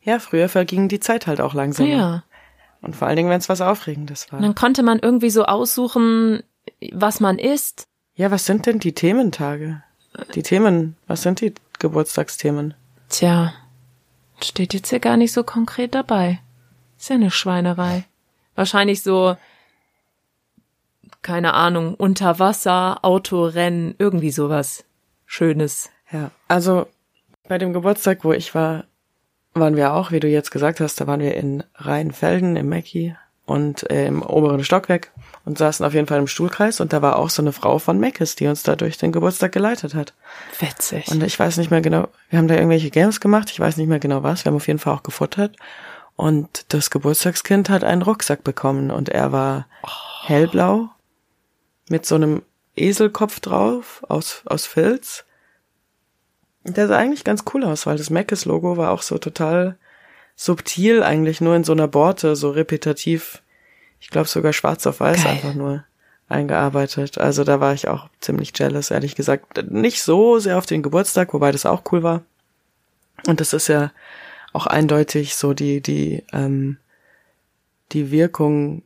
Ja, 0.03 0.19
früher 0.21 0.49
verging 0.49 0.89
die 0.89 1.01
Zeit 1.01 1.27
halt 1.27 1.41
auch 1.41 1.55
langsamer. 1.55 1.89
Ja. 1.89 2.25
Und 2.83 2.97
vor 2.97 3.09
allen 3.09 3.17
Dingen, 3.17 3.31
wenn 3.31 3.39
es 3.39 3.49
was 3.49 3.61
Aufregendes 3.61 4.31
war. 4.31 4.39
Und 4.39 4.45
dann 4.45 4.55
konnte 4.55 4.83
man 4.83 4.99
irgendwie 4.99 5.31
so 5.31 5.45
aussuchen, 5.45 6.43
was 6.93 7.21
man 7.21 7.39
isst. 7.39 7.87
Ja, 8.15 8.31
was 8.31 8.45
sind 8.45 8.67
denn 8.67 8.81
die 8.81 8.93
Thementage? 8.93 9.83
Die 10.35 10.43
Themen, 10.43 10.97
was 11.07 11.23
sind 11.23 11.41
die 11.41 11.55
Geburtstagsthemen? 11.79 12.75
Tja, 13.09 13.55
steht 14.43 14.75
jetzt 14.75 14.91
hier 14.91 15.01
gar 15.01 15.17
nicht 15.17 15.33
so 15.33 15.45
konkret 15.45 15.95
dabei. 15.95 16.41
Ist 16.99 17.09
ja 17.09 17.17
eine 17.17 17.31
Schweinerei. 17.31 18.05
Wahrscheinlich 18.55 19.03
so, 19.03 19.37
keine 21.23 21.55
Ahnung, 21.55 21.95
Unterwasser, 21.95 22.99
Autorennen, 23.03 23.95
irgendwie 23.99 24.33
sowas. 24.33 24.85
Schönes. 25.25 25.91
Ja, 26.11 26.31
also 26.49 26.87
bei 27.49 27.59
dem 27.59 27.73
Geburtstag, 27.73 28.25
wo 28.25 28.33
ich 28.33 28.55
war, 28.55 28.85
waren 29.55 29.77
wir 29.77 29.93
auch, 29.95 30.11
wie 30.11 30.21
du 30.21 30.29
jetzt 30.29 30.51
gesagt 30.51 30.81
hast, 30.81 31.01
da 31.01 31.07
waren 31.07 31.21
wir 31.21 31.35
in 31.35 31.65
Rheinfelden 31.75 32.57
im 32.57 32.69
Mackie 32.69 33.15
und 33.45 33.91
äh, 33.91 34.07
im 34.07 34.23
oberen 34.23 34.65
Stockwerk 34.65 35.11
und 35.45 35.59
saßen 35.59 35.85
auf 35.85 35.95
jeden 35.95 36.07
Fall 36.07 36.19
im 36.19 36.27
Stuhlkreis 36.27 36.81
und 36.81 36.93
da 36.93 37.03
war 37.03 37.19
auch 37.19 37.29
so 37.29 37.43
eine 37.43 37.53
Frau 37.53 37.79
von 37.79 37.99
Meckes, 37.99 38.37
die 38.37 38.47
uns 38.47 38.63
da 38.63 38.77
durch 38.77 38.99
den 38.99 39.13
Geburtstag 39.13 39.53
geleitet 39.53 39.95
hat. 39.95 40.15
Witzig. 40.61 41.09
Und 41.09 41.23
ich 41.23 41.39
weiß 41.39 41.57
nicht 41.57 41.71
mehr 41.71 41.81
genau, 41.81 42.09
wir 42.31 42.39
haben 42.39 42.49
da 42.49 42.55
irgendwelche 42.55 42.91
Games 42.91 43.21
gemacht, 43.21 43.51
ich 43.51 43.61
weiß 43.61 43.77
nicht 43.77 43.89
mehr 43.89 43.99
genau 43.99 44.23
was, 44.23 44.45
wir 44.45 44.51
haben 44.51 44.57
auf 44.57 44.69
jeden 44.69 44.79
Fall 44.79 44.95
auch 44.95 45.03
gefuttert. 45.03 45.57
Und 46.15 46.67
das 46.69 46.91
Geburtstagskind 46.91 47.69
hat 47.69 47.85
einen 47.85 48.03
Rucksack 48.03 48.45
bekommen 48.45 48.91
und 48.91 49.09
er 49.09 49.33
war 49.33 49.67
hellblau 50.25 50.91
mit 51.89 52.07
so 52.07 52.15
einem 52.15 52.43
Eselkopf 52.77 53.41
drauf 53.41 54.05
aus, 54.09 54.43
aus 54.47 54.67
Filz. 54.67 55.25
Der 56.65 56.87
sah 56.89 56.97
eigentlich 56.97 57.25
ganz 57.25 57.45
cool 57.53 57.65
aus, 57.65 57.87
weil 57.87 57.97
das 57.97 58.11
Macis-Logo 58.11 58.77
war 58.77 58.91
auch 58.93 59.03
so 59.03 59.19
total 59.19 59.77
subtil, 60.37 61.03
eigentlich 61.03 61.41
nur 61.41 61.57
in 61.57 61.65
so 61.65 61.73
einer 61.73 61.89
Borte, 61.89 62.37
so 62.37 62.51
repetitiv. 62.51 63.43
Ich 64.01 64.09
glaube 64.11 64.29
sogar 64.29 64.53
schwarz 64.53 64.87
auf 64.87 65.01
weiß 65.01 65.23
Geil. 65.25 65.33
einfach 65.33 65.55
nur 65.55 65.85
eingearbeitet. 66.29 67.19
Also 67.19 67.45
da 67.45 67.61
war 67.61 67.75
ich 67.75 67.89
auch 67.89 68.09
ziemlich 68.21 68.53
jealous, 68.57 68.91
ehrlich 68.91 69.15
gesagt. 69.15 69.71
Nicht 69.71 70.03
so 70.03 70.39
sehr 70.39 70.57
auf 70.59 70.67
den 70.67 70.83
Geburtstag, 70.83 71.35
wobei 71.35 71.53
das 71.53 71.67
auch 71.67 71.83
cool 71.93 72.03
war. 72.03 72.23
Und 73.27 73.41
das 73.41 73.53
ist 73.53 73.69
ja 73.69 73.93
auch 74.53 74.67
eindeutig 74.67 75.35
so 75.37 75.53
die, 75.55 75.81
die, 75.81 76.25
ähm, 76.33 76.79
die 77.93 78.11
Wirkung, 78.11 78.83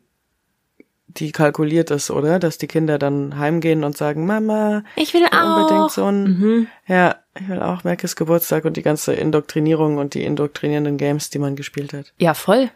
die 1.09 1.33
kalkuliert 1.33 1.91
ist, 1.91 2.11
oder? 2.11 2.39
Dass 2.39 2.59
die 2.59 2.67
Kinder 2.67 2.99
dann 2.99 3.39
heimgehen 3.39 3.85
und 3.85 3.97
sagen, 3.97 4.27
Mama, 4.27 4.83
ich 4.97 5.15
will 5.15 5.23
will 5.23 5.29
unbedingt 5.33 5.81
auch. 5.81 5.91
so 5.91 6.05
ein, 6.07 6.23
Mhm. 6.25 6.67
ja, 6.87 7.17
ich 7.41 7.49
will 7.49 7.61
auch 7.61 7.85
Merkes 7.85 8.17
Geburtstag 8.17 8.65
und 8.65 8.77
die 8.77 8.83
ganze 8.83 9.15
Indoktrinierung 9.15 9.99
und 9.99 10.15
die 10.15 10.25
indoktrinierenden 10.25 10.97
Games, 10.97 11.31
die 11.31 11.39
man 11.39 11.57
gespielt 11.57 11.93
hat. 11.93 12.13
Ja, 12.19 12.35
voll. 12.35 12.71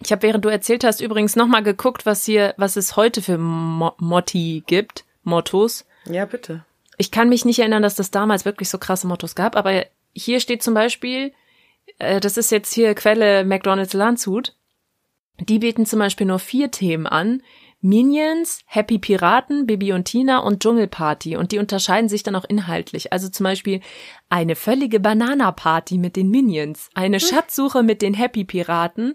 Ich 0.00 0.12
habe, 0.12 0.22
während 0.22 0.44
du 0.44 0.48
erzählt 0.48 0.84
hast, 0.84 1.00
übrigens 1.00 1.34
nochmal 1.34 1.62
geguckt, 1.62 2.06
was 2.06 2.24
hier, 2.24 2.54
was 2.56 2.76
es 2.76 2.96
heute 2.96 3.20
für 3.20 3.36
Mo 3.38 3.92
Motti 3.98 4.62
gibt, 4.66 5.04
Mottos. 5.24 5.86
Ja, 6.06 6.24
bitte. 6.24 6.64
Ich 6.98 7.10
kann 7.10 7.28
mich 7.28 7.44
nicht 7.44 7.58
erinnern, 7.58 7.82
dass 7.82 7.96
das 7.96 8.10
damals 8.10 8.44
wirklich 8.44 8.68
so 8.68 8.78
krasse 8.78 9.06
Mottos 9.06 9.34
gab, 9.34 9.56
aber 9.56 9.86
hier 10.14 10.40
steht 10.40 10.62
zum 10.62 10.74
Beispiel, 10.74 11.32
äh, 11.98 12.20
das 12.20 12.36
ist 12.36 12.50
jetzt 12.50 12.72
hier 12.72 12.94
Quelle 12.94 13.44
McDonald's 13.44 13.92
Landshut, 13.92 14.54
die 15.40 15.58
bieten 15.58 15.86
zum 15.86 15.98
Beispiel 15.98 16.26
nur 16.26 16.38
vier 16.38 16.70
Themen 16.70 17.06
an. 17.06 17.42
Minions, 17.80 18.60
Happy 18.66 18.98
Piraten, 18.98 19.66
Bibi 19.66 19.92
und 19.92 20.04
Tina 20.04 20.38
und 20.38 20.62
Dschungelparty. 20.62 21.36
Und 21.36 21.52
die 21.52 21.58
unterscheiden 21.58 22.08
sich 22.08 22.22
dann 22.22 22.34
auch 22.34 22.44
inhaltlich. 22.44 23.12
Also 23.12 23.28
zum 23.28 23.44
Beispiel 23.44 23.80
eine 24.28 24.56
völlige 24.56 25.00
Banana-Party 25.00 25.98
mit 25.98 26.16
den 26.16 26.30
Minions, 26.30 26.90
eine 26.94 27.20
Schatzsuche 27.20 27.82
mit 27.82 28.02
den 28.02 28.14
Happy 28.14 28.44
Piraten, 28.44 29.14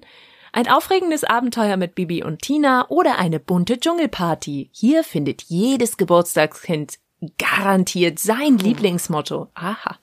ein 0.54 0.70
aufregendes 0.70 1.24
Abenteuer 1.24 1.78
mit 1.78 1.96
Bibi 1.96 2.24
und 2.24 2.42
Tina 2.42 2.88
oder 2.90 3.18
eine 3.18 3.40
bunte 3.40 3.80
Dschungelparty. 3.80 4.70
Hier 4.72 5.04
findet 5.04 5.42
jedes 5.44 5.98
Geburtstagskind 5.98 7.00
garantiert 7.38 8.20
sein 8.20 8.58
Lieblingsmotto. 8.58 9.50
Aha. 9.56 9.98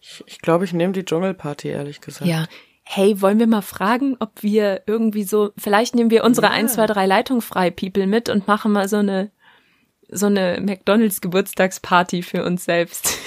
Ich, 0.00 0.22
ich 0.26 0.38
glaube, 0.40 0.64
ich 0.64 0.72
nehme 0.72 0.92
die 0.92 1.04
Dschungelparty, 1.04 1.68
ehrlich 1.68 2.00
gesagt. 2.00 2.26
Ja. 2.26 2.46
Hey, 2.84 3.20
wollen 3.20 3.38
wir 3.38 3.46
mal 3.46 3.62
fragen, 3.62 4.16
ob 4.20 4.42
wir 4.42 4.82
irgendwie 4.86 5.24
so, 5.24 5.52
vielleicht 5.56 5.94
nehmen 5.94 6.10
wir 6.10 6.22
unsere 6.22 6.48
Ja. 6.48 6.52
1, 6.52 6.74
2, 6.74 6.86
3 6.86 7.06
Leitung 7.06 7.40
frei 7.40 7.70
People 7.70 8.06
mit 8.06 8.28
und 8.28 8.46
machen 8.46 8.72
mal 8.72 8.88
so 8.88 8.98
eine, 8.98 9.30
so 10.08 10.26
eine 10.26 10.60
McDonalds 10.60 11.20
Geburtstagsparty 11.20 12.22
für 12.22 12.44
uns 12.44 12.64
selbst. 12.64 13.18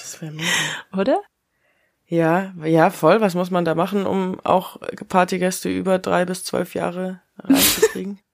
Das 0.00 0.22
wäre 0.22 0.32
mega. 0.32 0.48
Oder? 0.96 1.20
Ja, 2.06 2.54
ja, 2.64 2.90
voll. 2.90 3.20
Was 3.20 3.34
muss 3.34 3.50
man 3.50 3.64
da 3.64 3.74
machen, 3.74 4.06
um 4.06 4.38
auch 4.44 4.78
Partygäste 5.08 5.68
über 5.68 5.98
drei 5.98 6.24
bis 6.24 6.44
zwölf 6.44 6.74
Jahre 6.74 7.20
reinzukriegen? 7.38 8.18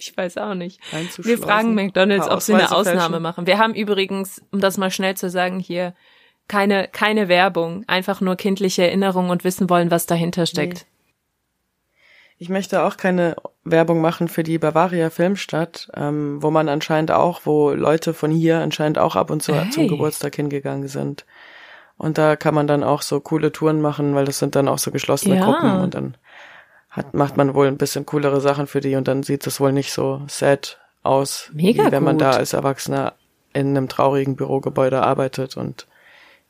Ich 0.00 0.16
weiß 0.16 0.38
auch 0.38 0.54
nicht. 0.54 0.80
Wir 1.18 1.38
fragen 1.38 1.74
McDonalds, 1.74 2.28
ob 2.28 2.40
sie 2.40 2.54
eine 2.54 2.70
Ausnahme 2.70 3.00
fälschen? 3.00 3.20
machen. 3.22 3.46
Wir 3.48 3.58
haben 3.58 3.74
übrigens, 3.74 4.40
um 4.52 4.60
das 4.60 4.78
mal 4.78 4.92
schnell 4.92 5.16
zu 5.16 5.28
sagen, 5.28 5.58
hier 5.58 5.92
keine, 6.48 6.88
keine 6.88 7.28
Werbung, 7.28 7.84
einfach 7.86 8.20
nur 8.20 8.36
kindliche 8.36 8.82
Erinnerung 8.86 9.30
und 9.30 9.44
wissen 9.44 9.68
wollen, 9.70 9.90
was 9.90 10.06
dahinter 10.06 10.46
steckt. 10.46 10.86
Ich 12.40 12.48
möchte 12.48 12.84
auch 12.84 12.96
keine 12.96 13.34
Werbung 13.64 14.00
machen 14.00 14.28
für 14.28 14.44
die 14.44 14.58
Bavaria 14.58 15.10
Filmstadt, 15.10 15.88
ähm, 15.94 16.40
wo 16.40 16.50
man 16.50 16.68
anscheinend 16.68 17.10
auch, 17.10 17.40
wo 17.44 17.70
Leute 17.70 18.14
von 18.14 18.30
hier 18.30 18.58
anscheinend 18.60 18.98
auch 18.98 19.16
ab 19.16 19.30
und 19.30 19.42
zu 19.42 19.54
Hey. 19.54 19.70
zum 19.70 19.88
Geburtstag 19.88 20.36
hingegangen 20.36 20.86
sind. 20.86 21.24
Und 21.96 22.16
da 22.16 22.36
kann 22.36 22.54
man 22.54 22.68
dann 22.68 22.84
auch 22.84 23.02
so 23.02 23.18
coole 23.18 23.50
Touren 23.50 23.80
machen, 23.80 24.14
weil 24.14 24.24
das 24.24 24.38
sind 24.38 24.54
dann 24.54 24.68
auch 24.68 24.78
so 24.78 24.92
geschlossene 24.92 25.36
Ja. 25.36 25.44
Gruppen 25.44 25.80
und 25.80 25.94
dann 25.94 26.16
hat, 26.90 27.12
macht 27.12 27.36
man 27.36 27.54
wohl 27.54 27.66
ein 27.66 27.76
bisschen 27.76 28.06
coolere 28.06 28.40
Sachen 28.40 28.68
für 28.68 28.80
die 28.80 28.94
und 28.94 29.08
dann 29.08 29.24
sieht 29.24 29.44
es 29.46 29.58
wohl 29.60 29.72
nicht 29.72 29.92
so 29.92 30.22
sad 30.28 30.78
aus, 31.02 31.50
Mega 31.52 31.86
wie 31.86 31.90
wenn 31.92 32.04
man 32.04 32.18
gut. 32.18 32.22
da 32.22 32.30
als 32.30 32.52
Erwachsener 32.52 33.14
in 33.52 33.76
einem 33.76 33.88
traurigen 33.88 34.36
Bürogebäude 34.36 35.02
arbeitet 35.02 35.56
und 35.56 35.87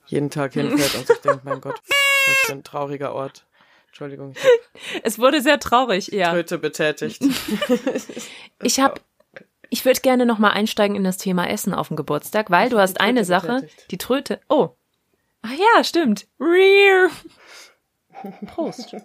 jeden 0.09 0.31
Tag 0.31 0.53
hinfährt 0.55 0.95
und 0.97 1.07
sich 1.07 1.19
denkt, 1.19 1.45
mein 1.45 1.61
Gott, 1.61 1.81
was 1.87 2.37
für 2.47 2.53
ein 2.53 2.65
trauriger 2.65 3.15
Ort. 3.15 3.45
Entschuldigung, 3.89 4.35
Es 5.03 5.19
wurde 5.19 5.41
sehr 5.41 5.59
traurig, 5.59 6.09
ja. 6.09 6.31
Tröte 6.31 6.59
betätigt. 6.59 7.23
Ich 8.63 8.81
habe 8.81 9.01
ich 9.71 9.85
würde 9.85 10.01
gerne 10.01 10.25
noch 10.27 10.39
mal 10.39 10.51
einsteigen 10.51 10.97
in 10.97 11.05
das 11.05 11.19
Thema 11.19 11.49
Essen 11.49 11.75
auf 11.75 11.89
dem 11.89 11.97
Geburtstag, 11.97 12.51
weil 12.51 12.71
du 12.71 12.79
hast 12.79 13.01
eine 13.01 13.25
Sache, 13.25 13.57
betätigt. 13.61 13.91
die 13.91 13.99
Tröte. 13.99 14.41
Oh. 14.49 14.71
Ach 15.43 15.53
ja, 15.53 15.85
stimmt. 15.85 16.27
Rear. 16.41 17.11
Prost. 18.47 18.97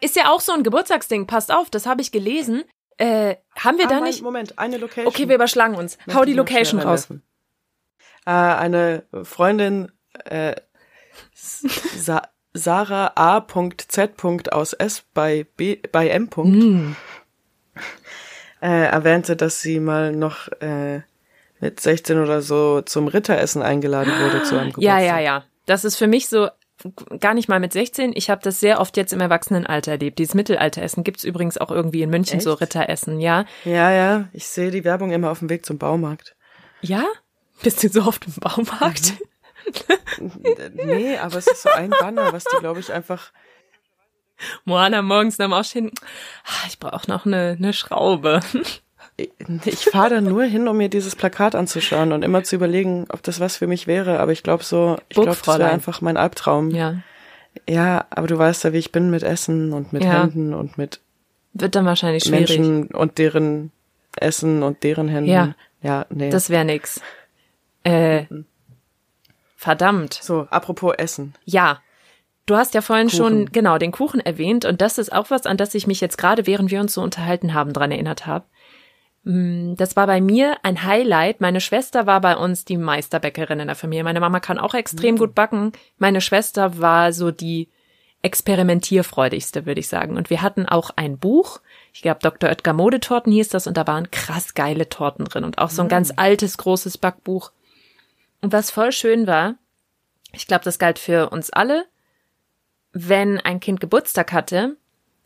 Ist 0.00 0.14
ja 0.16 0.30
auch 0.30 0.40
so 0.40 0.52
ein 0.52 0.62
Geburtstagsding, 0.62 1.26
passt 1.26 1.50
auf, 1.52 1.70
das 1.70 1.86
habe 1.86 2.02
ich 2.02 2.12
gelesen. 2.12 2.64
Äh, 2.98 3.36
haben 3.56 3.78
wir 3.78 3.86
Ah, 3.86 3.88
da 3.88 3.94
mein- 4.00 4.04
nicht 4.04 4.22
Moment, 4.22 4.58
eine 4.58 4.76
Location. 4.78 5.06
Okay, 5.06 5.28
wir 5.28 5.34
überschlagen 5.36 5.74
uns. 5.74 5.98
Hau 5.98 6.04
die 6.04 6.12
Möchte 6.12 6.30
ich 6.30 6.36
noch 6.36 6.44
Location 6.46 6.80
raus. 6.80 7.04
einwerfen. 7.10 7.22
Äh, 8.28 8.30
eine 8.30 9.04
Freundin, 9.22 9.90
äh, 10.26 10.54
Sa 11.32 12.20
Sarah 12.52 13.12
A.Z. 13.14 14.52
aus 14.52 14.74
S 14.74 15.04
bei 15.14 15.46
B, 15.56 15.78
bei 15.90 16.10
M. 16.10 16.28
Mm. 16.36 16.96
Äh, 18.60 18.84
erwähnte, 18.84 19.34
dass 19.34 19.62
sie 19.62 19.80
mal 19.80 20.12
noch 20.12 20.48
äh, 20.60 21.00
mit 21.60 21.80
16 21.80 22.18
oder 22.18 22.42
so 22.42 22.82
zum 22.82 23.08
Ritteressen 23.08 23.62
eingeladen 23.62 24.12
wurde 24.20 24.42
zu 24.42 24.58
einem 24.58 24.72
Geburtstag. 24.72 24.82
Ja, 24.82 24.98
ja, 24.98 25.18
ja. 25.20 25.44
Das 25.64 25.86
ist 25.86 25.96
für 25.96 26.06
mich 26.06 26.28
so 26.28 26.48
gar 27.20 27.32
nicht 27.32 27.48
mal 27.48 27.60
mit 27.60 27.72
16. 27.72 28.12
Ich 28.14 28.28
habe 28.28 28.42
das 28.42 28.60
sehr 28.60 28.78
oft 28.80 28.98
jetzt 28.98 29.14
im 29.14 29.20
Erwachsenenalter 29.20 29.92
erlebt. 29.92 30.18
Dieses 30.18 30.34
Mittelalteressen 30.34 31.02
gibt's 31.02 31.24
übrigens 31.24 31.56
auch 31.56 31.70
irgendwie 31.70 32.02
in 32.02 32.10
München, 32.10 32.40
so 32.40 32.52
Echt? 32.52 32.60
Ritteressen, 32.60 33.20
ja. 33.20 33.46
Ja, 33.64 33.90
ja, 33.90 34.28
ich 34.34 34.46
sehe 34.48 34.70
die 34.70 34.84
Werbung 34.84 35.12
immer 35.12 35.30
auf 35.30 35.38
dem 35.38 35.48
Weg 35.48 35.64
zum 35.64 35.78
Baumarkt. 35.78 36.36
Ja? 36.82 37.04
Bist 37.62 37.82
du 37.82 37.88
so 37.88 38.02
oft 38.02 38.26
im 38.26 38.34
Baumarkt? 38.34 39.14
Nee, 40.74 41.18
aber 41.18 41.36
es 41.36 41.46
ist 41.46 41.62
so 41.62 41.70
ein 41.70 41.90
Banner, 41.90 42.32
was 42.32 42.44
die, 42.44 42.56
glaube 42.58 42.80
ich, 42.80 42.92
einfach 42.92 43.32
Moana 44.64 45.02
morgens 45.02 45.38
nach 45.38 45.46
dem 45.46 45.52
Aufstehen, 45.52 45.90
ah, 46.44 46.66
ich 46.68 46.78
brauche 46.78 47.10
noch 47.10 47.26
eine, 47.26 47.56
eine 47.58 47.72
Schraube. 47.72 48.40
Ich 49.64 49.86
fahre 49.86 50.10
da 50.10 50.20
nur 50.20 50.44
hin, 50.44 50.68
um 50.68 50.76
mir 50.76 50.88
dieses 50.88 51.16
Plakat 51.16 51.56
anzuschauen 51.56 52.12
und 52.12 52.22
immer 52.22 52.44
zu 52.44 52.54
überlegen, 52.54 53.06
ob 53.08 53.20
das 53.24 53.40
was 53.40 53.56
für 53.56 53.66
mich 53.66 53.88
wäre. 53.88 54.20
Aber 54.20 54.30
ich 54.30 54.44
glaube 54.44 54.62
so, 54.62 54.96
ich 55.08 55.16
glaube, 55.16 55.30
das 55.30 55.46
wäre 55.58 55.70
einfach 55.70 56.00
mein 56.00 56.16
Albtraum. 56.16 56.70
Ja. 56.70 56.98
Ja, 57.68 58.06
aber 58.10 58.28
du 58.28 58.38
weißt 58.38 58.62
ja, 58.62 58.72
wie 58.72 58.78
ich 58.78 58.92
bin 58.92 59.10
mit 59.10 59.24
Essen 59.24 59.72
und 59.72 59.92
mit 59.92 60.04
Ja. 60.04 60.22
Händen 60.22 60.54
und 60.54 60.78
mit 60.78 61.00
wird 61.52 61.74
dann 61.74 61.84
wahrscheinlich 61.86 62.24
schwierig. 62.24 62.48
Menschen 62.60 62.86
und 62.94 63.18
deren 63.18 63.72
essen 64.16 64.62
und 64.62 64.84
deren 64.84 65.08
Händen. 65.08 65.30
Ja. 65.30 65.54
Ja, 65.82 66.06
nee. 66.10 66.30
Das 66.30 66.50
wäre 66.50 66.64
nix. 66.64 67.00
Äh, 67.84 68.24
verdammt. 69.56 70.14
so, 70.14 70.46
apropos 70.50 70.94
Essen. 70.96 71.34
Ja. 71.44 71.80
Du 72.46 72.56
hast 72.56 72.72
ja 72.74 72.80
vorhin 72.80 73.08
Kuchen. 73.08 73.16
schon 73.18 73.52
genau 73.52 73.76
den 73.76 73.92
Kuchen 73.92 74.20
erwähnt 74.20 74.64
und 74.64 74.80
das 74.80 74.96
ist 74.96 75.12
auch 75.12 75.30
was, 75.30 75.44
an 75.44 75.58
das 75.58 75.74
ich 75.74 75.86
mich 75.86 76.00
jetzt 76.00 76.16
gerade, 76.16 76.46
während 76.46 76.70
wir 76.70 76.80
uns 76.80 76.94
so 76.94 77.02
unterhalten 77.02 77.52
haben, 77.52 77.74
dran 77.74 77.90
erinnert 77.90 78.26
habe. 78.26 78.46
Mm, 79.24 79.74
Das 79.76 79.96
war 79.96 80.06
bei 80.06 80.22
mir 80.22 80.56
ein 80.62 80.82
Highlight. 80.84 81.42
Meine 81.42 81.60
Schwester 81.60 82.06
war 82.06 82.22
bei 82.22 82.36
uns 82.36 82.64
die 82.64 82.78
Meisterbäckerin 82.78 83.60
in 83.60 83.66
der 83.66 83.76
Familie. 83.76 84.02
Meine 84.04 84.20
Mama 84.20 84.40
kann 84.40 84.58
auch 84.58 84.72
extrem 84.72 85.16
gut 85.18 85.34
backen. 85.34 85.72
Meine 85.98 86.22
Schwester 86.22 86.78
war 86.80 87.12
so 87.12 87.30
die 87.32 87.68
experimentierfreudigste, 88.22 89.66
würde 89.66 89.80
ich 89.80 89.88
sagen. 89.88 90.16
Und 90.16 90.30
wir 90.30 90.40
hatten 90.42 90.66
auch 90.66 90.90
ein 90.96 91.18
Buch. 91.18 91.60
Ich 91.92 92.02
glaube, 92.02 92.20
Dr. 92.22 92.48
Oetker 92.50 92.72
Modetorten 92.72 93.32
hieß 93.32 93.50
das 93.50 93.66
und 93.66 93.76
da 93.76 93.86
waren 93.86 94.10
krass 94.10 94.54
geile 94.54 94.88
Torten 94.88 95.26
drin 95.26 95.44
und 95.44 95.58
auch 95.58 95.70
so 95.70 95.82
ein 95.82 95.88
ganz 95.88 96.12
altes, 96.16 96.56
großes 96.56 96.98
Backbuch. 96.98 97.52
Und 98.40 98.52
was 98.52 98.70
voll 98.70 98.92
schön 98.92 99.26
war, 99.26 99.54
ich 100.32 100.46
glaube, 100.46 100.64
das 100.64 100.78
galt 100.78 100.98
für 100.98 101.30
uns 101.30 101.50
alle, 101.50 101.86
wenn 102.92 103.38
ein 103.38 103.60
Kind 103.60 103.80
Geburtstag 103.80 104.32
hatte, 104.32 104.76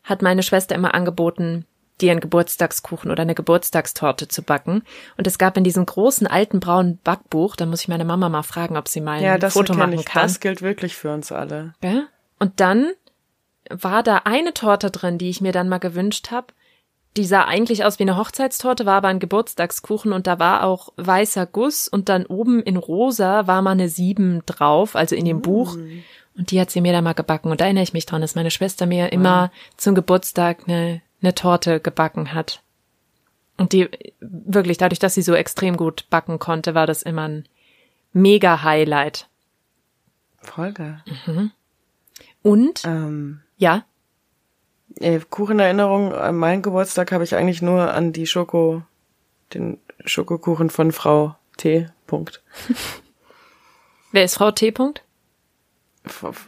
hat 0.03 0.21
meine 0.21 0.43
Schwester 0.43 0.75
immer 0.75 0.93
angeboten, 0.93 1.65
dir 2.01 2.11
einen 2.11 2.19
Geburtstagskuchen 2.19 3.11
oder 3.11 3.21
eine 3.21 3.35
Geburtstagstorte 3.35 4.27
zu 4.27 4.41
backen. 4.41 4.83
Und 5.17 5.27
es 5.27 5.37
gab 5.37 5.57
in 5.57 5.63
diesem 5.63 5.85
großen 5.85 6.27
alten 6.27 6.59
braunen 6.59 6.97
Backbuch, 7.03 7.55
da 7.55 7.65
muss 7.65 7.81
ich 7.81 7.87
meine 7.87 8.05
Mama 8.05 8.29
mal 8.29 8.43
fragen, 8.43 8.77
ob 8.77 8.87
sie 8.87 8.99
mal 9.01 9.21
Ja, 9.21 9.35
ein 9.35 9.39
das 9.39 9.53
Foto 9.53 9.73
machen 9.73 9.93
ich. 9.93 10.05
kann. 10.05 10.23
Das 10.23 10.39
gilt 10.39 10.61
wirklich 10.61 10.95
für 10.95 11.13
uns 11.13 11.31
alle. 11.31 11.75
Ja? 11.83 12.07
Und 12.39 12.59
dann 12.59 12.91
war 13.69 14.03
da 14.03 14.21
eine 14.25 14.53
Torte 14.53 14.91
drin, 14.91 15.17
die 15.17 15.29
ich 15.29 15.39
mir 15.39 15.51
dann 15.51 15.69
mal 15.69 15.77
gewünscht 15.77 16.31
habe. 16.31 16.47
Die 17.15 17.25
sah 17.25 17.45
eigentlich 17.45 17.85
aus 17.85 17.99
wie 17.99 18.03
eine 18.03 18.17
Hochzeitstorte, 18.17 18.85
war 18.85 18.95
aber 18.95 19.09
ein 19.09 19.19
Geburtstagskuchen 19.19 20.13
und 20.13 20.25
da 20.25 20.39
war 20.39 20.63
auch 20.63 20.93
weißer 20.97 21.45
Guss 21.45 21.87
und 21.87 22.09
dann 22.09 22.25
oben 22.25 22.63
in 22.63 22.75
rosa 22.77 23.45
war 23.45 23.61
mal 23.61 23.71
eine 23.71 23.89
Sieben 23.89 24.41
drauf, 24.47 24.95
also 24.95 25.15
in 25.15 25.25
dem 25.25 25.41
Buch. 25.41 25.77
Und 26.35 26.49
die 26.49 26.59
hat 26.59 26.71
sie 26.71 26.81
mir 26.81 26.91
dann 26.91 27.03
mal 27.03 27.13
gebacken 27.13 27.51
und 27.51 27.61
da 27.61 27.65
erinnere 27.65 27.83
ich 27.83 27.93
mich 27.93 28.07
dran, 28.07 28.21
dass 28.21 28.33
meine 28.33 28.49
Schwester 28.49 28.87
mir 28.87 29.11
immer 29.11 29.51
zum 29.77 29.93
Geburtstag 29.93 30.63
eine, 30.67 31.01
eine 31.21 31.35
Torte 31.35 31.79
gebacken 31.79 32.33
hat. 32.33 32.63
Und 33.57 33.71
die 33.73 33.89
wirklich, 34.19 34.79
dadurch, 34.79 34.97
dass 34.97 35.13
sie 35.13 35.21
so 35.21 35.35
extrem 35.35 35.77
gut 35.77 36.05
backen 36.09 36.39
konnte, 36.39 36.73
war 36.73 36.87
das 36.87 37.03
immer 37.03 37.27
ein 37.27 37.45
mega 38.11 38.63
Highlight. 38.63 39.27
Voll 40.41 40.71
geil. 40.71 41.03
Und, 42.41 42.83
Ähm, 42.85 43.41
ja, 43.57 43.85
Kuchenerinnerung 45.29 46.13
an 46.13 46.35
meinen 46.35 46.61
Geburtstag 46.61 47.11
habe 47.11 47.23
ich 47.23 47.35
eigentlich 47.35 47.61
nur 47.61 47.93
an 47.93 48.13
die 48.13 48.27
Schoko, 48.27 48.83
den 49.53 49.79
Schokokuchen 50.05 50.69
von 50.69 50.91
Frau 50.91 51.35
T. 51.57 51.87
Punkt. 52.07 52.43
wer 54.11 54.23
ist 54.23 54.35
Frau 54.35 54.51
T. 54.51 54.71
Punkt? 54.71 55.03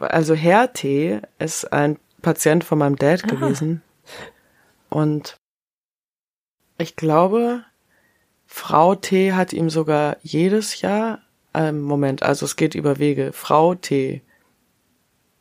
Also 0.00 0.34
Herr 0.34 0.72
T. 0.72 1.20
ist 1.38 1.72
ein 1.72 1.98
Patient 2.22 2.64
von 2.64 2.78
meinem 2.78 2.96
Dad 2.96 3.22
gewesen. 3.24 3.82
Und 4.90 5.36
ich 6.78 6.96
glaube, 6.96 7.64
Frau 8.46 8.94
T. 8.94 9.32
hat 9.32 9.52
ihm 9.52 9.70
sogar 9.70 10.16
jedes 10.22 10.80
Jahr, 10.80 11.20
ähm, 11.54 11.80
Moment, 11.80 12.22
also 12.22 12.44
es 12.46 12.56
geht 12.56 12.74
über 12.74 12.98
Wege. 12.98 13.32
Frau 13.32 13.74
T. 13.74 14.22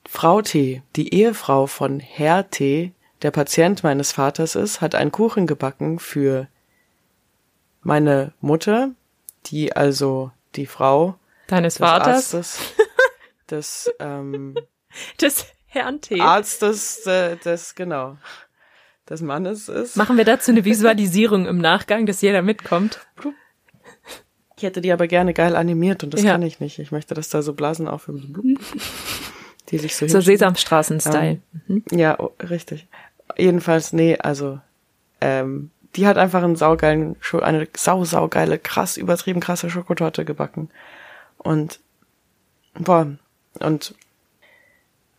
Frau 0.08 0.42
T., 0.42 0.82
die 0.96 1.14
Ehefrau 1.14 1.68
von 1.68 2.00
Herr 2.00 2.50
T., 2.50 2.92
der 3.22 3.32
Patient 3.32 3.84
meines 3.84 4.12
Vaters 4.12 4.56
ist, 4.56 4.82
hat 4.82 4.94
einen 4.96 5.12
Kuchen 5.12 5.48
gebacken 5.48 6.00
für 6.00 6.48
meine 7.82 8.34
Mutter, 8.42 8.92
die 9.48 9.76
also 9.76 10.32
die 10.56 10.66
Frau 10.68 11.16
Deines 11.48 11.76
des 11.76 11.80
Vaters? 11.80 12.36
Arztes, 12.36 12.60
des 13.50 13.92
ähm, 14.00 14.56
Des 15.22 15.46
Herrn 15.68 16.02
T. 16.02 16.20
Arztes, 16.22 17.06
äh, 17.06 17.36
des, 17.38 17.76
genau, 17.76 18.18
des 19.10 19.22
Mannes 19.22 19.70
ist. 19.70 19.98
Machen 19.98 20.18
wir 20.18 20.26
dazu 20.26 20.52
eine 20.52 20.66
Visualisierung 20.66 21.46
im 21.46 21.58
Nachgang, 21.58 22.06
dass 22.06 22.22
jeder 22.22 22.42
mitkommt. 22.42 23.06
Ich 24.58 24.64
hätte 24.64 24.82
die 24.82 24.92
aber 24.92 25.08
gerne 25.08 25.34
geil 25.34 25.56
animiert 25.56 26.04
und 26.04 26.14
das 26.14 26.24
Ja. 26.24 26.32
kann 26.32 26.42
ich 26.44 26.60
nicht. 26.60 26.80
Ich 26.80 26.92
möchte, 26.92 27.14
dass 27.14 27.30
da 27.30 27.42
so 27.42 27.54
Blasen 27.54 27.88
aufhören, 27.88 28.34
die 29.70 29.78
sich 29.78 29.96
so 29.96 30.08
So. 30.08 30.22
Sesamstraßen-Style. 30.22 31.42
Ja, 31.92 32.20
oh, 32.20 32.32
richtig. 32.42 32.88
Jedenfalls, 33.38 33.94
nee, 33.94 34.18
also, 34.18 34.60
ähm, 35.22 35.72
die 35.96 36.08
hat 36.08 36.18
einfach 36.18 36.44
einen 36.44 36.56
saugeilen, 36.56 37.16
eine 37.42 37.68
sau, 37.76 38.04
saugeile, 38.04 38.60
krass, 38.60 38.98
übertrieben 38.98 39.40
krasse 39.40 39.70
Schokotorte 39.70 40.26
gebacken. 40.26 40.70
Und, 41.38 41.80
boah, 42.74 43.16
und, 43.60 43.96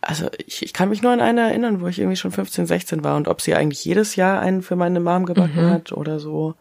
also, 0.00 0.28
ich, 0.46 0.62
ich 0.62 0.72
kann 0.72 0.88
mich 0.88 1.02
nur 1.02 1.12
an 1.12 1.20
eine 1.20 1.40
erinnern, 1.42 1.80
wo 1.80 1.88
ich 1.88 1.98
irgendwie 1.98 2.16
schon 2.16 2.30
15, 2.30 2.66
16 2.66 3.04
war 3.04 3.16
und 3.16 3.26
ob 3.26 3.40
sie 3.40 3.54
eigentlich 3.54 3.84
jedes 3.84 4.16
Jahr 4.16 4.40
einen 4.40 4.62
für 4.62 4.76
meine 4.76 5.00
Mom 5.00 5.26
gebacken 5.26 5.70
hat 5.70 5.92
oder 5.92 6.20
so. 6.20 6.54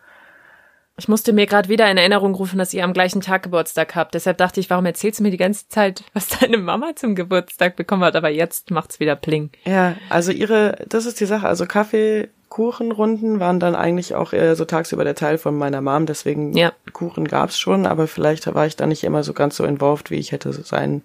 Ich 0.97 1.09
musste 1.09 1.33
mir 1.33 1.45
gerade 1.45 1.67
wieder 1.67 1.91
in 1.91 1.97
Erinnerung 1.97 2.35
rufen, 2.35 2.57
dass 2.57 2.73
ihr 2.73 2.83
am 2.85 2.93
gleichen 2.93 3.19
Tag 3.19 3.43
Geburtstag 3.43 3.95
habt. 3.95 4.13
Deshalb 4.13 4.37
dachte 4.37 4.61
ich, 4.61 4.69
warum 4.69 4.85
erzählst 4.85 5.19
du 5.19 5.23
mir 5.23 5.31
die 5.31 5.37
ganze 5.37 5.67
Zeit, 5.67 6.05
was 6.13 6.29
deine 6.29 6.57
Mama 6.57 6.95
zum 6.95 7.15
Geburtstag 7.15 7.75
bekommen 7.75 8.03
hat? 8.03 8.15
Aber 8.15 8.29
jetzt 8.29 8.71
macht's 8.71 9.01
wieder 9.01 9.17
Pling. 9.17 9.49
Ja, 9.65 9.95
also 10.09 10.31
ihre, 10.31 10.77
das 10.87 11.05
ist 11.05 11.19
die 11.19 11.25
Sache, 11.25 11.47
also 11.47 11.65
Kaffeekuchenrunden 11.65 13.41
waren 13.41 13.59
dann 13.59 13.75
eigentlich 13.75 14.15
auch 14.15 14.31
eher 14.31 14.55
so 14.55 14.63
tagsüber 14.63 15.03
der 15.03 15.15
Teil 15.15 15.37
von 15.37 15.57
meiner 15.57 15.81
Mom, 15.81 16.05
deswegen 16.05 16.55
Ja. 16.55 16.71
Kuchen 16.93 17.27
gab's 17.27 17.59
schon, 17.59 17.85
aber 17.85 18.07
vielleicht 18.07 18.53
war 18.53 18.65
ich 18.65 18.77
da 18.77 18.85
nicht 18.87 19.03
immer 19.03 19.23
so 19.23 19.33
ganz 19.33 19.57
so 19.57 19.65
involved, 19.65 20.11
wie 20.11 20.15
ich 20.15 20.31
hätte 20.31 20.53
sein 20.53 21.01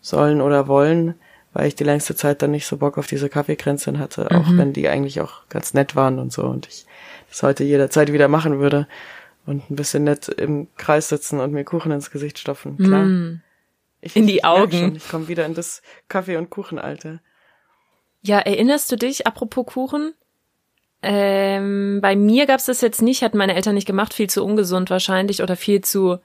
sollen 0.00 0.40
oder 0.40 0.68
wollen, 0.68 1.14
weil 1.52 1.68
ich 1.68 1.74
die 1.74 1.84
längste 1.84 2.16
Zeit 2.16 2.42
dann 2.42 2.50
nicht 2.50 2.66
so 2.66 2.76
Bock 2.78 2.98
auf 2.98 3.06
diese 3.06 3.28
Kaffeekränzchen 3.28 3.98
hatte, 3.98 4.30
auch 4.30 4.46
wenn 4.56 4.72
die 4.72 4.88
eigentlich 4.88 5.20
auch 5.20 5.48
ganz 5.48 5.74
nett 5.74 5.96
waren 5.96 6.18
und 6.18 6.32
so 6.32 6.44
und 6.44 6.66
ich 6.66 6.86
das 7.28 7.42
heute 7.42 7.64
jederzeit 7.64 8.12
wieder 8.12 8.28
machen 8.28 8.58
würde 8.58 8.86
und 9.46 9.70
ein 9.70 9.76
bisschen 9.76 10.04
nett 10.04 10.28
im 10.28 10.68
Kreis 10.76 11.08
sitzen 11.08 11.40
und 11.40 11.52
mir 11.52 11.64
Kuchen 11.64 11.92
ins 11.92 12.10
Gesicht 12.10 12.38
stopfen, 12.38 12.76
klar. 12.78 13.06
Ich, 14.00 14.16
In 14.16 14.26
die 14.26 14.38
ich 14.38 14.44
Augen. 14.44 14.72
Schon, 14.72 14.96
ich 14.96 15.08
komme 15.08 15.28
wieder 15.28 15.46
in 15.46 15.54
das 15.54 15.80
Kaffee- 16.08 16.36
und 16.36 16.50
Kuchenalter. 16.50 17.20
Ja, 18.22 18.38
erinnerst 18.38 18.90
du 18.90 18.96
dich, 18.96 19.26
apropos 19.26 19.66
Kuchen? 19.66 20.14
Ähm, 21.02 22.00
bei 22.00 22.14
mir 22.14 22.46
gab's 22.46 22.66
das 22.66 22.80
jetzt 22.80 23.02
nicht, 23.02 23.22
hatten 23.22 23.38
meine 23.38 23.54
Eltern 23.54 23.74
nicht 23.74 23.86
gemacht, 23.86 24.14
viel 24.14 24.30
zu 24.30 24.44
ungesund 24.44 24.90
wahrscheinlich 24.90 25.42
oder 25.42 25.56
viel 25.56 25.80
zu, 25.80 26.18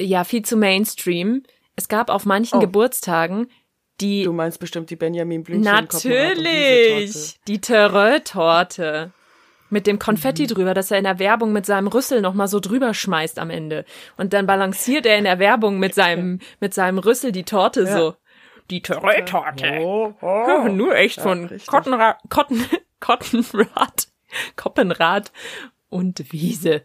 ja, 0.00 0.22
viel 0.24 0.42
zu 0.42 0.56
Mainstream. 0.56 1.42
Es 1.78 1.88
gab 1.88 2.10
auf 2.10 2.26
manchen 2.26 2.56
Oh. 2.56 2.60
Geburtstagen 2.60 3.48
die 4.00 4.24
Du 4.24 4.32
meinst 4.32 4.60
bestimmt 4.60 4.90
die 4.90 4.96
Benjamin 4.96 5.42
Blümchen 5.44 5.64
Natürlich, 5.64 7.38
die 7.46 7.60
Terrell-Torte. 7.60 9.12
Mit 9.70 9.86
dem 9.86 9.98
Konfetti 9.98 10.46
drüber, 10.46 10.72
dass 10.72 10.90
er 10.90 10.98
in 10.98 11.04
der 11.04 11.18
Werbung 11.18 11.52
mit 11.52 11.66
seinem 11.66 11.88
Rüssel 11.88 12.20
nochmal 12.20 12.48
so 12.48 12.58
drüber 12.58 12.94
schmeißt 12.94 13.38
am 13.38 13.50
Ende. 13.50 13.84
Und 14.16 14.32
dann 14.32 14.46
balanciert 14.46 15.04
er 15.04 15.18
in 15.18 15.24
der 15.24 15.38
Werbung 15.38 15.78
mit 15.78 15.94
seinem, 15.94 16.38
mit 16.58 16.72
seinem 16.74 16.98
Rüssel 16.98 17.32
die 17.32 17.42
Torte 17.44 17.86
so. 17.86 18.14
Die 18.70 18.82
Terrell-Torte. 18.82 19.80
Oh, 19.80 20.14
oh. 20.20 20.68
Nur 20.70 20.96
echt 20.96 21.20
von 21.20 21.44
richtig. 21.46 21.66
Cottonrad, 21.66 22.18
Cotton, 22.30 22.66
Koppenrad 24.56 25.32
und 25.90 26.32
Wiese. 26.32 26.82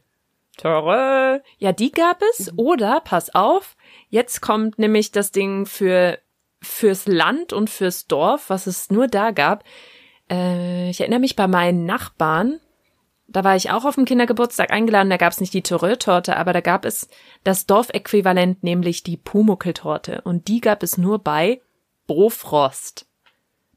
Terrell. 0.57 1.41
Ja, 1.57 1.71
die 1.71 1.91
gab 1.91 2.21
es. 2.31 2.51
Oder, 2.57 3.01
pass 3.01 3.33
auf, 3.33 3.75
jetzt 4.13 4.41
kommt 4.41 4.77
nämlich 4.77 5.11
das 5.11 5.31
Ding 5.31 5.65
für 5.65 6.19
fürs 6.61 7.07
Land 7.07 7.51
und 7.51 7.69
fürs 7.69 8.07
Dorf, 8.07 8.49
was 8.49 8.67
es 8.67 8.89
nur 8.89 9.07
da 9.07 9.31
gab. 9.31 9.65
Äh, 10.29 10.89
ich 10.91 11.01
erinnere 11.01 11.19
mich 11.19 11.35
bei 11.35 11.47
meinen 11.47 11.85
Nachbarn, 11.85 12.61
da 13.27 13.43
war 13.43 13.55
ich 13.55 13.71
auch 13.71 13.83
auf 13.83 13.95
dem 13.95 14.05
Kindergeburtstag 14.05 14.71
eingeladen, 14.71 15.09
da 15.09 15.17
gab 15.17 15.33
es 15.33 15.41
nicht 15.41 15.53
die 15.53 15.63
Terrell-Torte, 15.63 16.37
aber 16.37 16.53
da 16.53 16.61
gab 16.61 16.85
es 16.85 17.09
das 17.43 17.65
Dorfäquivalent, 17.65 18.63
nämlich 18.63 19.01
die 19.01 19.17
Pumuckeltorte. 19.17 20.21
Und 20.21 20.47
die 20.47 20.61
gab 20.61 20.83
es 20.83 20.97
nur 20.97 21.19
bei 21.19 21.61
Bofrost. 22.05 23.07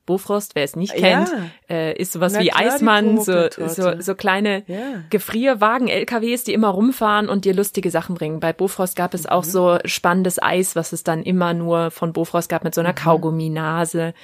Bofrost, 0.07 0.54
wer 0.54 0.64
es 0.64 0.76
nicht 0.76 0.94
Ja. 0.98 1.24
kennt, 1.24 1.32
äh, 1.68 1.94
ist 2.00 2.12
sowas 2.12 2.32
Na 2.32 2.40
wie 2.40 2.48
klar, 2.48 2.72
Eismann, 2.74 3.20
so, 3.20 3.48
so, 3.50 4.00
so 4.00 4.14
kleine 4.14 4.62
Ja. 4.66 5.02
Gefrierwagen, 5.11 5.88
LKWs, 5.88 6.44
die 6.44 6.54
immer 6.54 6.68
rumfahren 6.68 7.28
und 7.28 7.44
dir 7.44 7.52
lustige 7.54 7.90
Sachen 7.90 8.14
bringen. 8.14 8.40
Bei 8.40 8.52
Bofrost 8.52 8.96
gab 8.96 9.12
es 9.14 9.26
auch 9.26 9.44
so 9.44 9.78
spannendes 9.84 10.40
Eis, 10.42 10.76
was 10.76 10.92
es 10.92 11.02
dann 11.04 11.22
immer 11.22 11.52
nur 11.52 11.90
von 11.90 12.12
Bofrost 12.12 12.48
gab 12.48 12.64
mit 12.64 12.74
so 12.74 12.80
einer 12.80 12.94
Kaugumminase 12.94 14.14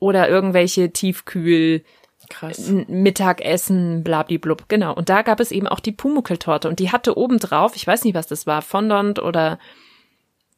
oder 0.00 0.28
irgendwelche 0.28 0.90
Tiefkühl 0.92 1.82
Krass. 2.30 2.70
Mittagessen, 2.88 4.02
blablablub, 4.04 4.68
genau. 4.68 4.92
Und 4.94 5.08
da 5.08 5.22
gab 5.22 5.40
es 5.40 5.50
eben 5.50 5.66
auch 5.66 5.80
die 5.80 5.92
Pumuckeltorte 5.92 6.68
und 6.68 6.78
die 6.78 6.92
hatte 6.92 7.16
oben 7.16 7.38
drauf, 7.38 7.74
ich 7.74 7.86
weiß 7.86 8.04
nicht, 8.04 8.14
was 8.14 8.26
das 8.26 8.46
war, 8.46 8.60
Fondant 8.60 9.18
oder 9.18 9.58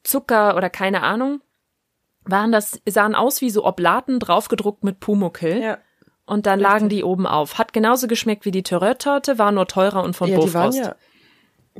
Zucker 0.02 0.56
oder 0.56 0.70
keine 0.70 1.02
Ahnung, 1.02 1.40
waren 2.30 2.52
das, 2.52 2.80
sahen 2.86 3.14
aus 3.14 3.40
wie 3.40 3.50
so 3.50 3.64
Oblaten 3.64 4.18
draufgedruckt 4.20 4.84
mit 4.84 5.00
Pumuckel. 5.00 5.60
Ja. 5.62 5.78
und 6.26 6.46
dann 6.46 6.60
lagen 6.60 6.88
die 6.88 7.02
oben 7.04 7.26
auf. 7.26 7.58
Hat 7.58 7.72
genauso 7.72 8.06
geschmeckt 8.06 8.44
wie 8.44 8.50
die 8.52 8.62
Tourette-Torte, 8.62 9.38
war 9.38 9.52
nur 9.52 9.66
teurer 9.66 10.02
und 10.02 10.14
von 10.14 10.28
ja, 10.28 10.38
die 10.38 10.54
waren 10.54 10.70
Bofrost. 10.70 10.78
ja, 10.78 10.94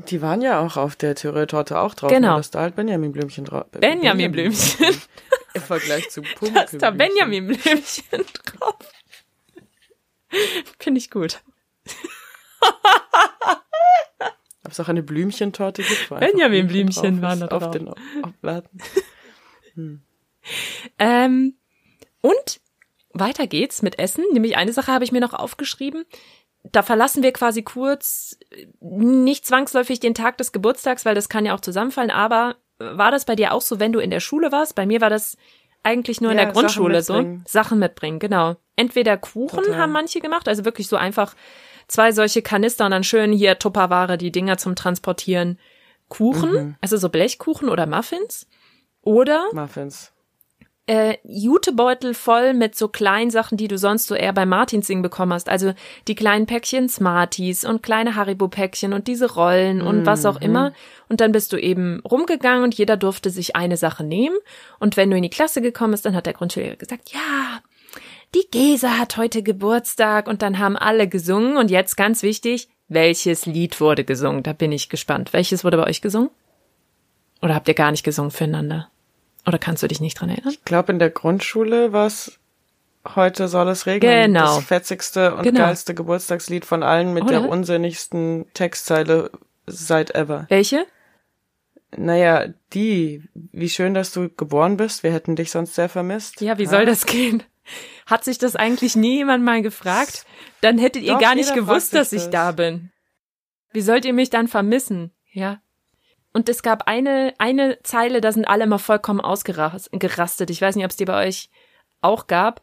die 0.09 0.23
waren 0.23 0.41
ja 0.41 0.61
auch 0.61 0.77
auf 0.77 0.97
der 0.97 1.15
Tourette-Torte 1.15 1.79
auch 1.79 1.95
drauf. 1.95 2.11
Genau. 2.11 2.35
nur 2.37 2.51
da 2.51 2.61
halt 2.61 2.77
Benjamin 2.77 3.13
Blümchen 3.13 3.45
drauf. 3.45 3.67
Benjamin 3.73 4.33
Blümchen. 4.33 4.87
Im 5.55 5.63
Vergleich 5.63 6.11
zu 6.11 6.23
Da 6.23 6.29
Pumuckl 6.39 6.65
ist 6.65 6.83
da 6.83 6.91
Benjamin 6.91 7.47
Blümchen 7.49 8.25
drauf. 8.45 8.77
Finde 10.79 10.99
ich 10.99 11.11
gut. 11.11 11.41
Ob 14.65 14.73
es 14.73 14.79
auch 14.81 14.89
eine 14.89 15.03
Blümchentorte 15.03 15.83
gibt? 15.83 16.09
Benjamin 16.11 16.67
Blümchen 16.69 17.21
waren 17.23 17.41
da 17.41 17.47
auf 17.49 17.63
drauf. 17.65 17.71
den 17.73 17.89
Obladen. 18.23 18.81
Ähm, 20.99 21.55
und 22.21 22.61
weiter 23.13 23.47
geht's 23.47 23.83
mit 23.83 23.99
Essen. 23.99 24.25
Nämlich 24.33 24.57
eine 24.57 24.73
Sache 24.73 24.93
habe 24.93 25.05
ich 25.05 25.13
mir 25.13 25.21
noch 25.21 25.35
aufgeschrieben. 25.35 26.05
Da 26.65 26.83
verlassen 26.83 27.23
wir 27.23 27.33
quasi 27.33 27.63
kurz 27.63 28.39
nicht 28.81 29.47
zwangsläufig 29.47 30.01
den 30.01 30.15
Tag 30.15 30.37
des 30.39 30.53
Geburtstags, 30.53 31.05
weil 31.05 31.15
das 31.15 31.29
kann 31.29 31.47
ja 31.47 31.55
auch 31.55 31.61
zusammenfallen. 31.61 32.11
Aber 32.11 32.57
war 32.79 33.11
das 33.11 33.25
bei 33.25 33.35
dir 33.37 33.53
auch 33.53 33.63
so, 33.63 33.81
wenn 33.81 33.93
du 33.93 33.99
in 34.01 34.11
der 34.11 34.21
Schule 34.21 34.53
warst? 34.53 34.75
Bei 34.75 34.87
mir 34.87 35.01
war 35.01 35.11
das 35.11 35.37
eigentlich 35.83 36.21
nur 36.21 36.31
in 36.33 36.39
Ja, 36.39 36.45
der 36.45 36.53
Grundschule 36.53 37.03
Sachen 37.03 37.07
so. 37.17 37.23
mitbringen. 37.23 37.45
Sachen 37.49 37.79
mitbringen, 37.79 38.19
genau. 38.19 38.57
Entweder 38.77 39.17
Kuchen 39.17 39.65
Total. 39.65 39.79
haben 39.79 39.93
manche 39.93 40.21
gemacht, 40.21 40.49
also 40.49 40.65
wirklich 40.67 40.87
so 40.89 40.97
einfach 40.97 41.35
zwei 41.89 42.13
solche 42.13 42.43
Kanister 42.43 42.85
und 42.85 42.91
dann 42.93 43.05
schön 43.05 43.33
hier 43.33 43.59
Tupperware, 43.59 44.19
die 44.19 44.31
Dinger 44.31 44.59
zum 44.59 44.77
Transportieren. 44.77 45.59
Kuchen, 46.09 46.53
Mhm. 46.53 46.77
also 46.83 46.97
so 46.99 47.09
Blechkuchen 47.09 47.69
oder 47.71 47.87
Muffins. 47.87 48.47
Oder 49.03 49.47
Muffins. 49.53 50.13
Äh, 50.87 51.17
Jutebeutel 51.25 52.15
voll 52.15 52.55
mit 52.55 52.75
so 52.75 52.89
kleinen 52.89 53.31
Sachen, 53.31 53.57
die 53.57 53.69
du 53.69 53.79
sonst 53.79 54.07
so 54.07 54.15
eher 54.15 54.33
bei 54.33 54.47
Martinsing 54.47 55.03
bekommen 55.03 55.33
hast. 55.33 55.49
Also 55.49 55.73
die 56.09 56.15
kleinen 56.15 56.47
Päckchen 56.47 56.89
Smarties 56.89 57.65
und 57.65 57.83
kleine 57.83 58.17
Haribo-Päckchen 58.17 58.93
und 58.93 59.07
diese 59.07 59.33
Rollen 59.33 59.83
und 59.83 60.07
was 60.07 60.27
auch 60.27 60.41
immer. 60.41 60.73
Und 61.09 61.21
dann 61.21 61.33
bist 61.33 61.53
du 61.53 61.57
eben 61.57 62.01
rumgegangen 62.01 62.65
und 62.65 62.75
jeder 62.75 62.97
durfte 62.97 63.31
sich 63.31 63.57
eine 63.57 63.77
Sache 63.77 64.03
nehmen. 64.05 64.37
Und 64.79 64.97
wenn 64.97 65.11
du 65.11 65.17
in 65.17 65.23
die 65.23 65.31
Klasse 65.31 65.61
gekommen 65.61 65.93
bist, 65.93 66.07
dann 66.07 66.17
hat 66.17 66.27
der 66.27 66.33
Grundschullehrer 66.33 66.77
gesagt, 66.77 67.11
ja, 67.13 67.61
die 68.35 68.47
Gesa 68.51 68.99
hat 68.99 69.17
heute 69.17 69.43
Geburtstag 69.43 70.29
und 70.29 70.43
dann 70.43 70.59
haben 70.59 70.77
alle 70.77 71.09
gesungen. 71.09 71.57
Und 71.57 71.71
jetzt 71.71 71.97
ganz 71.97 72.23
wichtig, 72.23 72.69
welches 72.89 73.47
Lied 73.47 73.81
wurde 73.81 74.05
gesungen? 74.05 74.43
Da 74.43 74.53
bin 74.53 74.73
ich 74.73 74.89
gespannt. 74.89 75.33
Welches 75.33 75.65
wurde 75.65 75.77
bei 75.77 75.87
euch 75.87 76.01
gesungen? 76.01 76.31
Oder 77.43 77.55
habt 77.55 77.69
ihr 77.69 77.75
gar 77.75 77.91
nicht 77.91 78.05
gesungen 78.05 78.31
füreinander? 78.31 78.91
Oder 79.51 79.59
kannst 79.59 79.83
du 79.83 79.89
dich 79.89 80.01
nicht 80.01 80.15
dran 80.21 80.29
erinnern? 80.29 80.53
Ich 80.53 80.65
glaube, 80.65 80.93
in 80.93 81.01
der 81.01 81.11
Grundschule 81.11 81.93
war 81.93 82.07
es 82.07 82.39
Heute 83.17 83.49
soll 83.49 83.67
es 83.69 83.87
regnen. 83.87 84.33
Genau. 84.35 84.57
Das 84.57 84.65
fetzigste 84.65 85.35
und 85.35 85.43
Genau. 85.43 85.61
geilste 85.61 85.93
Geburtstagslied 85.95 86.65
von 86.65 86.85
allen 86.85 87.13
mit 87.15 87.29
der 87.29 87.41
Oder? 87.41 87.49
unsinnigsten 87.49 88.47
Textzeile 88.55 89.31
seit 89.67 90.15
ever. 90.15 90.45
Welche? 90.51 90.87
Naja, 91.97 92.49
die, 92.73 93.25
wie 93.35 93.69
schön, 93.71 93.95
dass 93.95 94.13
du 94.13 94.29
geboren 94.29 94.77
bist. 94.77 95.03
Wir 95.03 95.13
hätten 95.13 95.35
dich 95.35 95.51
sonst 95.51 95.75
sehr 95.75 95.89
vermisst. 95.89 96.41
Ja, 96.41 96.59
wie 96.59 96.67
soll 96.67 96.85
das 96.87 97.07
gehen? 97.07 97.43
Hat 98.07 98.23
sich 98.23 98.39
das 98.39 98.55
eigentlich 98.55 98.95
nie 98.95 99.17
jemand 99.17 99.45
mal 99.45 99.63
gefragt? 99.63 100.25
Dann 100.61 100.79
hättet 100.79 101.03
ihr 101.03 101.15
Doch, 101.15 101.21
gar 101.21 101.35
nicht 101.35 101.55
gewusst, 101.55 101.95
dass 101.95 102.13
ich 102.13 102.25
das. 102.25 102.31
da 102.31 102.53
bin. 102.53 102.91
Wie 103.73 103.81
sollt 103.81 104.05
ihr 104.05 104.13
mich 104.13 104.31
dann 104.31 104.47
vermissen? 104.47 105.11
Ja. 105.33 105.61
Und 106.33 106.49
es 106.49 106.63
gab 106.63 106.87
eine, 106.87 107.35
eine 107.39 107.79
Zeile, 107.83 108.21
da 108.21 108.33
sind 108.33 108.47
alle 108.47 108.65
immer 108.65 108.79
vollkommen 108.79 109.21
ausgerastet. 109.21 110.51
Ich 110.51 110.61
weiß 110.61 110.77
nicht, 110.77 110.85
ob 110.85 110.91
es 110.91 110.97
die 110.97 111.05
bei 111.05 111.27
euch 111.27 111.51
auch 112.01 112.27
gab. 112.27 112.61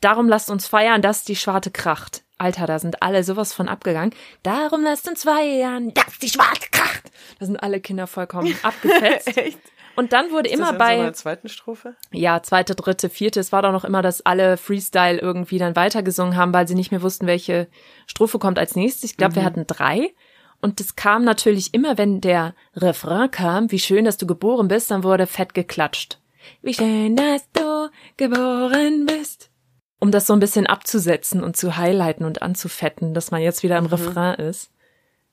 Darum 0.00 0.28
lasst 0.28 0.50
uns 0.50 0.66
feiern, 0.66 1.02
dass 1.02 1.24
die 1.24 1.36
Schwarte 1.36 1.70
kracht. 1.70 2.24
Alter, 2.38 2.66
da 2.66 2.78
sind 2.78 3.02
alle 3.02 3.22
sowas 3.22 3.52
von 3.52 3.68
abgegangen. 3.68 4.12
Darum 4.42 4.82
lasst 4.82 5.08
uns 5.08 5.22
feiern, 5.22 5.94
dass 5.94 6.18
die 6.18 6.28
Schwarte 6.28 6.68
kracht. 6.72 7.12
Da 7.38 7.46
sind 7.46 7.62
alle 7.62 7.80
Kinder 7.80 8.06
vollkommen 8.06 8.56
abgefetzt. 8.62 9.36
Echt? 9.36 9.60
Und 9.94 10.12
dann 10.12 10.30
wurde 10.30 10.48
immer 10.48 10.64
das 10.64 10.72
in 10.72 10.78
bei 10.78 10.96
so 10.96 11.02
einer 11.02 11.12
zweiten 11.12 11.48
Strophe? 11.48 11.96
ja, 12.10 12.42
zweite, 12.42 12.74
dritte, 12.74 13.10
vierte. 13.10 13.38
Es 13.40 13.52
war 13.52 13.62
doch 13.62 13.72
noch 13.72 13.84
immer, 13.84 14.02
dass 14.02 14.24
alle 14.24 14.56
Freestyle 14.56 15.18
irgendwie 15.18 15.58
dann 15.58 15.76
weitergesungen 15.76 16.36
haben, 16.36 16.52
weil 16.54 16.66
sie 16.66 16.74
nicht 16.74 16.90
mehr 16.90 17.02
wussten, 17.02 17.26
welche 17.26 17.68
Strophe 18.06 18.38
kommt 18.38 18.58
als 18.58 18.74
nächstes. 18.74 19.10
Ich 19.10 19.16
glaube, 19.16 19.36
wir 19.36 19.44
hatten 19.44 19.66
drei. 19.66 20.14
Und 20.62 20.78
das 20.78 20.94
kam 20.94 21.24
natürlich 21.24 21.74
immer, 21.74 21.98
wenn 21.98 22.20
der 22.20 22.54
Refrain 22.76 23.30
kam, 23.30 23.72
wie 23.72 23.80
schön, 23.80 24.04
dass 24.04 24.16
du 24.16 24.26
geboren 24.26 24.68
bist, 24.68 24.92
dann 24.92 25.02
wurde 25.02 25.26
fett 25.26 25.54
geklatscht. 25.54 26.20
Wie 26.62 26.72
schön, 26.72 27.16
dass 27.16 27.50
du 27.52 27.90
geboren 28.16 29.06
bist. 29.06 29.50
Um 29.98 30.12
das 30.12 30.26
so 30.26 30.32
ein 30.32 30.40
bisschen 30.40 30.68
abzusetzen 30.68 31.42
und 31.42 31.56
zu 31.56 31.76
highlighten 31.76 32.24
und 32.24 32.42
anzufetten, 32.42 33.12
dass 33.12 33.32
man 33.32 33.42
jetzt 33.42 33.64
wieder 33.64 33.76
im 33.76 33.86
Refrain 33.86 34.36
ist. 34.36 34.70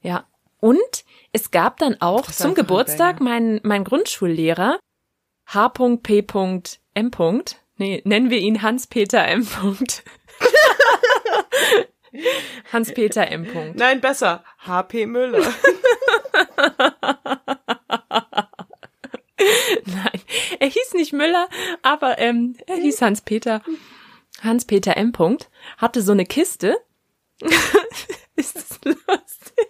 Ja. 0.02 0.26
Und 0.60 1.06
es 1.32 1.52
gab 1.52 1.78
dann 1.78 2.02
auch 2.02 2.30
zum 2.32 2.56
Geburtstag 2.56 3.22
mein, 3.22 3.62
mein 3.64 3.84
Grundschullehrer, 3.84 4.80
H.P.M. 5.48 6.64
Nee, 7.78 8.02
nennen 8.04 8.30
wir 8.30 8.40
ihn 8.40 8.62
Hans-Peter 8.62 9.26
M. 9.28 9.48
Hans-Peter 12.72 13.28
M. 13.28 13.48
Nein, 13.76 14.02
besser. 14.02 14.44
H.P. 14.60 15.06
Müller. 15.06 15.40
Nein, 19.86 20.22
er 20.60 20.68
hieß 20.68 20.94
nicht 20.96 21.14
Müller, 21.14 21.48
aber 21.82 22.20
ähm, 22.20 22.58
er 22.68 22.76
hieß 22.76 23.02
Hans-Peter. 23.02 23.62
Hans-Peter 24.42 24.98
M. 24.98 25.14
hatte 25.78 26.02
so 26.02 26.12
eine 26.12 26.26
Kiste. 26.26 26.78
ist 28.36 28.56
das 28.56 28.80
lustig? 28.84 29.68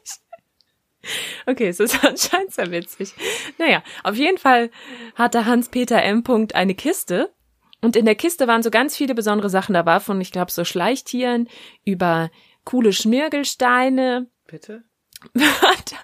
Okay, 1.46 1.68
es 1.68 1.80
ist 1.80 2.04
anscheinend 2.04 2.54
sehr 2.54 2.72
witzig. 2.72 3.14
Naja, 3.58 3.84
auf 4.04 4.16
jeden 4.16 4.38
Fall 4.38 4.70
hatte 5.16 5.46
Hans-Peter 5.46 6.02
M. 6.04 6.24
eine 6.54 6.76
Kiste. 6.76 7.34
Und 7.82 7.96
in 7.96 8.06
der 8.06 8.16
Kiste 8.16 8.48
waren 8.48 8.64
so 8.64 8.72
ganz 8.72 8.96
viele 8.98 9.16
besondere 9.16 9.50
Sachen. 9.50 9.74
Da 9.74 9.86
war 9.86 10.00
von, 10.02 10.20
ich 10.22 10.32
glaube, 10.32 10.52
so 10.52 10.66
Schleichtieren 10.66 11.48
über 11.86 12.30
coole 12.66 12.92
Schmirgelsteine. 12.94 14.28
Bitte? 14.48 14.84
War 15.34 15.76
da, 15.92 15.96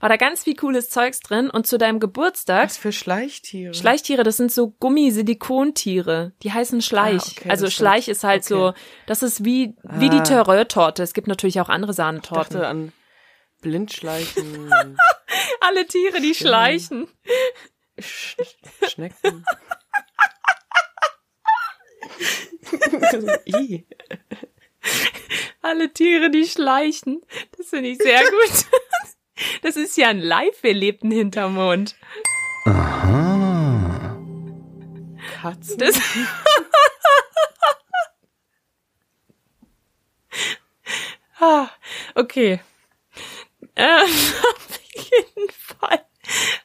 war 0.00 0.08
da 0.08 0.16
ganz 0.16 0.42
viel 0.42 0.56
cooles 0.56 0.90
Zeugs 0.90 1.20
drin. 1.20 1.50
Und 1.50 1.68
zu 1.68 1.78
deinem 1.78 2.00
Geburtstag 2.00 2.64
Was 2.64 2.76
für 2.76 2.90
Schleichtiere? 2.90 3.72
Schleichtiere, 3.74 4.24
das 4.24 4.36
sind 4.38 4.50
so 4.50 4.70
Gummisilikontiere. 4.80 6.32
Die 6.42 6.52
heißen 6.52 6.82
Schleich. 6.82 7.22
Ah, 7.22 7.32
okay, 7.38 7.50
also 7.50 7.70
Schleich 7.70 8.08
ist 8.08 8.24
halt 8.24 8.40
okay. 8.42 8.48
so, 8.54 8.74
das 9.06 9.22
ist 9.22 9.44
wie, 9.44 9.76
wie 9.84 10.10
die 10.10 10.18
Ah. 10.18 10.22
Terreur-Torte. 10.24 11.04
Es 11.04 11.14
gibt 11.14 11.28
natürlich 11.28 11.60
auch 11.60 11.68
andere 11.68 11.92
Ich 11.92 11.96
Sahnetorten. 11.96 12.54
dachte 12.54 12.66
an 12.66 12.92
Blindschleichen, 13.62 14.68
Alle 15.60 15.86
Tiere, 15.86 16.20
die 16.20 16.34
schleichen. 16.34 17.06
Sch 18.00 18.36
Schnecken. 18.88 19.44
I. 23.46 23.86
Alle 25.62 25.92
Tiere, 25.92 26.30
die 26.30 26.46
schleichen. 26.46 27.22
Das 27.56 27.68
finde 27.68 27.90
ich 27.90 27.98
sehr 27.98 28.20
gut. 28.20 28.66
Das 29.62 29.76
ist 29.76 29.96
ja 29.96 30.08
ein 30.08 30.20
live 30.20 30.62
erlebten 30.62 31.10
Hintermond. 31.10 31.96
Aha. 32.64 34.16
Katzen. 35.40 35.78
Das 35.78 36.00
ah, 41.40 41.68
okay. 42.14 42.60
Ähm, 43.76 44.02
auf 44.06 44.80
jeden 44.94 45.50
Fall 45.50 46.04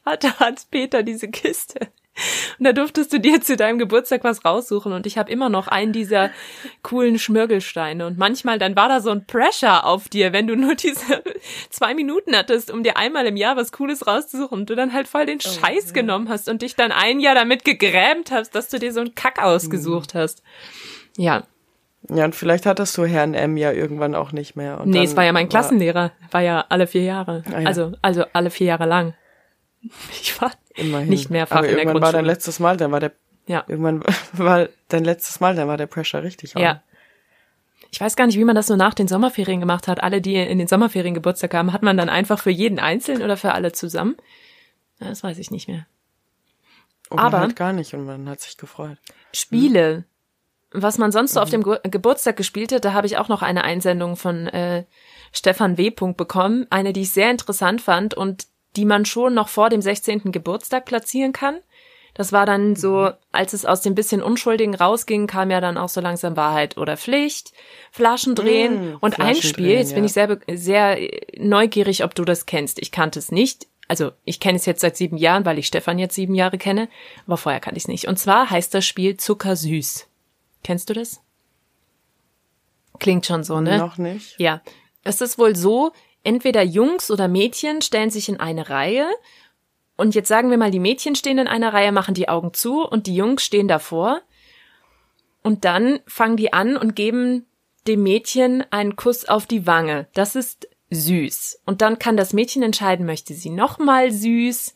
hatte 0.05 0.39
Hans-Peter 0.39 1.03
diese 1.03 1.29
Kiste. 1.29 1.91
Und 2.59 2.65
da 2.65 2.73
durftest 2.73 3.13
du 3.13 3.19
dir 3.19 3.41
zu 3.41 3.55
deinem 3.55 3.79
Geburtstag 3.79 4.23
was 4.23 4.43
raussuchen. 4.45 4.93
Und 4.93 5.07
ich 5.07 5.17
habe 5.17 5.31
immer 5.31 5.49
noch 5.49 5.67
einen 5.67 5.93
dieser 5.93 6.29
coolen 6.83 7.17
Schmirgelsteine. 7.17 8.05
Und 8.05 8.17
manchmal, 8.17 8.59
dann 8.59 8.75
war 8.75 8.89
da 8.89 8.99
so 8.99 9.09
ein 9.11 9.25
Pressure 9.25 9.85
auf 9.85 10.09
dir, 10.09 10.33
wenn 10.33 10.45
du 10.47 10.55
nur 10.55 10.75
diese 10.75 11.23
zwei 11.69 11.93
Minuten 11.93 12.35
hattest, 12.35 12.69
um 12.71 12.83
dir 12.83 12.97
einmal 12.97 13.25
im 13.25 13.37
Jahr 13.37 13.55
was 13.55 13.71
Cooles 13.71 14.05
rauszusuchen. 14.05 14.59
Und 14.59 14.69
du 14.69 14.75
dann 14.75 14.93
halt 14.93 15.07
voll 15.07 15.25
den 15.25 15.39
Scheiß 15.39 15.93
genommen 15.93 16.29
hast 16.29 16.49
und 16.49 16.61
dich 16.61 16.75
dann 16.75 16.91
ein 16.91 17.19
Jahr 17.19 17.35
damit 17.35 17.63
gegrämt 17.63 18.31
hast, 18.31 18.55
dass 18.55 18.67
du 18.69 18.77
dir 18.77 18.93
so 18.93 18.99
einen 18.99 19.15
Kack 19.15 19.41
ausgesucht 19.41 20.13
hast. 20.13 20.43
Ja, 21.17 21.43
Ja, 22.09 22.25
und 22.25 22.35
vielleicht 22.35 22.65
hattest 22.65 22.97
du 22.97 23.05
Herrn 23.05 23.33
M 23.33 23.57
ja 23.57 23.71
irgendwann 23.71 24.15
auch 24.15 24.31
nicht 24.31 24.55
mehr. 24.55 24.81
Und 24.81 24.89
nee, 24.89 25.03
es 25.03 25.15
war 25.15 25.23
ja 25.23 25.31
mein 25.31 25.49
Klassenlehrer. 25.49 26.11
War 26.31 26.41
ja 26.41 26.65
alle 26.67 26.87
vier 26.87 27.03
Jahre. 27.03 27.43
Ah, 27.53 27.59
ja. 27.61 27.67
Also, 27.67 27.93
also 28.01 28.25
alle 28.33 28.49
vier 28.49 28.67
Jahre 28.67 28.85
lang. 28.85 29.13
Ich 30.21 30.39
war 30.41 30.51
Immerhin. 30.75 31.09
nicht 31.09 31.29
mehrfach 31.29 31.57
Aber 31.57 31.67
in 31.67 31.71
der 31.75 31.79
irgendwann 31.83 32.01
war 32.01 32.11
dein 32.11 32.19
Grundschule. 32.23 32.33
letztes 32.33 32.59
Mal, 32.59 32.77
dann 32.77 32.91
war 32.91 32.99
der, 32.99 33.11
Ja. 33.47 33.63
irgendwann 33.67 34.03
war 34.33 34.69
dein 34.89 35.03
letztes 35.03 35.39
Mal, 35.39 35.55
dann 35.55 35.67
war 35.67 35.77
der 35.77 35.87
Pressure 35.87 36.23
richtig 36.23 36.55
on. 36.55 36.61
Ja. 36.61 36.81
Ich 37.91 37.99
weiß 37.99 38.15
gar 38.15 38.25
nicht, 38.25 38.37
wie 38.37 38.45
man 38.45 38.55
das 38.55 38.67
so 38.67 38.75
nach 38.77 38.93
den 38.93 39.07
Sommerferien 39.09 39.59
gemacht 39.59 39.87
hat. 39.89 40.01
Alle, 40.01 40.21
die 40.21 40.35
in 40.35 40.59
den 40.59 40.67
Sommerferien 40.67 41.13
Geburtstag 41.13 41.53
haben, 41.53 41.73
hat 41.73 41.81
man 41.83 41.97
dann 41.97 42.07
einfach 42.09 42.39
für 42.39 42.49
jeden 42.51 42.79
einzeln 42.79 43.21
oder 43.21 43.35
für 43.35 43.51
alle 43.53 43.73
zusammen? 43.73 44.15
Das 44.99 45.23
weiß 45.23 45.37
ich 45.39 45.51
nicht 45.51 45.67
mehr. 45.67 45.85
Oder 47.09 47.23
Aber- 47.23 47.39
halt 47.41 47.55
gar 47.57 47.73
nicht 47.73 47.93
und 47.93 48.05
man 48.05 48.29
hat 48.29 48.39
sich 48.39 48.55
gefreut. 48.57 48.97
Spiele. 49.33 50.05
was 50.73 50.97
man 50.97 51.11
sonst 51.11 51.33
so 51.33 51.41
auf 51.41 51.49
dem 51.49 51.63
Ge 51.63 51.79
Geburtstag 51.83 52.37
gespielt 52.37 52.71
hat, 52.71 52.85
da 52.85 52.93
habe 52.93 53.05
ich 53.07 53.17
auch 53.17 53.27
noch 53.27 53.41
eine 53.41 53.65
Einsendung 53.65 54.15
von 54.15 54.47
äh, 54.47 54.85
Stefan 55.33 55.77
W. 55.77 55.89
bekommen, 55.89 56.65
eine, 56.69 56.93
die 56.93 57.01
ich 57.01 57.11
sehr 57.11 57.29
interessant 57.29 57.81
fand 57.81 58.13
und 58.13 58.47
die 58.75 58.85
man 58.85 59.05
schon 59.05 59.33
noch 59.33 59.49
vor 59.49 59.69
dem 59.69 59.81
16. 59.81 60.31
Geburtstag 60.31 60.85
platzieren 60.85 61.33
kann. 61.33 61.59
Das 62.13 62.33
war 62.33 62.45
dann 62.45 62.75
so, 62.75 63.03
mhm. 63.03 63.13
als 63.31 63.53
es 63.53 63.65
aus 63.65 63.81
dem 63.81 63.95
bisschen 63.95 64.21
Unschuldigen 64.21 64.75
rausging, 64.75 65.27
kam 65.27 65.49
ja 65.49 65.61
dann 65.61 65.77
auch 65.77 65.89
so 65.89 66.01
langsam 66.01 66.35
Wahrheit 66.35 66.77
oder 66.77 66.97
Pflicht, 66.97 67.53
Flaschen 67.91 68.35
drehen 68.35 68.93
mm, 68.93 68.97
und 68.99 69.15
Flaschen 69.15 69.35
ein 69.35 69.41
Spiel. 69.41 69.67
Drehen, 69.67 69.77
jetzt 69.77 69.95
bin 69.95 70.03
ich 70.03 70.13
sehr, 70.13 70.39
sehr 70.51 70.97
neugierig, 71.37 72.03
ob 72.03 72.13
du 72.13 72.25
das 72.25 72.45
kennst. 72.45 72.79
Ich 72.79 72.91
kannte 72.91 73.19
es 73.19 73.31
nicht. 73.31 73.67
Also 73.87 74.11
ich 74.25 74.39
kenne 74.39 74.57
es 74.57 74.65
jetzt 74.65 74.81
seit 74.81 74.97
sieben 74.97 75.17
Jahren, 75.17 75.45
weil 75.45 75.57
ich 75.57 75.67
Stefan 75.67 75.99
jetzt 75.99 76.15
sieben 76.15 76.35
Jahre 76.35 76.57
kenne, 76.57 76.89
aber 77.27 77.37
vorher 77.37 77.61
kannte 77.61 77.77
ich 77.77 77.83
es 77.83 77.87
nicht. 77.87 78.07
Und 78.07 78.17
zwar 78.17 78.49
heißt 78.49 78.73
das 78.73 78.85
Spiel 78.85 79.17
Zuckersüß. 79.17 80.07
Kennst 80.63 80.89
du 80.89 80.93
das? 80.93 81.21
Klingt 82.99 83.25
schon 83.25 83.43
so, 83.43 83.59
ne? 83.61 83.77
Noch 83.77 83.97
nicht. 83.97 84.39
Ja. 84.39 84.61
Es 85.03 85.21
ist 85.21 85.39
wohl 85.39 85.55
so, 85.55 85.91
entweder 86.23 86.61
Jungs 86.61 87.11
oder 87.11 87.27
Mädchen 87.27 87.81
stellen 87.81 88.09
sich 88.09 88.29
in 88.29 88.39
eine 88.39 88.69
Reihe 88.69 89.07
und 90.01 90.15
jetzt 90.15 90.29
sagen 90.29 90.49
wir 90.49 90.57
mal, 90.57 90.71
die 90.71 90.79
Mädchen 90.79 91.15
stehen 91.15 91.37
in 91.37 91.47
einer 91.47 91.73
Reihe, 91.73 91.91
machen 91.91 92.15
die 92.15 92.27
Augen 92.27 92.55
zu 92.55 92.83
und 92.83 93.05
die 93.05 93.15
Jungs 93.15 93.43
stehen 93.43 93.67
davor. 93.67 94.21
Und 95.43 95.63
dann 95.63 95.99
fangen 96.07 96.37
die 96.37 96.53
an 96.53 96.75
und 96.75 96.95
geben 96.95 97.45
dem 97.87 98.01
Mädchen 98.01 98.63
einen 98.71 98.95
Kuss 98.95 99.25
auf 99.25 99.45
die 99.45 99.67
Wange. 99.67 100.07
Das 100.15 100.35
ist 100.35 100.67
süß. 100.89 101.61
Und 101.67 101.83
dann 101.83 101.99
kann 101.99 102.17
das 102.17 102.33
Mädchen 102.33 102.63
entscheiden, 102.63 103.05
möchte 103.05 103.35
sie 103.35 103.51
nochmal 103.51 104.11
süß 104.11 104.73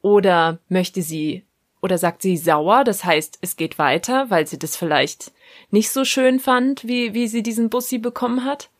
oder 0.00 0.58
möchte 0.70 1.02
sie 1.02 1.44
oder 1.82 1.98
sagt 1.98 2.22
sie 2.22 2.38
sauer, 2.38 2.82
das 2.84 3.04
heißt, 3.04 3.40
es 3.42 3.56
geht 3.56 3.78
weiter, 3.78 4.30
weil 4.30 4.46
sie 4.46 4.58
das 4.58 4.76
vielleicht 4.76 5.32
nicht 5.70 5.90
so 5.90 6.04
schön 6.06 6.40
fand, 6.40 6.88
wie, 6.88 7.12
wie 7.12 7.28
sie 7.28 7.42
diesen 7.42 7.68
Bussi 7.70 7.98
bekommen 7.98 8.44
hat. 8.44 8.70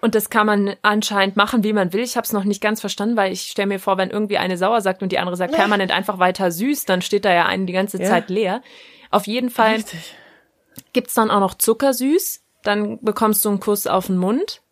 Und 0.00 0.14
das 0.14 0.30
kann 0.30 0.46
man 0.46 0.76
anscheinend 0.82 1.36
machen, 1.36 1.64
wie 1.64 1.72
man 1.72 1.92
will. 1.92 2.02
Ich 2.02 2.16
habe 2.16 2.24
es 2.24 2.32
noch 2.32 2.44
nicht 2.44 2.62
ganz 2.62 2.80
verstanden, 2.80 3.16
weil 3.16 3.32
ich 3.32 3.42
stelle 3.42 3.66
mir 3.66 3.80
vor, 3.80 3.98
wenn 3.98 4.10
irgendwie 4.10 4.38
eine 4.38 4.56
sauer 4.56 4.80
sagt 4.80 5.02
und 5.02 5.10
die 5.10 5.18
andere 5.18 5.36
sagt 5.36 5.54
permanent 5.54 5.90
einfach 5.90 6.18
weiter 6.18 6.52
süß, 6.52 6.84
dann 6.84 7.02
steht 7.02 7.24
da 7.24 7.32
ja 7.32 7.46
einen 7.46 7.66
die 7.66 7.72
ganze 7.72 8.00
ja. 8.00 8.08
Zeit 8.08 8.30
leer. 8.30 8.62
Auf 9.10 9.26
jeden 9.26 9.50
Fall 9.50 9.74
Richtig. 9.74 10.14
gibt's 10.92 11.14
dann 11.14 11.30
auch 11.30 11.40
noch 11.40 11.54
Zuckersüß. 11.54 12.44
Dann 12.62 13.02
bekommst 13.02 13.44
du 13.44 13.48
einen 13.48 13.60
Kuss 13.60 13.86
auf 13.86 14.06
den 14.06 14.18
Mund. 14.18 14.62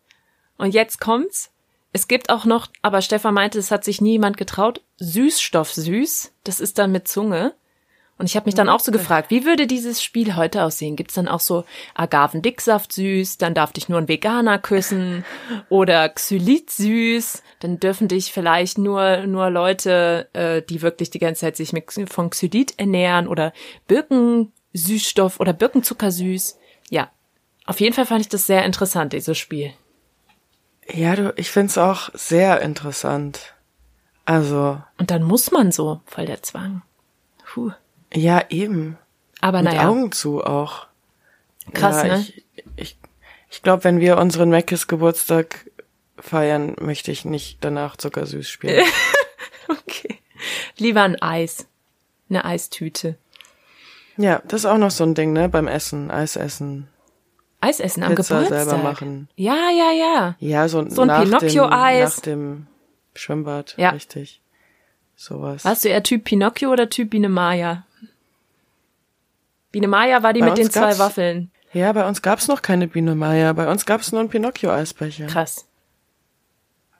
Und 0.59 0.75
jetzt 0.75 1.01
kommt's. 1.01 1.53
Es 1.93 2.09
gibt 2.09 2.31
auch 2.31 2.45
noch, 2.45 2.69
aber 2.83 3.01
Stefan 3.01 3.35
meinte, 3.35 3.59
es 3.59 3.71
hat 3.71 3.83
sich 3.83 4.01
niemand 4.01 4.37
getraut, 4.37 4.83
Süßstoff 4.99 5.73
süß. 5.73 6.33
Das 6.45 6.61
ist 6.61 6.79
dann 6.79 6.93
mit 6.93 7.09
Zunge. 7.09 7.55
Und 8.19 8.27
ich 8.27 8.37
habe 8.37 8.47
mich 8.47 8.55
dann 8.55 8.71
auch 8.71 8.81
so 8.81 8.93
gefragt, 8.93 9.31
wie 9.31 9.45
würde 9.45 9.67
dieses 9.67 10.03
Spiel 10.03 10.37
heute 10.37 10.63
aussehen? 10.65 10.97
Gibt's 10.97 11.15
dann 11.15 11.29
auch 11.29 11.41
so 11.41 11.65
Agavendicksaft 11.95 12.93
süß, 12.93 13.37
dann 13.37 13.53
darf 13.53 13.75
dich 13.75 13.91
nur 13.91 13.99
ein 13.99 14.09
Veganer 14.09 14.59
küssen 14.59 15.25
oder 15.69 16.09
Xylit 16.09 16.71
süß, 16.71 17.43
dann 17.61 17.79
dürfen 17.79 18.09
dich 18.09 18.33
vielleicht 18.33 18.79
nur 18.79 19.27
nur 19.27 19.51
Leute, 19.51 20.29
äh, 20.33 20.63
die 20.63 20.81
wirklich 20.81 21.11
die 21.11 21.19
ganze 21.19 21.43
Zeit 21.43 21.57
sich 21.57 21.75
mit, 21.75 21.93
von 22.11 22.31
Xylit 22.31 22.79
ernähren 22.79 23.29
oder 23.29 23.53
Birkensüßstoff 23.87 25.39
oder 25.39 25.53
Birkenzucker 25.53 26.11
süß. 26.11 26.59
Ja, 26.89 27.11
auf 27.67 27.81
jeden 27.81 27.95
Fall 27.95 28.07
fand 28.07 28.23
ich 28.23 28.29
das 28.29 28.47
sehr 28.47 28.65
interessant, 28.65 29.13
dieses 29.13 29.37
Spiel. 29.37 29.73
Ja, 30.91 31.17
du, 31.17 31.35
ich 31.37 31.51
find's 31.51 31.77
auch 31.77 32.11
sehr 32.15 32.63
interessant. 32.63 33.55
Also. 34.25 34.81
Und 34.99 35.11
dann 35.11 35.23
muss 35.23 35.51
man 35.51 35.71
so, 35.71 36.01
voll 36.07 36.27
der 36.27 36.43
Zwang. 36.43 36.83
Puh. 37.45 37.73
Ja, 38.15 38.45
eben. 38.51 38.99
Aber 39.41 39.63
Mit 39.63 39.73
naja. 39.73 39.89
Augen 39.89 40.13
zu 40.13 40.43
auch. 40.45 40.87
Krass, 41.73 42.03
ja, 42.03 42.17
ne? 42.17 42.21
Ich, 42.21 42.45
ich, 42.77 42.99
ich 43.51 43.63
glaube, 43.63 43.85
wenn 43.85 44.01
wir 44.01 44.19
unseren 44.19 44.51
Mackes 44.51 44.87
Geburtstag 44.87 45.71
feiern, 46.19 46.77
möchte 46.81 47.11
ich 47.13 47.25
nicht 47.25 47.59
danach 47.61 47.97
zuckersüß 47.97 48.49
spielen. 48.49 48.85
okay. 49.69 50.19
Lieber 50.79 51.03
ein 51.03 51.21
Eis. 51.21 51.67
Eine 52.29 52.45
Eistüte. 52.45 53.17
Ja, 54.17 54.43
das 54.49 54.61
ist 54.61 54.67
auch 54.67 54.79
noch 54.79 54.91
so 54.91 55.05
ein 55.05 55.15
Ding, 55.15 55.33
ne? 55.33 55.49
Beim 55.49 55.69
Essen, 55.69 56.11
Eis 56.11 56.37
essen. 56.37 56.89
Eis 57.61 57.81
essen 57.81 58.03
am 58.03 58.15
Pizza 58.15 58.43
Geburtstag. 58.43 58.65
selber 58.65 58.83
machen. 58.83 59.29
Ja, 59.37 59.71
ja, 59.71 59.93
ja. 59.93 60.37
Ja, 60.39 60.69
so, 60.69 60.89
so 60.89 61.03
ein 61.03 61.23
Pinocchio-Eis. 61.23 62.17
Nach 62.17 62.23
dem 62.23 62.67
Schwimmbad, 63.15 63.75
ja. 63.77 63.91
richtig. 63.91 64.41
Sowas. 65.17 65.65
Warst 65.65 65.85
du 65.85 65.89
eher 65.89 66.03
Typ 66.03 66.25
Pinocchio 66.25 66.71
oder 66.71 66.91
Typ 66.91 67.11
Biene 67.11 67.29
Maya? 67.29 67.87
Biene 69.77 69.89
Maya 69.89 70.23
war 70.23 70.33
die 70.33 70.41
bei 70.41 70.47
mit 70.47 70.57
den 70.57 70.71
zwei 70.71 70.99
Waffeln. 70.99 71.51
Ja, 71.75 71.93
bei 71.93 72.09
uns 72.09 72.23
gab's 72.23 72.49
noch 72.49 72.63
keine 72.63 72.89
Biene 72.89 73.15
Maya. 73.15 73.53
Bei 73.53 73.71
uns 73.71 73.85
gab's 73.85 74.11
nur 74.11 74.23
einen 74.23 74.31
Pinocchio-Eisbecher. 74.31 75.27
Krass. 75.27 75.67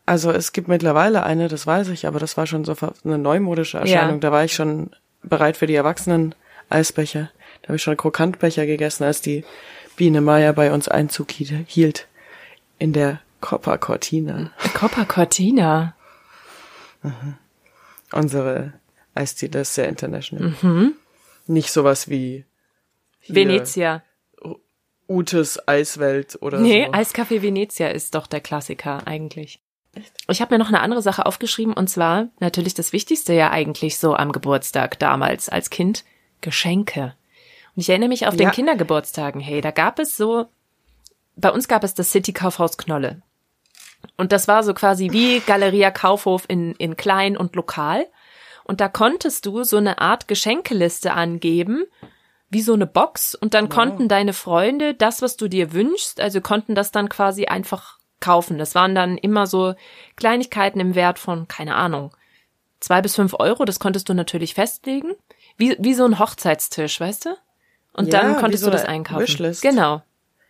Also 0.05 0.31
es 0.31 0.53
gibt 0.53 0.69
mittlerweile 0.69 1.23
eine, 1.23 1.49
das 1.49 1.67
weiß 1.67 1.89
ich, 1.89 2.07
aber 2.07 2.19
das 2.19 2.37
war 2.37 2.47
schon 2.47 2.67
so 2.67 2.77
eine 3.05 3.17
neumodische 3.17 3.79
Erscheinung. 3.79 4.17
Ja. 4.17 4.21
Da 4.21 4.31
war 4.31 4.45
ich 4.45 4.53
schon 4.53 4.91
bereit 5.23 5.57
für 5.57 5.67
die 5.67 5.75
Erwachsenen 5.75 6.35
Eisbecher. 6.69 7.31
Da 7.63 7.69
habe 7.69 7.77
ich 7.77 7.83
schon 7.83 7.97
Krokantbecher 7.97 8.67
gegessen, 8.67 9.05
als 9.05 9.23
die 9.23 9.47
Biene 9.97 10.21
Maya 10.21 10.53
bei 10.53 10.71
uns 10.71 10.87
Einzug 10.87 11.31
hielt. 11.31 12.09
In 12.79 12.93
der 12.93 13.21
Coppa 13.41 13.79
Cortina. 13.79 14.51
Coppa 14.75 15.07
Cortina. 15.07 15.95
Mhm. 17.03 17.37
Unsere 18.13 18.75
Eisdiele 19.15 19.61
ist 19.61 19.73
sehr 19.73 19.89
international. 19.89 20.55
Mhm. 20.61 20.93
Nicht 21.47 21.71
sowas 21.71 22.11
wie 22.11 22.45
Venezia. 23.29 24.03
Utes 25.09 25.69
Eiswelt 25.69 26.39
oder 26.41 26.59
nee, 26.59 26.85
so. 26.85 26.91
Nee, 26.91 26.97
Eiscafé 26.97 27.43
Venezia 27.43 27.89
ist 27.89 28.15
doch 28.15 28.27
der 28.27 28.41
Klassiker 28.41 29.07
eigentlich. 29.07 29.61
Ich 30.29 30.41
habe 30.41 30.55
mir 30.55 30.59
noch 30.59 30.69
eine 30.69 30.81
andere 30.81 31.01
Sache 31.01 31.27
aufgeschrieben 31.27 31.73
und 31.73 31.89
zwar 31.89 32.29
natürlich 32.41 32.75
das 32.75 32.93
Wichtigste 32.93 33.33
ja 33.33 33.51
eigentlich 33.51 33.99
so 33.99 34.15
am 34.15 34.33
Geburtstag 34.33 34.99
damals 34.99 35.49
als 35.49 35.71
Kind, 35.71 36.05
Geschenke. 36.41 37.15
Und 37.75 37.83
ich 37.83 37.89
erinnere 37.89 38.09
mich 38.09 38.27
auf 38.27 38.37
den 38.37 38.51
Kindergeburtstagen, 38.51 39.41
hey, 39.41 39.61
da 39.61 39.71
gab 39.71 39.99
es 39.99 40.17
so, 40.17 40.47
bei 41.37 41.51
uns 41.51 41.69
gab 41.69 41.85
es 41.85 41.95
das 41.95 42.11
City 42.11 42.33
Kaufhaus 42.33 42.77
Knolle. 42.77 43.23
Und 44.17 44.33
das 44.33 44.49
war 44.49 44.63
so 44.63 44.75
quasi 44.75 45.13
wie 45.13 45.41
Galeria 45.41 45.91
Kaufhof 45.91 46.45
in, 46.49 46.75
in 46.75 46.97
klein 46.97 47.37
und 47.37 47.55
lokal. 47.55 48.07
Und 48.65 48.81
da 48.81 48.89
konntest 48.89 49.47
du 49.47 49.63
so 49.63 49.77
eine 49.77 49.99
Art 49.99 50.27
Geschenkeliste 50.29 51.13
angeben, 51.13 51.85
wie 52.51 52.63
so 52.63 52.75
eine 52.75 52.87
Box. 52.87 53.35
Und 53.35 53.55
dann 53.55 53.67
wow. 53.67 53.75
konnten 53.75 54.09
deine 54.09 54.33
Freunde 54.33 54.95
das, 54.95 55.23
was 55.23 55.37
du 55.37 55.49
dir 55.49 55.73
wünschst, 55.73 56.21
also 56.21 56.41
konnten 56.41 56.75
das 56.75 56.93
dann 56.93 57.09
quasi 57.09 57.47
einfach 57.47 57.99
kaufen. 58.21 58.59
Das 58.59 58.75
waren 58.75 58.95
dann 58.95 59.19
immer 59.19 59.47
so 59.47 59.75
Kleinigkeiten 60.17 60.81
im 60.81 60.95
Wert 60.95 61.19
von, 61.19 61.49
keine 61.49 61.75
Ahnung, 61.75 62.13
zwei 62.81 63.03
bis 63.03 63.15
fünf 63.15 63.35
Euro. 63.39 63.65
Das 63.65 63.81
konntest 63.81 64.09
du 64.09 64.15
natürlich 64.15 64.55
festlegen. 64.55 65.13
Wie, 65.57 65.77
wie 65.79 65.95
so 65.95 66.05
ein 66.05 66.19
Hochzeitstisch, 66.19 67.01
weißt 67.01 67.27
du? 67.27 67.37
Und 67.93 68.13
ja, 68.13 68.21
dann 68.21 68.37
konntest 68.37 68.63
so 68.63 68.71
du 68.71 68.77
das 68.77 68.85
einkaufen. 68.85 69.23
Wishlist. 69.23 69.63
Genau. 69.63 70.03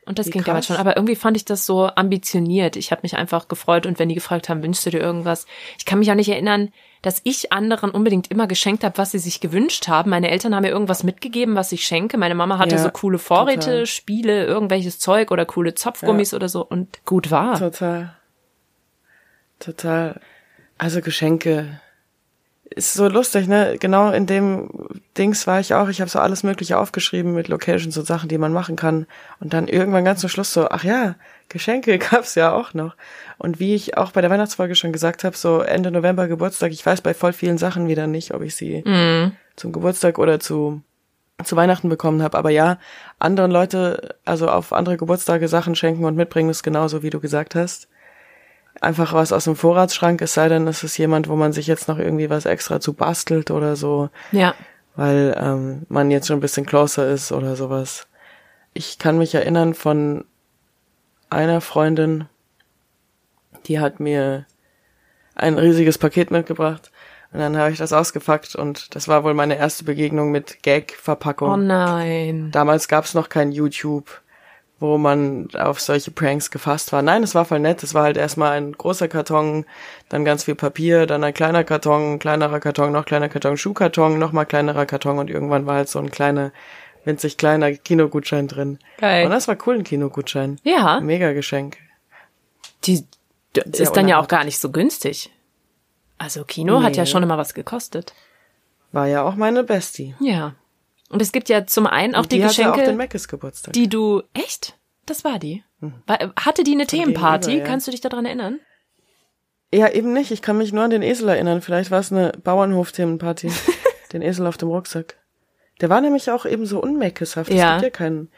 Und 0.05 0.21
das 0.21 0.27
Wie 0.27 0.31
ging 0.31 0.43
krass. 0.43 0.47
damals 0.47 0.67
schon. 0.67 0.77
Aber 0.77 0.97
irgendwie 0.97 1.17
fand 1.17 1.37
ich 1.37 1.45
das 1.45 1.67
so 1.67 1.87
ambitioniert. 1.87 2.77
Ich 2.77 2.93
habe 2.93 3.03
mich 3.03 3.17
einfach 3.17 3.49
gefreut 3.49 3.87
und 3.87 3.99
wenn 3.99 4.09
die 4.09 4.15
gefragt 4.15 4.49
haben, 4.49 4.63
wünschst 4.63 4.87
du 4.87 4.91
dir 4.91 5.01
irgendwas? 5.01 5.47
Ich 5.79 5.85
kann 5.85 5.99
mich 5.99 6.11
auch 6.11 6.17
nicht 6.17 6.29
erinnern, 6.29 6.73
dass 7.07 7.21
ich 7.23 7.53
anderen 7.53 7.93
unbedingt 7.93 8.33
immer 8.33 8.49
geschenkt 8.49 8.83
habe, 8.83 8.99
was 8.99 9.13
sie 9.13 9.21
sich 9.21 9.41
gewünscht 9.41 9.87
haben. 9.87 10.11
Meine 10.11 10.29
Eltern 10.29 10.57
haben 10.57 10.65
mir 10.65 10.71
irgendwas 10.71 11.05
mitgegeben, 11.05 11.55
was 11.55 11.71
ich 11.71 11.87
schenke. 11.87 12.19
Meine 12.19 12.35
Mama 12.35 12.59
hatte 12.59 12.75
ja, 12.75 12.83
so 12.83 12.91
coole 12.91 13.19
Vorräte, 13.19 13.61
total. 13.61 13.87
Spiele, 13.87 14.45
irgendwelches 14.45 14.99
Zeug 14.99 15.31
oder 15.31 15.47
coole 15.47 15.75
Zopfgummis 15.75 16.33
ja. 16.33 16.37
oder 16.37 16.49
so 16.49 16.67
und 16.67 17.05
gut 17.05 17.31
war. 17.31 17.57
Total. 17.61 18.17
Total. 19.61 20.21
Also 20.79 21.01
Geschenke 21.01 21.81
ist 22.71 22.95
so 22.95 23.09
lustig, 23.09 23.47
ne? 23.47 23.77
Genau 23.79 24.11
in 24.11 24.27
dem 24.27 24.71
Dings 25.17 25.47
war 25.47 25.61
ich 25.61 25.75
auch. 25.75 25.89
Ich 25.89 26.01
habe 26.01 26.11
so 26.11 26.19
alles 26.19 26.43
Mögliche 26.43 26.79
aufgeschrieben 26.79 27.33
mit 27.33 27.49
Locations 27.49 27.97
und 27.97 28.07
Sachen, 28.07 28.29
die 28.29 28.39
man 28.39 28.53
machen 28.53 28.77
kann. 28.77 29.07
Und 29.41 29.53
dann 29.53 29.69
irgendwann 29.69 30.05
ganz 30.05 30.21
zum 30.21 30.31
Schluss 30.31 30.53
so, 30.53 30.69
ach 30.69 30.85
ja, 30.85 31.15
Geschenke 31.49 31.99
gab's 32.11 32.35
ja 32.35 32.53
auch 32.53 32.75
noch. 32.75 32.97
Und 33.39 33.61
wie 33.61 33.75
ich 33.75 33.97
auch 33.97 34.13
bei 34.13 34.21
der 34.21 34.31
Weihnachtsfolge 34.31 34.75
schon 34.75 34.93
gesagt 34.93 35.23
habe, 35.25 35.37
so 35.37 35.61
Ende 35.61 35.91
November 35.91 36.27
Geburtstag, 36.29 36.73
ich 36.73 36.85
weiß 36.85 37.03
bei 37.03 37.15
voll 37.15 37.33
vielen 37.33 37.59
Sachen 37.59 37.89
wieder 37.89 38.07
nicht, 38.07 38.35
ob 38.35 38.43
ich 38.43 38.57
sie 38.57 38.83
mm. 38.83 39.33
zum 39.57 39.73
Geburtstag 39.73 40.19
oder 40.19 40.41
zu 40.41 40.83
zu 41.45 41.55
Weihnachten 41.55 41.91
bekommen 41.91 42.23
habe. 42.23 42.39
Aber 42.39 42.49
ja, 42.49 42.79
anderen 43.19 43.51
Leute, 43.51 44.17
also 44.25 44.49
auf 44.49 44.73
andere 44.73 44.97
Geburtstage 44.97 45.49
Sachen 45.49 45.75
schenken 45.75 46.07
und 46.07 46.17
mitbringen, 46.17 46.49
ist 46.49 46.63
genauso, 46.63 47.03
wie 47.03 47.11
du 47.11 47.21
gesagt 47.21 47.55
hast 47.55 47.89
einfach 48.81 49.13
was 49.13 49.33
aus 49.33 49.45
dem 49.45 49.57
Vorratsschrank, 49.57 50.21
es 50.23 50.35
sei 50.35 50.49
denn, 50.49 50.67
es 50.67 50.85
ist 50.85 50.97
jemand, 50.99 51.29
wo 51.29 51.37
man 51.37 51.53
sich 51.53 51.67
jetzt 51.67 51.89
noch 51.89 51.99
irgendwie 51.99 52.31
was 52.31 52.47
extra 52.47 52.81
zu 52.81 52.93
bastelt 52.93 53.51
oder 53.51 53.77
so. 53.77 54.11
Ja. 54.33 54.55
Weil 54.95 55.37
ähm, 55.39 55.83
man 55.89 56.11
jetzt 56.11 56.27
schon 56.27 56.39
ein 56.39 56.41
bisschen 56.41 56.67
closer 56.67 57.09
ist 57.09 57.33
oder 57.33 57.57
sowas. 57.57 58.07
Ich 58.73 58.99
kann 58.99 59.19
mich 59.19 59.35
erinnern 59.35 59.75
von 59.75 60.25
einer 61.31 61.61
Freundin, 61.61 62.27
die 63.67 63.81
hat 63.81 64.01
mir 64.01 64.47
ein 65.35 65.59
riesiges 65.59 65.99
Paket 65.99 66.31
mitgebracht 66.31 66.91
Und 67.33 67.41
dann 67.41 67.57
habe 67.57 67.71
ich 67.71 67.79
das 67.79 67.93
ausgepackt 67.93 68.55
und 68.55 68.95
das 68.95 69.09
war 69.09 69.25
wohl 69.25 69.35
meine 69.35 69.59
erste 69.59 69.85
Begegnung 69.85 70.31
mit 70.31 70.63
Gag-Verpackung. 70.63 71.51
Oh 71.51 71.57
nein. 71.57 72.51
Damals 72.53 72.89
gab 72.89 73.05
es 73.05 73.15
noch 73.15 73.29
kein 73.29 73.53
YouTube, 73.53 74.23
wo 74.79 74.99
man 74.99 75.49
auf 75.57 75.81
solche 75.81 76.11
Pranks 76.11 76.51
gefasst 76.51 76.93
war. 76.93 77.01
Nein, 77.03 77.23
es 77.23 77.35
war 77.35 77.45
voll 77.47 77.61
nett. 77.61 77.83
Es 77.83 77.95
war 77.95 78.03
halt 78.03 78.17
erstmal 78.19 78.53
ein 78.53 78.73
großer 78.73 79.09
Karton, 79.09 79.65
dann 80.11 80.25
ganz 80.25 80.45
viel 80.45 80.55
Papier, 80.55 81.07
dann 81.07 81.25
ein 81.25 81.33
kleiner 81.33 81.65
Karton, 81.65 82.15
ein 82.15 82.19
kleinerer 82.19 82.61
Karton, 82.61 82.93
noch 82.93 83.07
kleiner 83.07 83.29
Karton, 83.31 83.57
Schuhkarton, 83.57 84.19
noch 84.19 84.33
mal 84.33 84.45
kleinerer 84.45 84.85
Karton 84.87 85.19
und 85.19 85.31
irgendwann 85.31 85.65
war 85.67 85.77
halt 85.77 85.89
so 85.89 85.99
ein 85.99 86.11
kleiner, 86.11 86.53
winzig 87.05 87.39
kleiner 87.39 87.73
Kinogutschein 87.73 88.49
drin. 88.49 88.79
Geil. 88.99 89.25
Und 89.25 89.31
das 89.31 89.49
war 89.49 89.57
cool, 89.67 89.77
ein 89.77 89.85
Kinogutschein. 89.85 90.59
Ja, 90.63 91.01
Mega 91.01 91.33
Geschenk. 91.33 91.79
die 92.85 93.05
Sehr 93.55 93.65
ist 93.81 93.93
dann 93.97 94.09
ja 94.09 94.21
auch 94.21 94.29
gar 94.29 94.45
nicht 94.45 94.59
so 94.59 94.71
günstig. 94.71 95.31
Also 96.19 96.45
Kino 96.45 96.83
hat 96.83 96.97
ja 96.97 97.05
Nee. 97.05 97.11
schon 97.11 97.23
immer 97.23 97.39
was 97.39 97.55
gekostet. 97.55 98.13
War 98.93 99.07
ja 99.07 99.23
auch 99.23 99.37
meine 99.37 99.65
Bestie. 99.65 100.15
Ja. 100.21 100.55
Und 101.09 101.23
es 101.23 101.33
gibt 101.33 101.49
ja 101.49 101.67
zum 101.67 101.87
einen 101.87 102.15
auch 102.15 102.23
Und 102.23 102.33
die, 102.33 102.39
die 102.39 102.45
auch 102.45 102.49
Geschenke, 102.49 103.19
Geburtstag. 103.29 103.73
die 103.73 103.89
du 103.89 104.23
echt? 104.35 104.79
Das 105.07 105.25
war 105.25 105.39
die. 105.39 105.63
War, 106.07 106.19
hatte 106.37 106.65
die 106.65 106.73
eine 106.73 106.87
Themenparty? 106.87 107.47
gegenüber, 107.47 107.65
ja. 107.65 107.71
Kannst 107.71 107.87
du 107.87 107.91
dich 107.93 108.01
daran 108.01 108.27
erinnern? 108.27 108.61
Ja, 109.73 109.89
eben 109.91 110.13
nicht. 110.13 110.31
Ich 110.31 110.43
kann 110.43 110.59
mich 110.59 110.73
nur 110.73 110.85
an 110.85 110.91
den 110.91 111.03
Esel 111.03 111.29
erinnern. 111.29 111.61
Vielleicht 111.61 111.91
war 111.91 112.01
es 112.01 112.11
eine 112.11 112.33
Bauernhof-Themenparty. 112.43 113.51
den 114.13 114.23
Esel 114.23 114.47
auf 114.47 114.57
dem 114.57 114.69
Rucksack. 114.69 115.17
Der 115.81 115.91
war 115.91 116.01
nämlich 116.01 116.31
auch 116.31 116.47
eben 116.47 116.67
so 116.67 116.81
unmeckeshaft. 116.81 117.53
Ja. 117.53 117.77
Es 117.77 117.83
gibt 117.83 117.95
ja 117.95 117.99
kein 117.99 118.29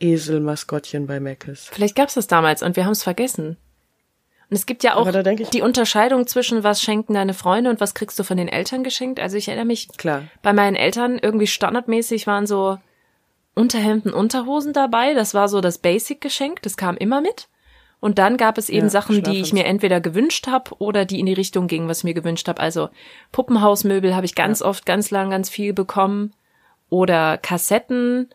Esel-Maskottchen 0.00 1.06
bei 1.06 1.20
Meckes. 1.20 1.68
Vielleicht 1.70 1.96
gab's 1.96 2.14
das 2.14 2.26
damals 2.26 2.62
und 2.62 2.76
wir 2.76 2.84
haben 2.84 2.92
es 2.92 3.02
vergessen. 3.02 3.56
Und 4.52 4.56
es 4.56 4.66
gibt 4.66 4.84
ja 4.84 4.96
auch 4.96 5.10
die 5.10 5.62
Unterscheidung 5.62 6.26
zwischen 6.26 6.62
was 6.62 6.82
schenken 6.82 7.14
deine 7.14 7.32
Freunde 7.32 7.70
und 7.70 7.80
was 7.80 7.94
kriegst 7.94 8.18
du 8.18 8.22
von 8.22 8.36
den 8.36 8.48
Eltern 8.48 8.84
geschenkt. 8.84 9.18
Also 9.18 9.38
ich 9.38 9.48
erinnere 9.48 9.64
mich 9.64 9.88
Klar. 9.96 10.24
bei 10.42 10.52
meinen 10.52 10.76
Eltern 10.76 11.18
irgendwie 11.18 11.46
standardmäßig 11.46 12.26
waren 12.26 12.46
so 12.46 12.76
Unterhemden, 13.54 14.12
Unterhosen 14.12 14.74
dabei. 14.74 15.14
Das 15.14 15.32
war 15.32 15.48
so 15.48 15.62
das 15.62 15.78
Basic-Geschenk. 15.78 16.60
Das 16.60 16.76
kam 16.76 16.98
immer 16.98 17.22
mit. 17.22 17.48
Und 17.98 18.18
dann 18.18 18.36
gab 18.36 18.58
es 18.58 18.68
eben 18.68 18.88
Ja, 18.88 18.90
Sachen, 18.90 19.22
die 19.22 19.40
ich 19.40 19.54
mir 19.54 19.64
entweder 19.64 20.02
gewünscht 20.02 20.46
habe 20.48 20.72
oder 20.80 21.06
die 21.06 21.20
in 21.20 21.24
die 21.24 21.32
Richtung 21.32 21.66
gingen, 21.66 21.88
was 21.88 22.00
ich 22.00 22.04
mir 22.04 22.12
gewünscht 22.12 22.46
habe. 22.46 22.60
Also 22.60 22.90
Puppenhausmöbel 23.32 24.14
habe 24.14 24.26
ich 24.26 24.34
ganz 24.34 24.60
oft, 24.60 24.84
ganz 24.84 25.10
lang, 25.10 25.30
ganz 25.30 25.48
viel 25.48 25.72
bekommen. 25.72 26.34
Oder 26.90 27.38
Kassetten 27.38 28.28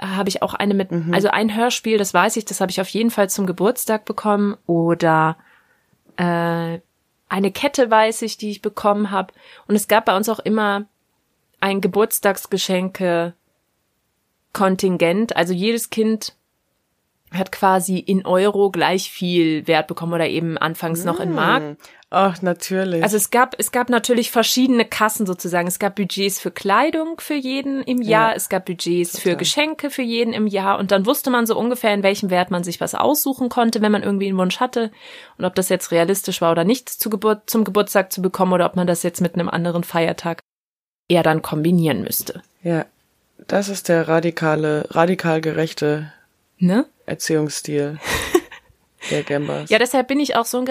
habe 0.00 0.28
ich 0.28 0.42
auch 0.42 0.54
eine 0.54 0.74
mit, 0.74 0.90
Mhm. 0.90 1.14
also 1.14 1.28
ein 1.28 1.54
Hörspiel, 1.54 1.98
das 1.98 2.12
weiß 2.14 2.36
ich, 2.36 2.44
das 2.44 2.60
habe 2.60 2.70
ich 2.70 2.80
auf 2.80 2.88
jeden 2.88 3.10
Fall 3.10 3.30
zum 3.30 3.46
Geburtstag 3.46 4.04
bekommen. 4.04 4.56
Oder 4.66 5.36
äh, 6.16 6.78
eine 7.28 7.52
Kette 7.52 7.90
weiß 7.90 8.22
ich, 8.22 8.36
die 8.36 8.50
ich 8.50 8.62
bekommen 8.62 9.10
habe. 9.10 9.32
Und 9.66 9.74
es 9.74 9.88
gab 9.88 10.06
bei 10.06 10.16
uns 10.16 10.28
auch 10.28 10.40
immer 10.40 10.86
ein 11.60 11.80
Geburtstagsgeschenke 11.80 13.34
Kontingent. 14.52 15.36
Also 15.36 15.52
jedes 15.52 15.90
Kind 15.90 16.34
hat 17.32 17.52
quasi 17.52 17.98
in 17.98 18.24
Euro 18.24 18.70
gleich 18.70 19.10
viel 19.10 19.66
Wert 19.66 19.86
bekommen 19.86 20.14
oder 20.14 20.26
eben 20.28 20.56
anfangs 20.56 21.04
noch 21.04 21.20
in 21.20 21.32
Mark. 21.34 21.76
Ach, 22.10 22.40
natürlich. 22.40 23.02
Also 23.02 23.16
es 23.18 23.30
gab, 23.30 23.54
es 23.58 23.70
gab 23.70 23.90
natürlich 23.90 24.30
verschiedene 24.30 24.86
Kassen 24.86 25.26
sozusagen. 25.26 25.68
Es 25.68 25.78
gab 25.78 25.96
Budgets 25.96 26.40
für 26.40 26.50
Kleidung 26.50 27.20
für 27.20 27.34
jeden 27.34 27.82
im 27.82 28.00
Jahr, 28.00 28.30
Ja, 28.30 28.36
es 28.36 28.48
gab 28.48 28.64
Budgets 28.64 29.18
für 29.18 29.30
total. 29.30 29.36
Geschenke 29.36 29.90
für 29.90 30.02
jeden 30.02 30.32
im 30.32 30.46
Jahr 30.46 30.78
und 30.78 30.90
dann 30.90 31.04
wusste 31.04 31.28
man 31.30 31.46
so 31.46 31.58
ungefähr, 31.58 31.92
in 31.92 32.02
welchem 32.02 32.30
Wert 32.30 32.50
man 32.50 32.64
sich 32.64 32.80
was 32.80 32.94
aussuchen 32.94 33.50
konnte, 33.50 33.82
wenn 33.82 33.92
man 33.92 34.02
irgendwie 34.02 34.28
einen 34.28 34.38
Wunsch 34.38 34.58
hatte 34.58 34.90
und 35.36 35.44
ob 35.44 35.54
das 35.54 35.68
jetzt 35.68 35.90
realistisch 35.90 36.40
war 36.40 36.52
oder 36.52 36.64
nicht 36.64 36.88
zu 36.88 37.10
Geburt, 37.10 37.50
zum 37.50 37.64
Geburtstag 37.64 38.10
zu 38.10 38.22
bekommen 38.22 38.54
oder 38.54 38.64
ob 38.64 38.76
man 38.76 38.86
das 38.86 39.02
jetzt 39.02 39.20
mit 39.20 39.34
einem 39.34 39.50
anderen 39.50 39.84
Feiertag 39.84 40.40
eher 41.08 41.22
dann 41.22 41.42
kombinieren 41.42 42.02
müsste. 42.02 42.42
ja. 42.62 42.86
Das 43.46 43.68
ist 43.68 43.88
der 43.88 44.08
radikale, 44.08 44.88
radikal 44.90 45.40
gerechte 45.40 46.12
Ne? 46.58 46.86
Erziehungsstil 47.06 47.98
der 49.10 49.22
Gambas. 49.22 49.70
Ja, 49.70 49.78
deshalb 49.78 50.08
bin 50.08 50.18
ich 50.20 50.34
auch 50.36 50.44
so 50.44 50.58
ein 50.58 50.64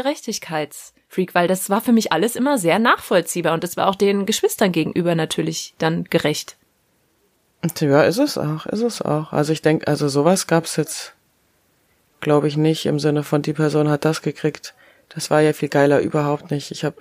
Gerechtigkeitsfreak, 1.18 1.36
weil 1.36 1.48
das 1.48 1.70
war 1.70 1.82
für 1.82 1.92
mich 1.92 2.12
alles 2.12 2.36
immer 2.36 2.58
sehr 2.58 2.80
nachvollziehbar 2.80 3.54
und 3.54 3.64
das 3.64 3.78
war 3.78 3.88
auch 3.88 3.96
den 3.96 4.26
Geschwistern 4.26 4.72
gegenüber 4.72 5.16
natürlich 5.16 5.74
dann 5.78 6.04
gerecht. 6.06 6.58
Ja, 7.80 8.04
ist 8.04 8.20
es 8.20 8.38
auch, 8.38 8.66
ist 8.68 8.82
es 8.82 9.02
auch. 9.02 9.34
Also 9.34 9.52
ich 9.52 9.62
denke, 9.62 9.88
also 9.88 10.08
sowas 10.08 10.48
gab's 10.48 10.76
jetzt, 10.76 11.14
glaube 12.20 12.48
ich, 12.48 12.56
nicht 12.56 12.86
im 12.86 13.00
Sinne 13.00 13.24
von 13.24 13.42
die 13.42 13.54
Person 13.54 13.90
hat 13.90 14.06
das 14.06 14.22
gekriegt. 14.22 14.74
Das 15.10 15.32
war 15.32 15.42
ja 15.42 15.54
viel 15.54 15.70
geiler, 15.70 16.00
überhaupt 16.00 16.52
nicht. 16.52 16.72
Ich 16.72 16.86
habe, 16.86 16.98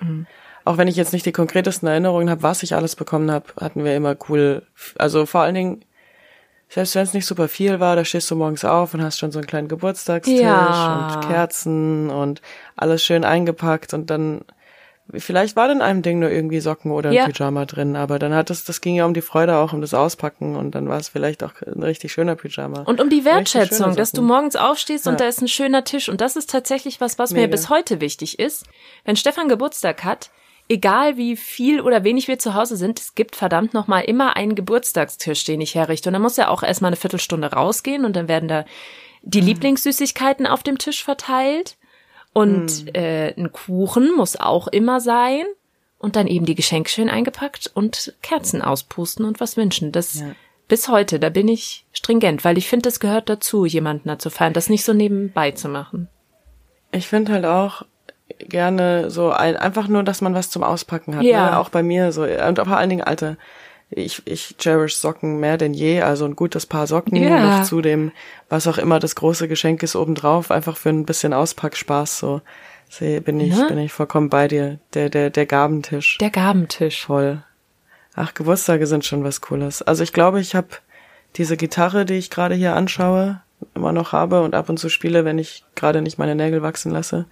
auch 0.65 0.77
wenn 0.77 0.87
ich 0.87 0.95
jetzt 0.95 1.13
nicht 1.13 1.25
die 1.25 1.31
konkretesten 1.31 1.87
Erinnerungen 1.87 2.29
habe, 2.29 2.43
was 2.43 2.63
ich 2.63 2.73
alles 2.75 2.95
bekommen 2.95 3.31
habe, 3.31 3.45
hatten 3.59 3.83
wir 3.83 3.95
immer 3.95 4.15
cool. 4.29 4.63
Also 4.97 5.25
vor 5.25 5.41
allen 5.41 5.55
Dingen, 5.55 5.85
selbst 6.69 6.95
wenn 6.95 7.03
es 7.03 7.13
nicht 7.13 7.25
super 7.25 7.47
viel 7.47 7.79
war, 7.79 7.95
da 7.95 8.03
stehst 8.05 8.29
du 8.29 8.35
morgens 8.35 8.65
auf 8.65 8.93
und 8.93 9.01
hast 9.01 9.19
schon 9.19 9.31
so 9.31 9.39
einen 9.39 9.47
kleinen 9.47 9.67
Geburtstagstisch 9.67 10.39
Ja. 10.41 11.15
und 11.15 11.27
Kerzen 11.27 12.09
und 12.09 12.41
alles 12.75 13.03
schön 13.03 13.23
eingepackt 13.23 13.93
und 13.93 14.09
dann 14.09 14.41
Vielleicht 15.13 15.55
war 15.55 15.71
in 15.71 15.81
einem 15.81 16.01
Ding 16.01 16.19
nur 16.19 16.29
irgendwie 16.29 16.59
Socken 16.59 16.91
oder 16.91 17.11
ein 17.11 17.15
Ja. 17.15 17.29
Pyjama 17.29 17.63
drin, 17.63 17.95
aber 17.95 18.19
dann 18.19 18.33
hat 18.35 18.49
es, 18.49 18.65
das 18.65 18.81
ging 18.81 18.95
ja 18.95 19.05
um 19.05 19.13
die 19.13 19.21
Freude 19.21 19.55
auch, 19.55 19.71
um 19.71 19.79
das 19.79 19.93
Auspacken 19.93 20.57
und 20.57 20.75
dann 20.75 20.89
war 20.89 20.97
es 20.99 21.07
vielleicht 21.07 21.45
auch 21.45 21.53
ein 21.65 21.81
richtig 21.81 22.11
schöner 22.11 22.35
Pyjama. 22.35 22.81
Und 22.81 22.99
um 22.99 23.09
die 23.09 23.23
Wertschätzung, 23.23 23.95
dass 23.95 24.11
du 24.11 24.21
morgens 24.21 24.57
aufstehst 24.57 25.05
Ja. 25.05 25.11
und 25.13 25.21
da 25.21 25.25
ist 25.29 25.41
ein 25.41 25.47
schöner 25.47 25.85
Tisch. 25.85 26.09
Und 26.09 26.19
das 26.19 26.35
ist 26.35 26.49
tatsächlich 26.49 26.99
was, 26.99 27.17
was 27.17 27.31
mir 27.31 27.43
Mega. 27.43 27.51
bis 27.51 27.69
heute 27.69 28.01
wichtig 28.01 28.37
ist. 28.37 28.65
Wenn 29.05 29.15
Stefan 29.15 29.47
Geburtstag 29.47 30.03
hat, 30.03 30.29
egal 30.69 31.17
wie 31.17 31.35
viel 31.35 31.81
oder 31.81 32.03
wenig 32.03 32.27
wir 32.27 32.39
zu 32.39 32.53
Hause 32.53 32.77
sind, 32.77 32.99
es 32.99 33.15
gibt 33.15 33.35
verdammt 33.35 33.73
nochmal 33.73 34.03
immer 34.03 34.35
einen 34.35 34.55
Geburtstagstisch, 34.55 35.43
den 35.45 35.61
ich 35.61 35.75
herrichte. 35.75 36.09
Und 36.09 36.13
dann 36.13 36.21
muss 36.21 36.37
er 36.37 36.51
auch 36.51 36.63
erstmal 36.63 36.89
eine 36.89 36.97
Viertelstunde 36.97 37.51
rausgehen 37.51 38.05
und 38.05 38.15
dann 38.15 38.27
werden 38.27 38.49
da 38.49 38.65
die 39.23 39.41
Lieblingssüßigkeiten 39.41 40.45
auf 40.47 40.63
dem 40.63 40.77
Tisch 40.77 41.03
verteilt. 41.03 41.77
Und 42.33 42.95
äh, 42.95 43.33
ein 43.35 43.51
Kuchen 43.51 44.15
muss 44.15 44.35
auch 44.35 44.67
immer 44.67 44.99
sein. 45.01 45.43
Und 45.99 46.15
dann 46.15 46.27
eben 46.27 46.45
die 46.45 46.53
Geschenke 46.53 46.91
schön 46.91 47.09
eingepackt 47.09 47.71
und 47.73 48.13
Kerzen 48.21 48.61
auspusten 48.61 49.25
und 49.25 49.39
was 49.39 49.57
wünschen. 49.57 49.91
Das 49.91 50.19
Ja. 50.19 50.35
bis 50.67 50.89
heute, 50.89 51.19
da 51.19 51.29
bin 51.29 51.47
ich 51.47 51.85
stringent, 51.91 52.45
weil 52.45 52.59
ich 52.59 52.67
finde, 52.67 52.83
das 52.83 52.99
gehört 52.99 53.29
dazu, 53.29 53.65
jemanden 53.65 54.07
da 54.07 54.19
zu 54.19 54.29
feiern, 54.29 54.53
das 54.53 54.69
nicht 54.69 54.83
so 54.83 54.93
nebenbei 54.93 55.51
zu 55.51 55.67
machen. 55.69 56.07
Ich 56.91 57.07
finde 57.07 57.31
halt 57.33 57.45
auch 57.45 57.81
gerne 58.39 59.09
so 59.09 59.31
ein, 59.31 59.55
einfach 59.57 59.87
nur, 59.87 60.03
dass 60.03 60.21
man 60.21 60.33
was 60.33 60.49
zum 60.49 60.63
Auspacken 60.63 61.15
hat. 61.15 61.23
Ja. 61.23 61.51
Ne? 61.51 61.59
Auch 61.59 61.69
bei 61.69 61.83
mir 61.83 62.11
so. 62.11 62.23
Und 62.23 62.57
vor 62.59 62.77
allen 62.77 62.89
Dingen, 62.89 63.03
Alter, 63.03 63.37
ich, 63.89 64.21
ich 64.25 64.55
cherish 64.57 64.97
Socken 64.97 65.39
mehr 65.39 65.57
denn 65.57 65.73
je. 65.73 66.01
Also 66.01 66.25
ein 66.25 66.35
gutes 66.35 66.65
Paar 66.65 66.87
Socken 66.87 67.15
Ja. 67.15 67.57
noch 67.59 67.63
zu 67.63 67.81
dem, 67.81 68.11
was 68.49 68.67
auch 68.67 68.77
immer 68.77 68.99
das 68.99 69.15
große 69.15 69.47
Geschenk 69.47 69.81
ist 69.83 69.95
obendrauf, 69.95 70.51
einfach 70.51 70.77
für 70.77 70.89
ein 70.89 71.05
bisschen 71.05 71.33
Auspackspaß. 71.33 72.19
So 72.19 72.41
Seh, 72.89 73.19
bin 73.19 73.39
ich, 73.39 73.55
Ne? 73.55 73.65
bin 73.67 73.77
ich 73.79 73.91
vollkommen 73.91 74.29
bei 74.29 74.47
dir. 74.47 74.79
Der, 74.93 75.09
der, 75.09 75.29
der 75.29 75.45
Gabentisch. 75.45 76.17
Der 76.19 76.29
Gabentisch. 76.29 77.05
Voll. 77.05 77.43
Ach, 78.15 78.33
Geburtstage 78.33 78.87
sind 78.87 79.05
schon 79.05 79.23
was 79.23 79.41
Cooles. 79.41 79.81
Also 79.81 80.03
ich 80.03 80.13
glaube, 80.13 80.39
ich 80.39 80.55
habe 80.55 80.67
diese 81.35 81.57
Gitarre, 81.57 82.05
die 82.05 82.15
ich 82.15 82.29
gerade 82.29 82.55
hier 82.55 82.75
anschaue, 82.75 83.41
immer 83.75 83.91
noch 83.91 84.11
habe 84.11 84.41
und 84.41 84.55
ab 84.55 84.69
und 84.69 84.77
zu 84.79 84.89
spiele, 84.89 85.25
wenn 85.25 85.37
ich 85.37 85.65
gerade 85.75 86.01
nicht 86.01 86.17
meine 86.17 86.35
Nägel 86.35 86.61
wachsen 86.61 86.91
lasse. 86.91 87.25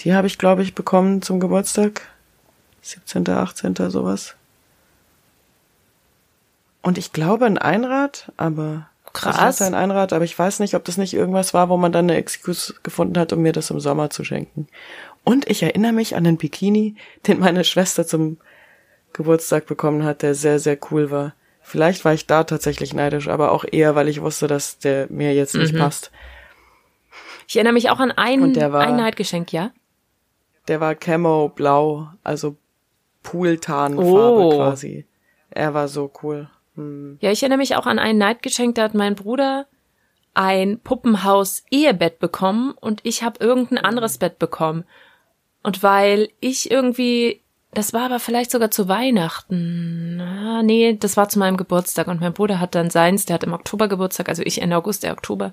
Die 0.00 0.14
habe 0.14 0.26
ich, 0.26 0.38
glaube 0.38 0.62
ich, 0.62 0.74
bekommen 0.74 1.22
zum 1.22 1.40
Geburtstag. 1.40 2.02
17., 2.82 3.28
18., 3.28 3.74
sowas. 3.90 4.34
Und 6.82 6.98
ich 6.98 7.12
glaube 7.12 7.46
ein 7.46 7.58
Einrad, 7.58 8.30
aber 8.36 8.88
Krass. 9.12 9.36
Ich 9.36 9.40
hatte 9.40 9.64
ein 9.64 9.74
Einrad, 9.74 10.12
aber 10.12 10.24
ich 10.26 10.38
weiß 10.38 10.60
nicht, 10.60 10.74
ob 10.74 10.84
das 10.84 10.98
nicht 10.98 11.14
irgendwas 11.14 11.54
war, 11.54 11.70
wo 11.70 11.78
man 11.78 11.90
dann 11.90 12.04
eine 12.04 12.16
Excuse 12.18 12.74
gefunden 12.82 13.18
hat, 13.18 13.32
um 13.32 13.40
mir 13.40 13.52
das 13.52 13.70
im 13.70 13.80
Sommer 13.80 14.10
zu 14.10 14.24
schenken. 14.24 14.68
Und 15.24 15.48
ich 15.48 15.62
erinnere 15.62 15.92
mich 15.92 16.14
an 16.16 16.24
den 16.24 16.36
Bikini, 16.36 16.96
den 17.26 17.40
meine 17.40 17.64
Schwester 17.64 18.06
zum 18.06 18.36
Geburtstag 19.14 19.64
bekommen 19.66 20.04
hat, 20.04 20.20
der 20.20 20.34
sehr, 20.34 20.58
sehr 20.58 20.76
cool 20.90 21.10
war. 21.10 21.32
Vielleicht 21.62 22.04
war 22.04 22.12
ich 22.12 22.26
da 22.26 22.44
tatsächlich 22.44 22.92
neidisch, 22.92 23.26
aber 23.26 23.52
auch 23.52 23.64
eher, 23.68 23.94
weil 23.96 24.08
ich 24.08 24.20
wusste, 24.20 24.46
dass 24.48 24.78
der 24.78 25.06
mir 25.08 25.32
jetzt 25.34 25.54
nicht 25.54 25.72
Mhm. 25.72 25.78
passt. 25.78 26.10
Ich 27.48 27.56
erinnere 27.56 27.72
mich 27.72 27.88
auch 27.90 27.98
an 28.00 28.12
ein 28.12 28.42
Und 28.42 28.54
der 28.54 28.72
war- 28.72 28.82
Einheitgeschenk, 28.86 29.50
ja? 29.52 29.70
Der 30.68 30.80
war 30.80 30.94
Camo 30.94 31.48
blau, 31.48 32.08
also 32.24 32.56
Pooltarnfarbe 33.22 34.06
Oh. 34.44 34.56
quasi. 34.56 35.04
Er 35.50 35.74
war 35.74 35.88
so 35.88 36.10
cool. 36.22 36.48
Hm. 36.74 37.18
Ja, 37.20 37.30
ich 37.30 37.42
erinnere 37.42 37.58
mich 37.58 37.76
auch 37.76 37.86
an 37.86 37.98
ein 37.98 38.18
Neidgeschenk, 38.18 38.74
da 38.74 38.82
hat 38.82 38.94
mein 38.94 39.14
Bruder 39.14 39.66
ein 40.34 40.80
Puppenhaus-Ehebett 40.80 42.18
bekommen 42.18 42.74
und 42.80 43.00
ich 43.04 43.22
habe 43.22 43.42
irgendein 43.42 43.78
anderes 43.78 44.18
Bett 44.18 44.38
bekommen. 44.38 44.84
Und 45.62 45.82
weil 45.82 46.28
ich 46.40 46.70
irgendwie, 46.70 47.40
das 47.72 47.94
war 47.94 48.02
aber 48.02 48.20
vielleicht 48.20 48.50
sogar 48.50 48.70
zu 48.70 48.86
Weihnachten. 48.88 50.20
Ah, 50.20 50.62
nee, 50.62 50.96
das 51.00 51.16
war 51.16 51.28
zu 51.28 51.38
meinem 51.38 51.56
Geburtstag 51.56 52.06
und 52.08 52.20
mein 52.20 52.34
Bruder 52.34 52.60
hat 52.60 52.74
dann 52.74 52.90
seins, 52.90 53.24
der 53.24 53.34
hat 53.34 53.44
im 53.44 53.54
Oktober 53.54 53.88
Geburtstag, 53.88 54.28
also 54.28 54.42
ich 54.44 54.60
Ende 54.60 54.76
August, 54.76 55.02
der 55.04 55.12
Oktober. 55.12 55.52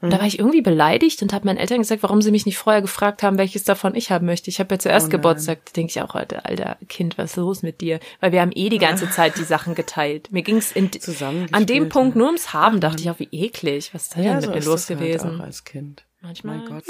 Und 0.00 0.10
da 0.12 0.18
war 0.18 0.26
ich 0.26 0.38
irgendwie 0.38 0.62
beleidigt 0.62 1.20
und 1.22 1.32
habe 1.32 1.46
meinen 1.46 1.58
Eltern 1.58 1.78
gesagt, 1.78 2.02
warum 2.02 2.22
sie 2.22 2.30
mich 2.30 2.46
nicht 2.46 2.56
vorher 2.56 2.80
gefragt 2.80 3.22
haben, 3.22 3.36
welches 3.38 3.64
davon 3.64 3.94
ich 3.94 4.10
haben 4.10 4.26
möchte. 4.26 4.48
Ich 4.48 4.58
habe 4.58 4.74
ja 4.74 4.78
zuerst 4.78 5.08
Oh. 5.08 5.10
Geburtstag. 5.10 5.64
Da 5.66 5.72
denke 5.72 5.90
ich 5.90 6.00
auch 6.00 6.14
heute, 6.14 6.44
alter 6.44 6.78
Kind, 6.88 7.18
was 7.18 7.32
ist 7.32 7.36
los 7.36 7.62
mit 7.62 7.80
dir? 7.80 8.00
Weil 8.20 8.32
wir 8.32 8.40
haben 8.40 8.52
eh 8.54 8.68
die 8.70 8.78
ganze 8.78 9.10
Zeit 9.10 9.36
die 9.36 9.44
Sachen 9.44 9.74
geteilt. 9.74 10.32
Mir 10.32 10.42
ging's 10.42 10.72
in, 10.72 10.90
Zusammengespielt, 10.90 11.54
an 11.54 11.66
dem 11.66 11.88
Punkt 11.88 12.14
ja. 12.14 12.18
nur 12.18 12.28
ums 12.28 12.52
Haben. 12.52 12.80
Dachte 12.80 13.02
ich 13.02 13.10
auch, 13.10 13.18
wie 13.18 13.28
eklig. 13.30 13.92
Was 13.92 14.04
ist 14.04 14.16
denn 14.16 14.34
mit 14.34 14.44
so 14.44 14.50
mir 14.50 14.62
los 14.62 14.86
das 14.86 14.86
gewesen? 14.86 15.32
Halt 15.32 15.40
als 15.42 15.64
Kind. 15.64 16.04
Manchmal. 16.22 16.58
Mein 16.58 16.66
Gott. 16.68 16.84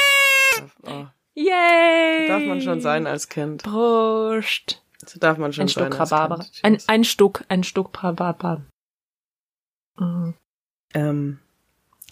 Oh, 0.82 1.06
Yay! 1.34 2.28
darf 2.28 2.42
man 2.44 2.61
schon 2.61 2.80
sein 2.80 3.06
als 3.06 3.28
Kind. 3.28 3.62
Prost. 3.62 4.82
So 5.06 5.18
darf 5.18 5.38
man 5.38 5.52
schon 5.52 5.64
Ein 5.64 5.68
sein 5.68 5.84
Stück 5.86 6.00
als 6.00 6.12
Rhabarber. 6.12 6.38
Kind. 6.44 6.61
Ein, 6.62 6.78
ein 6.86 7.04
Stück, 7.04 7.44
ein 7.48 7.64
Stück 7.64 8.02
Rhabarber. 8.02 8.62
Mhm. 9.98 10.34
ähm, 10.94 11.38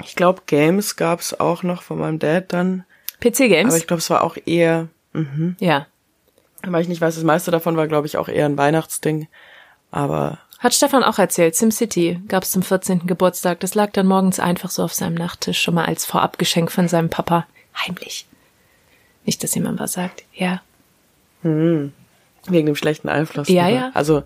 ich 0.04 0.16
glaube, 0.16 0.42
Games 0.46 0.96
gab's 0.96 1.38
auch 1.38 1.62
noch 1.62 1.82
von 1.82 1.98
meinem 1.98 2.18
Dad 2.18 2.52
dann. 2.52 2.84
PC-Games? 3.20 3.72
Aber 3.72 3.76
ich 3.78 3.86
glaube, 3.86 3.98
es 3.98 4.10
war 4.10 4.22
auch 4.22 4.36
eher, 4.46 4.88
mhm. 5.12 5.56
Ja. 5.58 5.86
weil 6.62 6.82
ich 6.82 6.88
nicht 6.88 7.00
weiß, 7.00 7.16
das 7.16 7.24
meiste 7.24 7.50
davon 7.50 7.76
war, 7.76 7.88
glaube 7.88 8.06
ich, 8.06 8.16
auch 8.16 8.28
eher 8.28 8.46
ein 8.46 8.58
Weihnachtsding. 8.58 9.28
Aber 9.90 10.38
Hat 10.58 10.74
Stefan 10.74 11.02
auch 11.02 11.18
erzählt. 11.18 11.56
SimCity 11.56 12.20
gab's 12.28 12.50
zum 12.50 12.62
14. 12.62 13.06
Geburtstag. 13.06 13.60
Das 13.60 13.74
lag 13.74 13.90
dann 13.92 14.06
morgens 14.06 14.38
einfach 14.38 14.70
so 14.70 14.84
auf 14.84 14.94
seinem 14.94 15.14
Nachttisch, 15.14 15.60
schon 15.60 15.74
mal 15.74 15.86
als 15.86 16.04
Vorabgeschenk 16.04 16.70
von 16.70 16.88
seinem 16.88 17.10
Papa. 17.10 17.46
Heimlich. 17.74 18.26
Nicht, 19.24 19.42
dass 19.42 19.54
jemand 19.54 19.80
was 19.80 19.92
sagt. 19.92 20.24
Ja. 20.32 20.62
wegen 21.42 21.92
dem 22.66 22.76
schlechten 22.76 23.08
Einfluss. 23.08 23.48
Ja, 23.48 23.68
lieber. 23.68 23.78
ja. 23.80 23.90
Also 23.94 24.22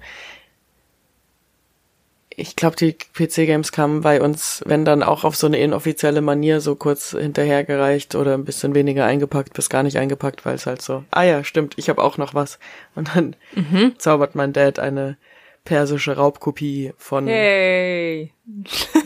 ich 2.37 2.57
glaube, 2.57 2.77
die 2.77 2.93
PC-Games 2.95 3.73
kamen 3.73 4.01
bei 4.03 4.21
uns, 4.23 4.63
wenn 4.67 4.85
dann 4.85 5.03
auch 5.03 5.25
auf 5.25 5.37
so 5.37 5.47
eine 5.47 5.59
inoffizielle 5.59 6.21
Manier 6.21 6.61
so 6.61 6.75
kurz 6.77 7.11
hinterhergereicht 7.11 8.15
oder 8.15 8.35
ein 8.35 8.45
bisschen 8.45 8.75
weniger 8.75 9.05
eingepackt, 9.05 9.53
bis 9.55 9.69
gar 9.69 9.83
nicht 9.83 9.99
eingepackt, 9.99 10.45
weil 10.47 10.55
es 10.55 10.67
halt 10.67 10.83
so, 10.83 11.05
ah 11.11 11.23
ja, 11.23 11.45
stimmt, 11.45 11.75
ich 11.77 11.89
habe 11.89 12.03
auch 12.03 12.19
noch 12.19 12.35
was. 12.35 12.59
Und 12.95 13.15
dann 13.15 13.37
Mhm. 13.55 13.95
zaubert 13.99 14.35
mein 14.35 14.53
Dad 14.53 14.79
eine 14.79 15.17
persische 15.65 16.17
Raubkopie 16.17 16.93
von 16.97 17.27
Hey. 17.27 18.33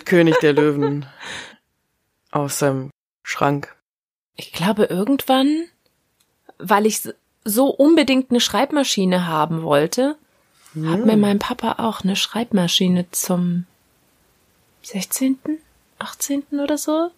König 0.04 0.38
der 0.40 0.52
Löwen 0.54 1.06
aus 2.30 2.58
seinem 2.58 2.90
Schrank. 3.22 3.74
Ich 4.36 4.52
glaube, 4.52 4.84
irgendwann, 4.84 5.64
weil 6.58 6.86
ich 6.86 7.00
so 7.44 7.66
unbedingt 7.68 8.30
eine 8.30 8.40
Schreibmaschine 8.40 9.26
haben 9.26 9.62
wollte, 9.62 10.16
hat 10.84 11.04
mir 11.04 11.16
mein 11.16 11.38
Papa 11.38 11.76
auch 11.78 12.02
eine 12.02 12.16
Schreibmaschine 12.16 13.10
zum 13.10 13.64
16., 14.82 15.38
18. 15.98 16.42
oder 16.62 16.76
so 16.76 17.10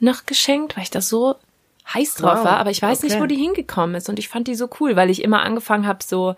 noch 0.00 0.26
geschenkt, 0.26 0.76
weil 0.76 0.84
ich 0.84 0.90
da 0.90 1.00
so 1.00 1.36
heiß 1.92 2.14
drauf 2.14 2.38
Wow, 2.38 2.44
war. 2.44 2.58
Aber 2.58 2.70
ich 2.70 2.82
weiß 2.82 3.02
nicht, 3.02 3.14
okay. 3.14 3.22
wo 3.22 3.26
die 3.26 3.36
hingekommen 3.36 3.94
ist. 3.96 4.08
Und 4.08 4.18
ich 4.18 4.28
fand 4.28 4.48
die 4.48 4.54
so 4.54 4.68
cool, 4.80 4.96
weil 4.96 5.10
ich 5.10 5.22
immer 5.22 5.42
angefangen 5.42 5.86
habe, 5.86 6.02
so 6.04 6.34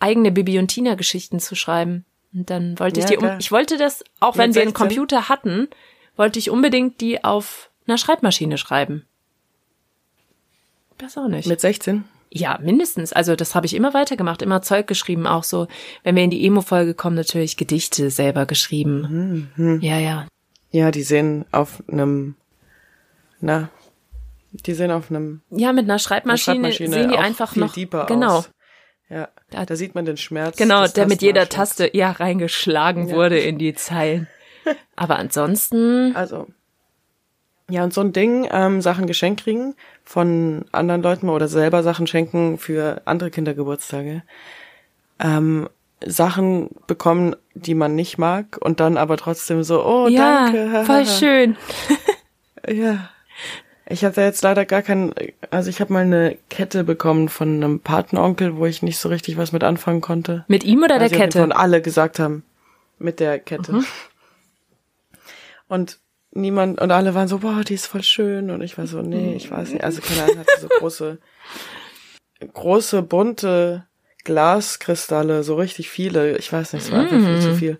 eigene 0.00 0.32
Bibi 0.32 0.58
und 0.58 0.68
Tina-Geschichten 0.68 1.40
zu 1.40 1.54
schreiben. 1.54 2.04
Und 2.34 2.50
dann 2.50 2.78
wollte 2.78 3.00
ich 3.00 3.04
Ja, 3.04 3.10
die, 3.10 3.16
um, 3.16 3.24
klar. 3.24 3.36
ich 3.38 3.52
wollte 3.52 3.76
das, 3.76 4.04
auch 4.20 4.36
wenn 4.36 4.54
wir 4.54 4.62
einen 4.62 4.70
16? 4.70 4.74
Computer 4.74 5.28
hatten, 5.28 5.68
wollte 6.16 6.38
ich 6.38 6.50
unbedingt 6.50 7.00
die 7.00 7.22
auf 7.24 7.70
einer 7.86 7.98
Schreibmaschine 7.98 8.58
schreiben. 8.58 9.06
Das 10.98 11.16
auch 11.18 11.28
nicht. 11.28 11.48
Mit 11.48 11.60
16? 11.60 12.04
Ja, 12.34 12.58
mindestens. 12.62 13.12
Also 13.12 13.36
das 13.36 13.54
habe 13.54 13.66
ich 13.66 13.74
immer 13.74 13.92
weitergemacht, 13.92 14.40
immer 14.40 14.62
Zeug 14.62 14.86
geschrieben, 14.86 15.26
auch 15.26 15.44
so, 15.44 15.66
wenn 16.02 16.16
wir 16.16 16.22
in 16.24 16.30
die 16.30 16.46
Emo-Folge 16.46 16.94
kommen, 16.94 17.14
natürlich 17.16 17.58
Gedichte 17.58 18.08
selber 18.10 18.46
geschrieben. 18.46 19.50
Mhm. 19.56 19.80
Ja, 19.82 19.98
ja. 19.98 20.26
Ja, 20.70 20.90
die 20.90 21.02
sehen 21.02 21.44
auf 21.52 21.82
einem, 21.92 22.36
na, 23.40 23.68
die 24.52 24.72
sehen 24.72 24.90
auf 24.90 25.10
einem 25.10 25.42
Ja, 25.50 25.74
mit 25.74 25.84
einer 25.84 25.98
Schreibmaschine, 25.98 26.72
sehen 26.72 27.10
die 27.10 27.16
einfach 27.18 27.52
viel 27.52 27.62
noch. 27.64 28.06
genau, 28.06 28.38
aus. 28.38 28.50
Ja, 29.10 29.28
Da- 29.50 29.66
da, 29.66 29.76
sieht 29.76 29.94
man 29.94 30.06
den 30.06 30.16
Schmerz. 30.16 30.56
genau, 30.56 30.86
der 30.86 31.06
mit 31.06 31.20
jeder. 31.20 31.50
Taste 31.50 31.94
ja 31.94 32.12
reingeschlagen 32.12 33.08
Ja. 33.08 33.14
wurde 33.14 33.38
in 33.38 33.58
die 33.58 33.74
Zeilen. 33.74 34.26
Aber 34.96 35.16
ansonsten, 35.18 36.16
Also, 36.16 36.46
ja, 37.72 37.82
und 37.84 37.94
so 37.94 38.02
ein 38.02 38.12
Ding, 38.12 38.46
ähm, 38.50 38.82
Sachen 38.82 39.06
geschenkt 39.06 39.44
kriegen 39.44 39.74
von 40.04 40.66
anderen 40.72 41.02
Leuten 41.02 41.30
oder 41.30 41.48
selber 41.48 41.82
Sachen 41.82 42.06
schenken 42.06 42.58
für 42.58 43.00
andere 43.06 43.30
Kindergeburtstage. 43.30 44.22
Ähm, 45.18 45.70
Sachen 46.04 46.68
bekommen, 46.86 47.34
die 47.54 47.74
man 47.74 47.94
nicht 47.94 48.18
mag 48.18 48.58
und 48.60 48.80
dann 48.80 48.98
aber 48.98 49.16
trotzdem 49.16 49.62
so, 49.62 49.84
oh, 49.86 50.06
ja, 50.08 50.50
danke. 50.50 50.84
voll 50.84 51.06
schön. 51.18 51.56
Ja. 52.68 53.08
Ich 53.86 54.04
hatte 54.04 54.20
jetzt 54.20 54.42
leider 54.42 54.64
gar 54.64 54.82
keinen, 54.82 55.14
also 55.50 55.70
ich 55.70 55.80
habe 55.80 55.92
mal 55.92 56.04
eine 56.04 56.38
Kette 56.50 56.84
bekommen 56.84 57.28
von 57.28 57.56
einem 57.56 57.80
Patenonkel, 57.80 58.56
wo 58.56 58.66
ich 58.66 58.82
nicht 58.82 58.98
so 58.98 59.08
richtig 59.08 59.36
was 59.38 59.52
mit 59.52 59.64
anfangen 59.64 60.00
konnte. 60.00 60.44
Mit 60.46 60.62
ihm 60.64 60.82
oder 60.82 60.98
der 60.98 61.08
Kette? 61.08 61.42
Und 61.42 61.52
alle 61.52 61.80
gesagt 61.80 62.18
haben, 62.18 62.44
mit 62.98 63.18
der 63.18 63.38
Kette. 63.38 63.72
Mhm. 63.72 63.84
Und 65.68 65.98
niemand, 66.32 66.80
und 66.80 66.90
alle 66.90 67.14
waren 67.14 67.28
so, 67.28 67.38
boah, 67.38 67.62
die 67.62 67.74
ist 67.74 67.86
voll 67.86 68.02
schön. 68.02 68.50
Und 68.50 68.62
ich 68.62 68.76
war 68.78 68.86
so, 68.86 69.02
nee, 69.02 69.34
ich 69.36 69.50
weiß 69.50 69.70
nicht. 69.72 69.84
Also 69.84 70.00
keine 70.00 70.22
Ahnung, 70.24 70.38
hatte 70.38 70.60
so 70.60 70.68
große, 70.68 71.18
große, 72.52 73.02
bunte 73.02 73.86
Glaskristalle, 74.24 75.42
so 75.42 75.56
richtig 75.56 75.90
viele. 75.90 76.36
Ich 76.38 76.52
weiß 76.52 76.72
nicht, 76.72 76.84
es 76.84 76.92
war 76.92 77.00
einfach 77.00 77.18
viel 77.26 77.40
zu 77.40 77.54
viel. 77.54 77.78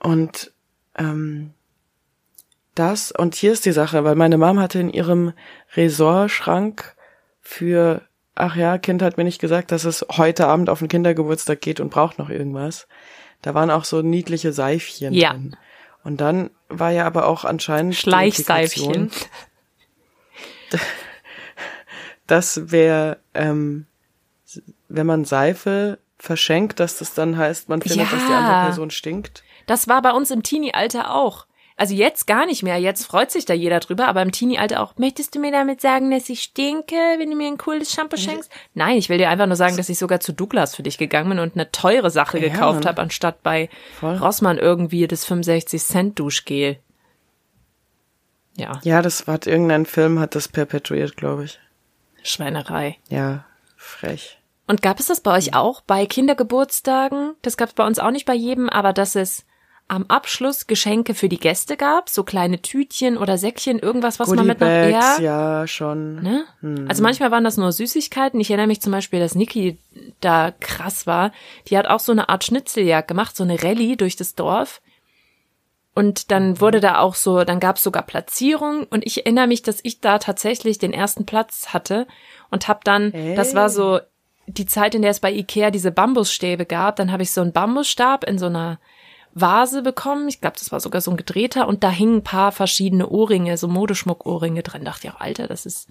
Und 0.00 0.52
ähm, 0.96 1.52
das, 2.74 3.10
und 3.12 3.34
hier 3.34 3.52
ist 3.52 3.64
die 3.64 3.72
Sache, 3.72 4.04
weil 4.04 4.14
meine 4.14 4.38
Mom 4.38 4.58
hatte 4.60 4.78
in 4.78 4.90
ihrem 4.90 5.32
Ressortschrank 5.76 6.94
für, 7.40 8.02
ach 8.34 8.54
ja, 8.56 8.78
Kind 8.78 9.02
hat 9.02 9.16
mir 9.16 9.24
nicht 9.24 9.40
gesagt, 9.40 9.72
dass 9.72 9.84
es 9.84 10.06
heute 10.10 10.46
Abend 10.46 10.70
auf 10.70 10.78
den 10.78 10.88
Kindergeburtstag 10.88 11.60
geht 11.60 11.80
und 11.80 11.90
braucht 11.90 12.18
noch 12.18 12.30
irgendwas. 12.30 12.86
Da 13.42 13.54
waren 13.54 13.70
auch 13.70 13.84
so 13.84 14.02
niedliche 14.02 14.52
Seifchen 14.52 15.12
Ja. 15.14 15.32
drin. 15.32 15.56
Und 16.04 16.20
dann 16.20 16.50
war 16.68 16.90
ja 16.90 17.06
aber 17.06 17.26
auch 17.26 17.44
anscheinend 17.44 17.94
Schleichseifchen. 17.96 19.10
Dass 22.26 22.60
wer, 22.70 23.18
ähm, 23.34 23.86
wenn 24.88 25.06
man 25.06 25.24
Seife 25.24 25.98
verschenkt, 26.18 26.78
dass 26.80 26.98
das 26.98 27.14
dann 27.14 27.38
heißt, 27.38 27.68
man 27.68 27.80
findet, 27.80 28.12
dass 28.12 28.26
die 28.26 28.32
Ja. 28.32 28.38
andere 28.38 28.60
Person 28.66 28.90
stinkt. 28.90 29.42
Das 29.66 29.88
war 29.88 30.02
bei 30.02 30.10
uns 30.10 30.30
im 30.30 30.42
Teenie-Alter 30.42 31.14
auch. 31.14 31.46
Also 31.80 31.94
jetzt 31.94 32.26
gar 32.26 32.44
nicht 32.44 32.64
mehr. 32.64 32.76
Jetzt 32.78 33.06
freut 33.06 33.30
sich 33.30 33.44
da 33.44 33.54
jeder 33.54 33.78
drüber, 33.78 34.08
aber 34.08 34.20
im 34.20 34.32
Teenie-Alter 34.32 34.82
auch. 34.82 34.94
Möchtest 34.96 35.36
du 35.36 35.38
mir 35.38 35.52
damit 35.52 35.80
sagen, 35.80 36.10
dass 36.10 36.28
ich 36.28 36.42
stinke, 36.42 36.96
wenn 37.18 37.30
du 37.30 37.36
mir 37.36 37.46
ein 37.46 37.56
cooles 37.56 37.92
Shampoo 37.92 38.16
schenkst? 38.16 38.50
Nein, 38.74 38.96
ich 38.96 39.08
will 39.08 39.18
dir 39.18 39.30
einfach 39.30 39.46
nur 39.46 39.54
sagen, 39.54 39.76
dass 39.76 39.88
ich 39.88 39.96
sogar 39.96 40.18
zu 40.18 40.32
Douglas 40.32 40.74
für 40.74 40.82
dich 40.82 40.98
gegangen 40.98 41.28
bin 41.30 41.38
und 41.38 41.54
eine 41.54 41.70
teure 41.70 42.10
Sache 42.10 42.40
Ja, 42.40 42.48
gekauft 42.48 42.84
habe, 42.84 43.00
anstatt 43.00 43.44
bei 43.44 43.70
Voll. 44.00 44.16
Rossmann 44.16 44.58
irgendwie 44.58 45.06
das 45.06 45.24
65 45.24 45.80
Cent 45.80 46.18
Duschgel. 46.18 46.78
Ja, 48.56 48.80
Ja, 48.82 49.00
das 49.00 49.28
hat 49.28 49.46
irgendein 49.46 49.86
Film 49.86 50.18
hat 50.18 50.34
das 50.34 50.48
perpetuiert, 50.48 51.16
glaube 51.16 51.44
ich. 51.44 51.60
Schweinerei. 52.24 52.96
Ja, 53.08 53.44
frech. 53.76 54.38
Und 54.66 54.82
gab 54.82 54.98
es 54.98 55.06
das 55.06 55.20
bei 55.20 55.32
euch 55.36 55.54
auch 55.54 55.80
bei 55.82 56.06
Kindergeburtstagen? 56.06 57.34
Das 57.42 57.56
gab 57.56 57.68
es 57.68 57.74
bei 57.76 57.86
uns 57.86 58.00
auch 58.00 58.10
nicht 58.10 58.26
bei 58.26 58.34
jedem, 58.34 58.68
aber 58.68 58.92
dass 58.92 59.14
es 59.14 59.44
am 59.88 60.04
Abschluss 60.08 60.66
Geschenke 60.66 61.14
für 61.14 61.30
die 61.30 61.38
Gäste 61.38 61.78
gab, 61.78 62.10
so 62.10 62.22
kleine 62.22 62.60
Tütchen 62.60 63.16
oder 63.16 63.38
Säckchen, 63.38 63.78
irgendwas, 63.78 64.20
was 64.20 64.28
man 64.28 64.46
mit 64.46 64.60
nach 64.60 64.68
Goodiebags, 64.68 65.18
ja, 65.18 65.60
ja, 65.60 65.66
schon. 65.66 66.22
ne? 66.22 66.44
Also 66.88 67.02
manchmal 67.02 67.30
waren 67.30 67.44
das 67.44 67.56
nur 67.56 67.72
Süßigkeiten. 67.72 68.38
Ich 68.38 68.50
erinnere 68.50 68.66
mich 68.66 68.82
zum 68.82 68.92
Beispiel, 68.92 69.18
dass 69.18 69.34
Niki 69.34 69.78
da 70.20 70.52
krass 70.60 71.06
war. 71.06 71.32
Die 71.68 71.78
hat 71.78 71.86
auch 71.86 72.00
so 72.00 72.12
eine 72.12 72.28
Art 72.28 72.44
Schnitzeljagd 72.44 73.08
gemacht, 73.08 73.34
so 73.34 73.44
eine 73.44 73.62
Rallye 73.62 73.96
durch 73.96 74.16
das 74.16 74.34
Dorf. 74.34 74.82
Und 75.94 76.30
dann 76.30 76.60
wurde 76.60 76.80
da 76.80 76.98
auch 76.98 77.14
so, 77.14 77.42
dann 77.42 77.58
gab 77.58 77.76
es 77.76 77.82
sogar 77.82 78.02
Platzierungen 78.02 78.84
und 78.84 79.04
ich 79.04 79.24
erinnere 79.24 79.48
mich, 79.48 79.62
dass 79.62 79.80
ich 79.82 80.00
da 80.00 80.18
tatsächlich 80.18 80.78
den 80.78 80.92
ersten 80.92 81.26
Platz 81.26 81.70
hatte 81.70 82.06
und 82.50 82.68
habe 82.68 82.80
dann, 82.84 83.12
das 83.34 83.54
war 83.54 83.68
so 83.68 83.98
die 84.46 84.66
Zeit, 84.66 84.94
in 84.94 85.02
der 85.02 85.10
es 85.10 85.20
bei 85.20 85.32
Ikea 85.32 85.70
diese 85.70 85.90
Bambusstäbe 85.90 86.66
gab, 86.66 86.96
dann 86.96 87.10
habe 87.10 87.22
ich 87.22 87.32
so 87.32 87.40
einen 87.40 87.52
Bambusstab 87.52 88.24
in 88.24 88.38
so 88.38 88.46
einer 88.46 88.78
Vase 89.40 89.82
bekommen. 89.82 90.28
Ich 90.28 90.40
glaube, 90.40 90.56
das 90.58 90.72
war 90.72 90.80
sogar 90.80 91.00
so 91.00 91.10
ein 91.10 91.16
gedrehter 91.16 91.68
und 91.68 91.84
da 91.84 91.90
hingen 91.90 92.18
ein 92.18 92.24
paar 92.24 92.52
verschiedene 92.52 93.08
Ohrringe, 93.08 93.56
so 93.56 93.68
Modeschmuck-Ohrringe 93.68 94.62
drin. 94.62 94.84
Dachte 94.84 95.06
ich 95.08 95.12
auch, 95.12 95.20
Alter, 95.20 95.46
das 95.46 95.66
ist 95.66 95.88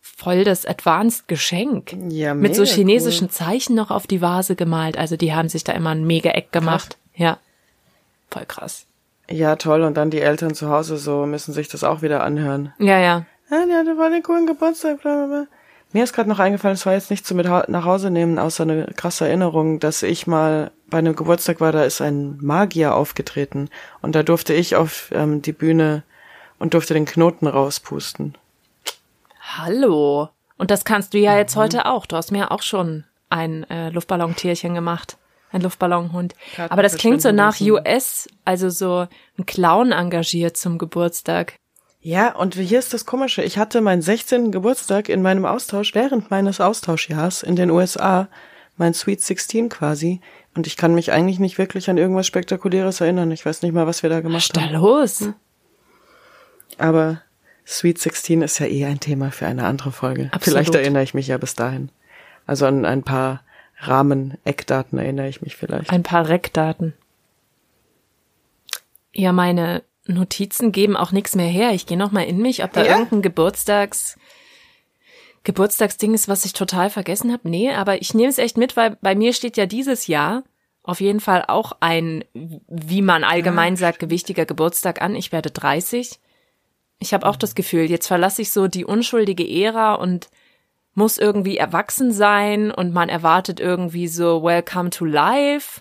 voll 0.00 0.44
das 0.44 0.66
Advanced 0.66 1.28
Geschenk. 1.28 1.94
Ja, 2.08 2.34
Mit 2.34 2.54
so 2.54 2.62
mega 2.62 2.74
chinesischen 2.74 3.26
cool. 3.26 3.32
Zeichen 3.32 3.74
noch 3.74 3.90
auf 3.90 4.06
die 4.06 4.22
Vase 4.22 4.56
gemalt. 4.56 4.96
Also 4.96 5.16
die 5.16 5.34
haben 5.34 5.48
sich 5.48 5.64
da 5.64 5.72
immer 5.72 5.90
ein 5.90 6.06
mega 6.06 6.30
Eck 6.30 6.52
gemacht. 6.52 6.96
Ja. 7.14 7.38
Voll 8.30 8.46
krass. 8.46 8.86
Ja, 9.28 9.56
toll. 9.56 9.82
Und 9.82 9.96
dann 9.96 10.10
die 10.10 10.20
Eltern 10.20 10.54
zu 10.54 10.70
Hause 10.70 10.96
so 10.96 11.26
müssen 11.26 11.52
sich 11.52 11.68
das 11.68 11.84
auch 11.84 12.02
wieder 12.02 12.22
anhören. 12.22 12.72
Ja, 12.78 12.98
ja. 12.98 13.26
Ja, 13.50 13.66
die 13.66 13.72
hatte 13.72 13.96
voll 13.96 14.10
den 14.10 14.22
coolen 14.22 14.46
Geburtstag, 14.46 15.02
bla, 15.02 15.14
bla, 15.14 15.26
bla. 15.26 15.46
Mir 15.92 16.04
ist 16.04 16.12
gerade 16.12 16.28
noch 16.28 16.38
eingefallen, 16.38 16.74
es 16.74 16.86
war 16.86 16.92
jetzt 16.92 17.10
nicht 17.10 17.26
zu 17.26 17.34
mit 17.34 17.46
nach 17.46 17.84
Hause 17.84 18.10
nehmen, 18.10 18.38
außer 18.38 18.62
eine 18.62 18.86
krasse 18.94 19.26
Erinnerung, 19.26 19.80
dass 19.80 20.04
ich 20.04 20.28
mal 20.28 20.70
bei 20.90 20.98
einem 20.98 21.16
Geburtstag 21.16 21.60
war, 21.60 21.72
da 21.72 21.84
ist 21.84 22.00
ein 22.00 22.38
Magier 22.40 22.94
aufgetreten 22.94 23.68
und 24.02 24.14
da 24.14 24.22
durfte 24.22 24.52
ich 24.52 24.76
auf 24.76 25.10
ähm, 25.12 25.42
die 25.42 25.52
Bühne 25.52 26.02
und 26.58 26.74
durfte 26.74 26.94
den 26.94 27.06
Knoten 27.06 27.46
rauspusten. 27.46 28.36
Hallo. 29.40 30.28
Und 30.58 30.70
das 30.70 30.84
kannst 30.84 31.14
du 31.14 31.18
ja 31.18 31.36
jetzt 31.38 31.56
heute 31.56 31.86
auch. 31.86 32.06
Du 32.06 32.16
hast 32.16 32.30
mir 32.30 32.52
auch 32.52 32.62
schon 32.62 33.04
ein 33.30 33.68
äh, 33.70 33.88
Luftballontierchen 33.90 34.74
gemacht. 34.74 35.16
Ein 35.52 35.62
Luftballonhund. 35.62 36.34
Karten 36.54 36.72
Aber 36.72 36.82
das 36.82 36.96
klingt 36.96 37.22
so 37.22 37.32
nach 37.32 37.60
US, 37.60 38.28
also 38.44 38.68
so 38.68 39.08
ein 39.38 39.46
Clown 39.46 39.90
engagiert 39.90 40.56
zum 40.56 40.78
Geburtstag. 40.78 41.54
Ja, 42.02 42.34
und 42.34 42.54
hier 42.54 42.78
ist 42.78 42.94
das 42.94 43.04
Komische. 43.04 43.42
Ich 43.42 43.58
hatte 43.58 43.80
meinen 43.80 44.00
16. 44.00 44.52
Geburtstag 44.52 45.08
in 45.08 45.22
meinem 45.22 45.44
Austausch 45.44 45.94
während 45.94 46.30
meines 46.30 46.60
Austauschjahrs 46.60 47.42
in 47.42 47.56
den 47.56 47.70
USA, 47.70 48.28
mein 48.76 48.94
Sweet 48.94 49.22
16 49.22 49.68
quasi. 49.68 50.20
Und 50.56 50.66
ich 50.66 50.76
kann 50.76 50.94
mich 50.94 51.12
eigentlich 51.12 51.38
nicht 51.38 51.58
wirklich 51.58 51.88
an 51.90 51.96
irgendwas 51.98 52.26
Spektakuläres 52.26 53.00
erinnern. 53.00 53.30
Ich 53.30 53.46
weiß 53.46 53.62
nicht 53.62 53.72
mal, 53.72 53.86
was 53.86 54.02
wir 54.02 54.10
da 54.10 54.16
Was 54.16 54.22
gemacht 54.22 54.42
ist 54.44 54.56
da 54.56 54.62
haben. 54.62 54.74
los? 54.74 55.28
Aber 56.78 57.22
Sweet 57.66 57.98
16 58.00 58.42
ist 58.42 58.58
ja 58.58 58.66
eh 58.66 58.84
ein 58.86 58.98
Thema 59.00 59.30
für 59.30 59.46
eine 59.46 59.64
andere 59.64 59.92
Folge. 59.92 60.28
Absolut. 60.32 60.42
Vielleicht 60.58 60.74
erinnere 60.74 61.02
ich 61.04 61.14
mich 61.14 61.28
ja 61.28 61.38
bis 61.38 61.54
dahin. 61.54 61.90
Also 62.46 62.66
an 62.66 62.84
ein 62.84 63.02
paar 63.04 63.42
Rahmen, 63.78 64.36
Eckdaten 64.44 64.98
erinnere 64.98 65.28
ich 65.28 65.40
mich 65.40 65.56
vielleicht. 65.56 65.90
Ein 65.90 66.02
paar 66.02 66.28
Reckdaten. 66.28 66.94
Ja, 69.12 69.32
meine 69.32 69.82
Notizen 70.06 70.72
geben 70.72 70.96
auch 70.96 71.12
nichts 71.12 71.36
mehr 71.36 71.46
her. 71.46 71.70
Ich 71.72 71.86
gehe 71.86 71.98
noch 71.98 72.10
mal 72.10 72.22
in 72.22 72.38
mich, 72.38 72.64
ob 72.64 72.72
da 72.72 72.82
Ja? 72.84 72.94
irgendein 72.94 73.22
Geburtstags 73.22 74.16
Geburtstagsding 75.44 76.14
ist, 76.14 76.28
was 76.28 76.44
ich 76.44 76.52
total 76.52 76.90
vergessen 76.90 77.32
habe. 77.32 77.48
Nee, 77.48 77.72
aber 77.72 78.00
ich 78.02 78.14
nehme 78.14 78.28
es 78.28 78.38
echt 78.38 78.56
mit, 78.56 78.76
weil 78.76 78.96
bei 79.00 79.14
mir 79.14 79.32
steht 79.32 79.56
ja 79.56 79.66
dieses 79.66 80.06
Jahr 80.06 80.44
auf 80.82 81.00
jeden 81.00 81.20
Fall 81.20 81.44
auch 81.46 81.72
ein, 81.80 82.24
wie 82.34 83.02
man 83.02 83.24
allgemein 83.24 83.76
sagt, 83.76 83.98
gewichtiger 83.98 84.46
Geburtstag 84.46 85.00
an. 85.02 85.14
Ich 85.14 85.32
werde 85.32 85.50
30. 85.50 86.18
Ich 86.98 87.14
habe 87.14 87.26
auch 87.26 87.36
das 87.36 87.54
Gefühl, 87.54 87.90
jetzt 87.90 88.06
verlasse 88.06 88.42
ich 88.42 88.50
so 88.50 88.66
die 88.66 88.84
unschuldige 88.84 89.48
Ära 89.48 89.94
und 89.94 90.28
muss 90.94 91.18
irgendwie 91.18 91.56
erwachsen 91.56 92.12
sein 92.12 92.70
und 92.70 92.92
man 92.92 93.08
erwartet 93.08 93.60
irgendwie 93.60 94.08
so 94.08 94.42
Welcome 94.42 94.90
to 94.90 95.04
Life. 95.04 95.80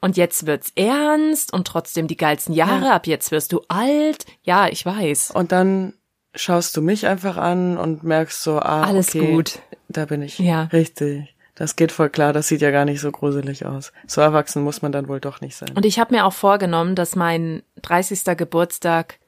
Und 0.00 0.16
jetzt 0.16 0.46
wird's 0.46 0.72
ernst 0.76 1.52
und 1.52 1.66
trotzdem 1.66 2.06
die 2.06 2.16
geilsten 2.16 2.54
Jahre. 2.54 2.92
Ab 2.92 3.06
jetzt 3.06 3.30
wirst 3.30 3.52
du 3.52 3.62
alt. 3.68 4.26
Ja, 4.42 4.68
ich 4.68 4.84
weiß. 4.84 5.32
Und 5.32 5.52
dann 5.52 5.94
schaust 6.36 6.76
du 6.76 6.82
mich 6.82 7.06
einfach 7.06 7.36
an 7.36 7.76
und 7.78 8.02
merkst 8.04 8.42
so, 8.42 8.58
ah, 8.58 8.82
Alles 8.82 9.08
okay, 9.14 9.32
gut. 9.32 9.58
Da 9.88 10.04
bin 10.06 10.22
ich. 10.22 10.38
Ja. 10.38 10.64
Richtig. 10.72 11.34
Das 11.54 11.76
geht 11.76 11.90
voll 11.92 12.10
klar. 12.10 12.32
Das 12.32 12.48
sieht 12.48 12.60
ja 12.60 12.70
gar 12.70 12.84
nicht 12.84 13.00
so 13.00 13.10
gruselig 13.10 13.64
aus. 13.64 13.92
So 14.06 14.20
erwachsen 14.20 14.62
muss 14.62 14.82
man 14.82 14.92
dann 14.92 15.08
wohl 15.08 15.20
doch 15.20 15.40
nicht 15.40 15.56
sein. 15.56 15.70
Und 15.74 15.86
ich 15.86 15.98
habe 15.98 16.14
mir 16.14 16.26
auch 16.26 16.32
vorgenommen, 16.34 16.94
dass 16.94 17.16
mein 17.16 17.62
30. 17.82 18.36
Geburtstag 18.36 19.18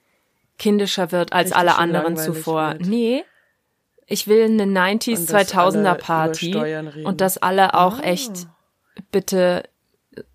kindischer 0.59 1.11
wird 1.13 1.33
als 1.33 1.47
Richtig 1.51 1.57
alle 1.59 1.77
anderen 1.79 2.17
zuvor. 2.17 2.73
wird. 2.73 2.87
Nee. 2.87 3.25
Ich 4.07 4.27
will 4.27 4.45
eine 4.45 4.65
90s, 4.65 5.21
Und 5.21 5.31
dass 5.33 5.49
2000er 5.53 5.87
alle 5.91 5.95
Party 5.99 6.57
und 7.05 7.21
dass 7.21 7.39
alle 7.39 7.75
auch 7.75 7.99
Ah. 8.01 8.03
echt 8.05 8.47
bitte 9.11 9.63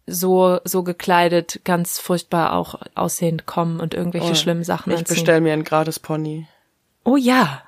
so 0.08 0.60
so 0.64 0.84
gekleidet 0.84 1.62
ganz 1.64 2.00
furchtbar 2.00 2.54
auch 2.54 2.76
aussehend 2.96 3.46
kommen 3.46 3.80
und 3.80 3.94
irgendwelche 3.94 4.32
Oh, 4.32 4.36
schlimmen 4.36 4.64
Sachen 4.64 4.92
Ich 4.92 5.00
anziehen. 5.00 5.16
bestell 5.16 5.42
mir 5.42 5.54
ein 5.54 5.64
gratis 5.64 6.00
Pony. 6.00 6.48
Oh 7.04 7.18
ja. 7.18 7.62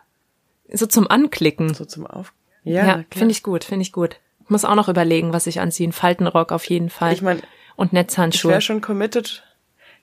So 0.71 0.86
zum 0.86 1.09
Anklicken. 1.09 1.73
So 1.73 1.86
zum 1.86 2.07
Auf. 2.07 2.33
Ja, 2.63 2.86
Ja, 2.86 3.03
finde 3.11 3.31
ich 3.31 3.43
gut, 3.43 3.63
finde 3.63 3.83
ich 3.83 3.91
gut. 3.91 4.17
Ich 4.43 4.49
muss 4.49 4.65
auch 4.65 4.75
noch 4.75 4.89
überlegen, 4.89 5.33
was 5.33 5.47
ich 5.47 5.59
anziehe. 5.59 5.88
Ein 5.88 5.91
Faltenrock 5.93 6.51
auf 6.51 6.65
jeden 6.65 6.89
Fall. 6.89 7.13
Ich 7.13 7.21
mein, 7.21 7.41
und 7.75 7.88
Ich 7.88 7.93
Netzhandschuhe. 7.93 8.51
wäre 8.51 8.61
schon 8.61 8.81
committed. 8.81 9.43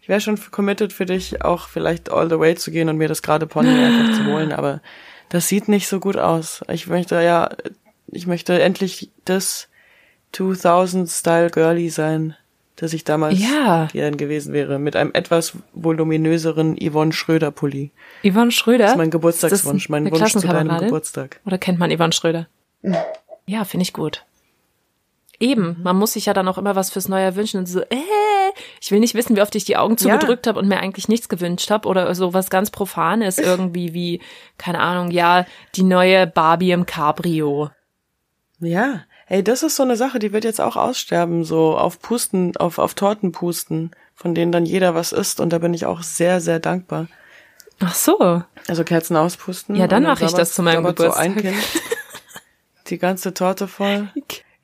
Ich 0.01 0.09
wäre 0.09 0.21
schon 0.21 0.39
committed 0.51 0.93
für 0.93 1.07
dich, 1.07 1.45
auch 1.45 1.69
vielleicht 1.69 2.11
all 2.11 2.29
the 2.29 2.39
way 2.39 2.57
zu 2.57 2.71
gehen 2.73 2.89
und 2.89 2.97
mir 2.97 3.09
das 3.09 3.23
gerade 3.23 3.47
Pony 3.47 3.69
einfach 3.85 4.17
zu 4.17 4.25
holen, 4.27 4.53
aber 4.53 4.81
das 5.29 5.49
sieht 5.49 5.69
nicht 5.69 5.87
so 5.89 6.01
gut 6.01 6.17
aus. 6.17 6.63
Ich 6.69 6.89
möchte 6.89 7.23
ja, 7.23 7.51
ich 8.09 8.27
möchte 8.27 8.61
endlich 8.61 9.11
das 9.25 9.69
2000 10.33 11.09
Style 11.09 11.51
Girly 11.51 11.89
sein, 11.89 12.37
das 12.83 12.93
ich 12.93 13.05
damals 13.05 13.39
Ja. 13.39 13.87
gern 13.93 14.17
gewesen 14.17 14.53
wäre, 14.53 14.81
mit 14.81 14.97
einem 14.97 15.13
etwas 15.15 15.53
voluminöseren 15.73 16.77
Yvonne 16.77 17.13
Schröder 17.13 17.53
Pulli. 17.53 17.93
Yvonne 18.25 18.51
Schröder. 18.51 18.85
Das 18.85 18.93
ist 18.93 18.99
mein 18.99 19.11
Geburtstagswunsch, 19.13 19.85
Ist 19.85 19.89
mein 19.89 20.11
Wunsch 20.11 20.33
zu 20.33 20.41
deinem? 20.47 20.79
Geburtstag. 20.79 21.41
Oder 21.47 21.59
kennt 21.59 21.79
man 21.79 21.97
Yvonne 21.97 22.13
Schröder? 22.13 22.49
Ja, 23.47 23.65
finde 23.65 23.83
ich 23.83 23.93
gut. 23.93 24.25
Eben, 25.39 25.77
man 25.83 25.97
muss 25.97 26.15
sich 26.15 26.27
ja 26.27 26.35
dann 26.35 26.49
auch 26.49 26.59
immer 26.59 26.75
was 26.75 26.91
fürs 26.91 27.09
Neue 27.09 27.37
wünschen 27.37 27.59
und 27.59 27.67
so, 27.67 27.83
äh, 27.83 27.97
ich 28.81 28.91
will 28.91 28.99
nicht 28.99 29.15
wissen, 29.15 29.37
wie 29.37 29.43
oft 29.43 29.55
ich 29.55 29.65
die 29.65 29.77
Augen 29.77 29.97
zugedrückt 29.97 30.49
habe 30.49 30.59
und 30.59 30.67
mir 30.69 30.81
eigentlich 30.81 31.09
nichts 31.09 31.29
gewünscht 31.29 31.71
habe 31.71 31.89
oder 31.89 32.13
so 32.17 32.35
was 32.35 32.51
ganz 32.51 32.71
Profanes 32.71 33.39
irgendwie 33.39 33.95
wie, 33.95 34.21
keine 34.59 34.81
Ahnung, 34.81 35.13
ja, 35.13 35.47
die 35.77 35.85
neue 35.85 36.27
Barbie 36.27 36.73
im 36.73 36.85
Cabrio. 36.87 37.71
Ja, 38.59 39.03
ey, 39.27 39.43
das 39.43 39.63
ist 39.63 39.77
so 39.77 39.83
eine 39.83 39.97
Sache, 39.97 40.19
die 40.19 40.33
wird 40.33 40.45
jetzt 40.45 40.61
auch 40.61 40.77
aussterben, 40.77 41.45
so 41.45 41.77
auf 41.77 42.01
Pusten, 42.01 42.57
auf, 42.57 42.79
auf 42.79 42.95
Torten 42.95 43.33
pusten, 43.33 43.91
von 44.15 44.35
denen 44.35 44.53
dann 44.53 44.67
jeder 44.67 44.95
was 44.95 45.13
isst 45.13 45.41
und 45.41 45.51
da 45.51 45.59
bin 45.59 45.75
ich 45.75 45.87
auch 45.87 46.03
sehr, 46.03 46.41
sehr 46.41 46.61
dankbar. 46.61 47.09
Ach 47.81 47.95
so. 47.95 48.43
Also 48.69 48.85
Kerzen 48.85 49.17
auspusten. 49.17 49.75
Ja, 49.75 49.89
dann 49.89 50.05
und 50.05 50.11
mach 50.11 50.21
ich 50.21 50.33
das 50.33 50.55
zu 50.55 50.63
meinem 50.63 50.85
sabbert 50.85 50.99
so 50.99 51.13
ein 51.13 51.35
Geburtstag. 51.35 51.73
Kind 51.73 51.83
die 52.89 52.99
ganze 52.99 53.35
Torte 53.35 53.67
voll. 53.67 54.09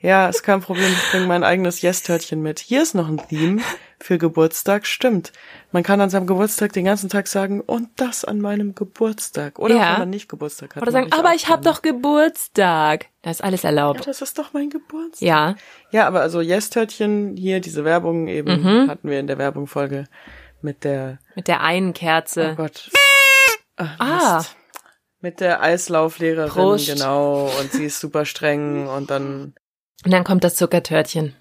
Ja, 0.00 0.28
ist 0.28 0.44
kein 0.44 0.60
Problem, 0.60 0.92
ich 0.92 1.10
bringe 1.10 1.26
mein 1.26 1.42
eigenes 1.42 1.82
Yes-Törtchen 1.82 2.40
mit. 2.40 2.60
Hier 2.60 2.82
ist 2.82 2.94
noch 2.94 3.08
ein 3.08 3.20
Theme 3.28 3.60
für 3.98 4.18
Geburtstag, 4.18 4.86
stimmt. 4.86 5.32
Man 5.70 5.82
kann 5.82 6.00
an 6.00 6.08
seinem 6.08 6.26
Geburtstag 6.26 6.72
den 6.72 6.86
ganzen 6.86 7.10
Tag 7.10 7.26
sagen, 7.26 7.60
und 7.60 7.88
das 7.96 8.24
an 8.24 8.40
meinem 8.40 8.74
Geburtstag. 8.74 9.58
Oder 9.58 9.74
Ja. 9.76 9.82
auch 9.82 9.92
wenn 9.92 9.98
man 10.00 10.10
nicht 10.10 10.28
Geburtstag 10.28 10.74
hat. 10.76 10.82
Oder 10.82 10.92
sagen, 10.92 11.12
aber 11.12 11.34
ich 11.34 11.48
hab 11.48 11.62
gerne. 11.62 11.74
doch 11.76 11.82
Geburtstag. 11.82 13.06
Da 13.22 13.30
ist 13.30 13.44
alles 13.44 13.62
Ja, 13.62 13.68
erlaubt. 13.70 14.06
das 14.06 14.22
ist 14.22 14.38
doch 14.38 14.52
mein 14.54 14.70
Geburtstag. 14.70 15.20
Ja. 15.26 15.54
Ja, 15.90 16.06
aber 16.06 16.20
also 16.22 16.40
Yes-Törtchen, 16.40 17.36
hier 17.36 17.60
diese 17.60 17.84
Werbung 17.84 18.28
eben, 18.28 18.62
Mhm. 18.62 18.88
hatten 18.88 19.08
wir 19.10 19.20
in 19.20 19.26
der 19.26 19.36
Werbungfolge 19.38 20.04
mit 20.62 20.84
der, 20.84 21.18
Mit 21.34 21.48
der 21.48 21.60
einen 21.62 21.90
oh 21.90 21.92
Kerze. 21.92 22.54
Gott. 22.56 22.90
Ach, 23.76 23.96
Ah. 23.98 24.44
Mit 25.20 25.40
der 25.40 25.60
Eislauflehrerin, 25.62 26.48
Prost. 26.50 26.86
genau, 26.86 27.50
und 27.60 27.72
sie 27.72 27.84
ist 27.86 28.00
super 28.00 28.24
streng 28.24 28.86
und 28.88 29.10
dann 29.10 29.54
Und 30.04 30.12
dann 30.12 30.22
kommt 30.24 30.44
das 30.44 30.54
Zuckertörtchen. 30.56 31.34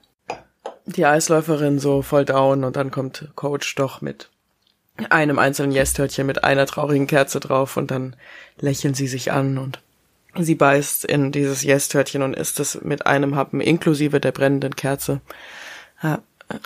Die 0.88 1.06
Eisläuferin 1.06 1.80
so 1.80 2.02
voll 2.02 2.26
down 2.26 2.64
und 2.64 2.76
dann 2.76 2.92
kommt 2.92 3.30
Coach 3.36 3.76
doch 3.76 4.02
mit 4.02 4.30
einem 5.10 5.38
einzelnen 5.38 5.72
Yes-Törtchen 5.72 6.26
mit 6.26 6.44
einer 6.44 6.66
traurigen 6.66 7.06
Kerze 7.08 7.40
drauf 7.40 7.78
und 7.78 7.92
dann 7.92 8.16
lächeln 8.60 8.96
sie 8.96 9.08
sich 9.08 9.32
an 9.32 9.58
und 9.58 9.80
sie 10.40 10.56
beißt 10.56 11.06
in 11.06 11.32
dieses 11.32 11.64
Yes-Törtchen 11.64 12.24
und 12.24 12.36
isst 12.36 12.60
es 12.60 12.82
mit 12.82 13.06
einem 13.06 13.36
Happen 13.36 13.62
inklusive 13.62 14.20
der 14.20 14.32
brennenden 14.32 14.76
Kerze. 14.76 15.22
Ja, 16.02 16.20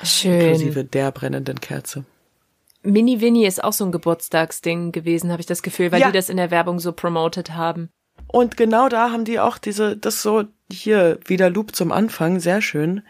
Schön. 0.04 0.40
inklusive 0.40 0.86
der 0.86 1.12
brennenden 1.12 1.60
Kerze. 1.60 2.06
Mini 2.84 3.22
Winnie 3.22 3.46
ist 3.46 3.64
auch 3.64 3.74
so 3.74 3.86
ein 3.86 3.92
Geburtstagsding 3.92 4.92
gewesen, 4.92 5.32
habe 5.32 5.42
ich 5.42 5.46
das 5.46 5.62
Gefühl, 5.62 5.92
weil 5.92 6.02
Ja. 6.02 6.08
die 6.08 6.14
das 6.14 6.30
in 6.30 6.38
der 6.38 6.52
Werbung 6.52 6.80
so 6.80 6.94
promoted 6.94 7.52
haben. 7.52 7.90
Und 8.28 8.56
genau 8.58 8.88
da 8.88 9.12
haben 9.12 9.26
die 9.26 9.40
auch 9.40 9.58
diese, 9.58 9.98
das 9.98 10.22
so, 10.22 10.46
hier, 10.72 11.20
wieder 11.26 11.50
Loop 11.50 11.76
zum 11.76 11.92
Anfang, 11.92 12.40
sehr 12.40 12.62
schön. 12.62 13.04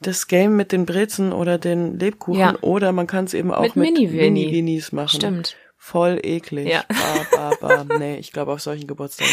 Das 0.00 0.28
Game 0.28 0.56
mit 0.56 0.72
den 0.72 0.86
Brezen 0.86 1.32
oder 1.32 1.58
den 1.58 1.98
Lebkuchen 1.98 2.40
Ja. 2.40 2.54
oder 2.62 2.92
man 2.92 3.06
kann 3.06 3.26
es 3.26 3.34
eben 3.34 3.52
auch 3.52 3.62
Mit 3.62 3.76
mit, 3.76 3.92
Mini-Winnie. 3.94 4.46
Mini-Winnies 4.46 4.92
machen. 4.92 5.08
Stimmt. 5.16 5.56
Voll 5.76 6.20
eklig. 6.22 6.68
Ja. 6.68 6.84
Ba, 7.32 7.50
ba, 7.60 7.84
ba. 7.84 7.84
Nee, 7.98 8.16
ich 8.18 8.32
glaube 8.32 8.52
auf 8.52 8.60
solchen 8.60 8.86
Geburtstagen. 8.86 9.30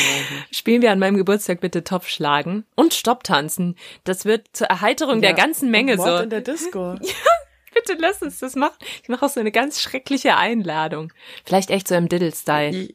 Spielen 0.51 0.82
wir 0.82 0.91
an 0.91 0.99
meinem 0.99 1.18
Geburtstag 1.18 1.59
bitte 1.61 1.84
Topf 1.84 2.07
schlagen 2.07 2.65
und 2.76 2.93
Stopptanzen. 2.93 3.76
Das 4.05 4.24
wird 4.26 4.47
zur 4.53 4.68
Erheiterung 4.68 5.22
der 5.22 5.32
Ja. 5.32 5.36
ganzen 5.36 5.72
Menge 5.72 5.97
Mord 5.97 6.07
so. 6.18 6.24
in 6.24 6.30
der 6.30 6.41
Disco. 6.41 6.95
Bitte 7.74 7.95
lass 7.99 8.22
uns 8.24 8.39
das 8.39 8.55
machen. 8.55 8.78
Ich 9.03 9.09
mache 9.09 9.26
auch 9.26 9.30
so 9.30 9.39
eine 9.39 9.51
ganz 9.51 9.82
schreckliche 9.82 10.36
Einladung. 10.38 11.13
Vielleicht 11.45 11.70
echt 11.70 11.88
so 11.88 11.95
im 11.95 12.09
Diddle-Style. 12.09 12.89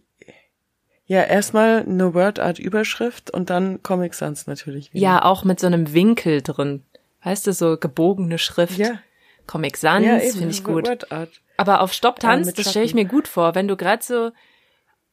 Ja, 1.06 1.22
erstmal 1.22 1.80
eine 1.86 2.14
Word-Art-Überschrift 2.14 3.30
und 3.30 3.50
dann 3.50 3.82
Comic 3.82 4.14
Sans 4.14 4.46
natürlich 4.46 4.92
wieder. 4.92 5.02
Ja, 5.02 5.24
auch 5.24 5.44
mit 5.44 5.60
so 5.60 5.66
einem 5.66 5.92
Winkel 5.92 6.42
drin. 6.42 6.84
Weißt 7.24 7.46
du, 7.46 7.52
so 7.52 7.76
gebogene 7.76 8.38
Schrift. 8.38 8.78
Ja. 8.78 8.98
Comic 9.46 9.76
Sans, 9.76 10.04
ja 10.06 10.18
finde 10.18 10.48
ich 10.50 10.64
gut. 10.64 10.88
Aber 11.56 11.80
auf 11.80 11.92
Stopptanz, 11.92 12.46
Äh, 12.46 12.50
mit 12.50 12.58
das 12.58 12.70
stelle 12.70 12.84
ich 12.84 12.94
mir 12.94 13.04
gut 13.04 13.28
vor, 13.28 13.54
wenn 13.54 13.68
du 13.68 13.76
gerade 13.76 14.02
so 14.02 14.30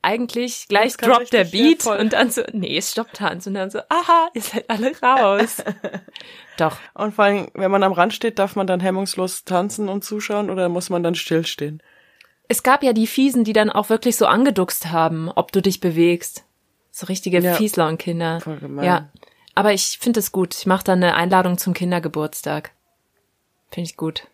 eigentlich 0.02 0.68
gleich 0.70 0.96
droppt 0.96 1.34
der 1.34 1.44
ja, 1.46 1.50
Beat 1.52 1.84
voll. 1.84 1.98
und 1.98 2.14
dann 2.14 2.32
so, 2.32 2.42
nee, 2.54 2.78
ist 2.78 2.92
Stopptanz 2.92 3.48
und 3.48 3.56
dann 3.56 3.70
so, 3.70 3.80
aha, 3.90 4.30
ihr 4.34 4.42
seid 4.42 4.70
alle 4.70 4.94
raus. 5.02 5.58
Doch, 6.58 6.78
Und 6.94 7.14
vor 7.16 7.26
allem, 7.26 7.48
wenn 7.54 7.72
man 7.72 7.84
am 7.84 7.92
Rand 7.92 8.14
steht, 8.14 8.40
darf 8.40 8.56
man 8.56 8.68
dann 8.68 8.80
hemmungslos 8.80 9.44
tanzen 9.46 9.90
und 9.90 10.04
zuschauen 10.04 10.50
oder 10.50 10.70
muss 10.70 10.90
man 10.90 11.04
dann 11.04 11.16
stillstehen? 11.16 11.82
es 12.52 12.64
gab 12.64 12.82
ja 12.82 12.94
die 12.94 13.06
Fiesen, 13.06 13.44
die 13.44 13.54
dann 13.54 13.70
auch 13.70 13.90
wirklich 13.90 14.16
so 14.18 14.26
angeduckst 14.26 14.88
haben, 14.90 15.30
ob 15.30 15.52
du 15.52 15.62
dich 15.62 15.82
bewegst. 15.82 16.46
So 16.90 17.06
richtige 17.06 17.40
Ja. 17.40 17.54
Voll 18.42 18.58
gemein. 18.58 18.86
Ja, 18.86 19.10
aber 19.60 19.74
ich 19.74 19.98
finde 20.00 20.22
es 20.22 20.32
gut. 20.32 20.56
Ich 20.56 20.66
mache 20.66 20.86
dann 20.86 21.04
eine 21.04 21.16
Einladung 21.16 21.58
zum 21.58 21.74
Kindergeburtstag. 21.74 22.72
Finde 23.70 23.90
ich 23.90 23.98
gut. 23.98 24.26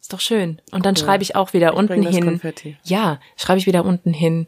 Ist 0.00 0.12
doch 0.12 0.20
schön. 0.20 0.62
Und 0.70 0.86
dann 0.86 0.94
schreibe 0.94 1.24
ich 1.24 1.34
auch 1.34 1.52
wieder 1.52 1.72
Ich 1.72 1.76
unten 1.76 2.06
hin. 2.06 2.24
Konfetti. 2.24 2.76
Ja, 2.84 3.18
schreibe 3.36 3.58
ich 3.58 3.66
wieder 3.66 3.84
unten 3.84 4.12
hin. 4.12 4.46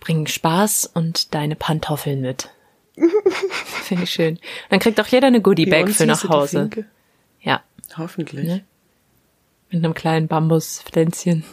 Bring 0.00 0.26
Spaß 0.26 0.86
und 0.94 1.34
deine 1.34 1.56
Pantoffeln 1.56 2.22
mit. 2.22 2.48
Finde 3.82 4.04
ich 4.04 4.10
schön. 4.10 4.38
Dann 4.70 4.80
kriegt 4.80 4.98
auch 4.98 5.06
jeder 5.06 5.26
eine 5.26 5.42
Goodie 5.42 5.66
Wie 5.66 5.70
Bag 5.70 5.84
uns 5.84 5.98
für 5.98 6.06
nach 6.06 6.26
Hause. 6.28 6.70
Ja, 7.40 7.62
Hoffentlich. 7.96 8.46
Ne? 8.46 8.64
mit 9.70 9.84
einem 9.84 9.92
kleinen 9.92 10.28
Bambuspflänzchen. 10.28 11.44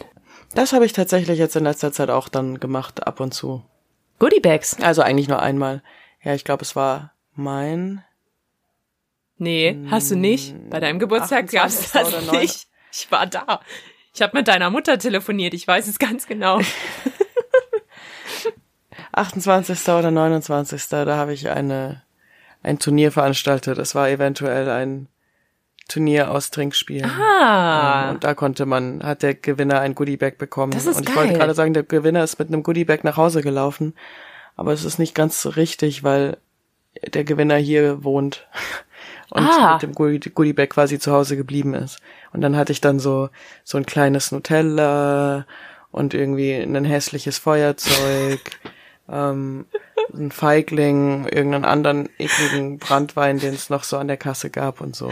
Das 0.53 0.71
habe 0.71 0.85
ich 0.85 0.93
tatsächlich 0.93 1.37
jetzt 1.37 1.57
in 1.57 1.65
letzter 1.65 1.91
Zeit 1.91 2.09
auch 2.09 2.29
dann 2.29 2.61
gemacht, 2.61 3.05
ab 3.05 3.19
und 3.19 3.33
zu. 3.33 3.61
Goodie 4.19 4.39
Bags. 4.39 4.81
Also 4.81 5.01
eigentlich 5.01 5.27
nur 5.27 5.41
einmal. 5.41 5.81
Ja, 6.25 6.33
ich 6.33 6.43
glaube, 6.43 6.63
es 6.63 6.75
war 6.75 7.13
mein. 7.33 8.03
Nee, 9.37 9.77
hast 9.89 10.11
du 10.11 10.17
nicht. 10.17 10.53
Bei 10.69 10.79
deinem 10.81 10.99
Geburtstag 10.99 11.49
gab's 11.51 11.95
28. 11.95 12.29
das 12.29 12.39
nicht. 12.41 12.67
Ich 12.91 13.11
war 13.11 13.27
da. 13.27 13.61
Ich 14.13 14.21
habe 14.21 14.37
mit 14.37 14.47
deiner 14.47 14.69
Mutter 14.69 14.97
telefoniert, 14.97 15.53
ich 15.53 15.67
weiß 15.67 15.87
es 15.87 15.99
ganz 15.99 16.25
genau. 16.27 16.59
28. 19.11 19.87
oder 19.89 20.11
29. 20.11 20.87
Da 20.89 21.05
habe 21.15 21.33
ich 21.33 21.49
eine 21.49 22.01
ein 22.63 22.79
Turnier 22.79 23.11
veranstaltet. 23.11 23.77
Es 23.77 23.93
war 23.93 24.09
eventuell 24.09 24.69
ein 24.69 25.07
Turnier 25.87 26.31
aus 26.31 26.49
Trinkspielen. 26.49 27.09
Ah, 27.11 28.09
Und 28.09 28.23
da 28.23 28.33
konnte 28.33 28.65
man, 28.65 29.03
hat 29.03 29.21
der 29.21 29.35
Gewinner 29.35 29.81
ein 29.81 29.93
Goodiebag 29.93 30.39
bekommen. 30.39 30.71
Das 30.71 30.87
ist 30.87 30.97
Und 30.97 31.09
ich 31.09 31.15
wollte 31.15 31.29
geil. 31.33 31.39
gerade 31.39 31.53
sagen, 31.53 31.73
der 31.75 31.83
Gewinner 31.83 32.23
ist 32.23 32.39
mit 32.39 32.47
einem 32.47 32.63
Goodiebag 32.63 33.03
nach 33.03 33.17
Hause 33.17 33.43
gelaufen. 33.43 33.93
Aber 34.55 34.71
es 34.73 34.83
ist 34.85 34.99
nicht 34.99 35.15
ganz 35.15 35.41
so 35.41 35.49
richtig, 35.49 36.03
weil 36.03 36.37
der 37.13 37.23
Gewinner 37.23 37.57
hier 37.57 38.03
wohnt 38.03 38.47
und 39.31 39.43
Ah. 39.47 39.73
mit 39.73 39.83
dem 39.83 39.93
Goodie- 39.93 40.29
Goodiebag 40.29 40.69
quasi 40.69 40.99
zu 40.99 41.11
Hause 41.11 41.35
geblieben 41.37 41.73
ist. 41.73 41.99
Und 42.33 42.41
dann 42.41 42.55
hatte 42.55 42.71
ich 42.71 42.81
dann 42.81 42.99
so, 42.99 43.29
so 43.63 43.77
ein 43.77 43.85
kleines 43.85 44.31
Nutella 44.31 45.45
und 45.91 46.13
irgendwie 46.13 46.53
ein 46.53 46.85
hässliches 46.85 47.37
Feuerzeug, 47.37 48.39
ähm, 49.09 49.65
ein 50.13 50.31
Feigling, 50.31 51.25
irgendeinen 51.27 51.65
anderen 51.65 52.09
ekligen 52.19 52.77
Brandwein, 52.77 53.39
den 53.39 53.53
es 53.53 53.69
noch 53.69 53.83
so 53.83 53.97
an 53.97 54.07
der 54.07 54.17
Kasse 54.17 54.49
gab 54.49 54.79
und 54.81 54.95
so. 54.95 55.11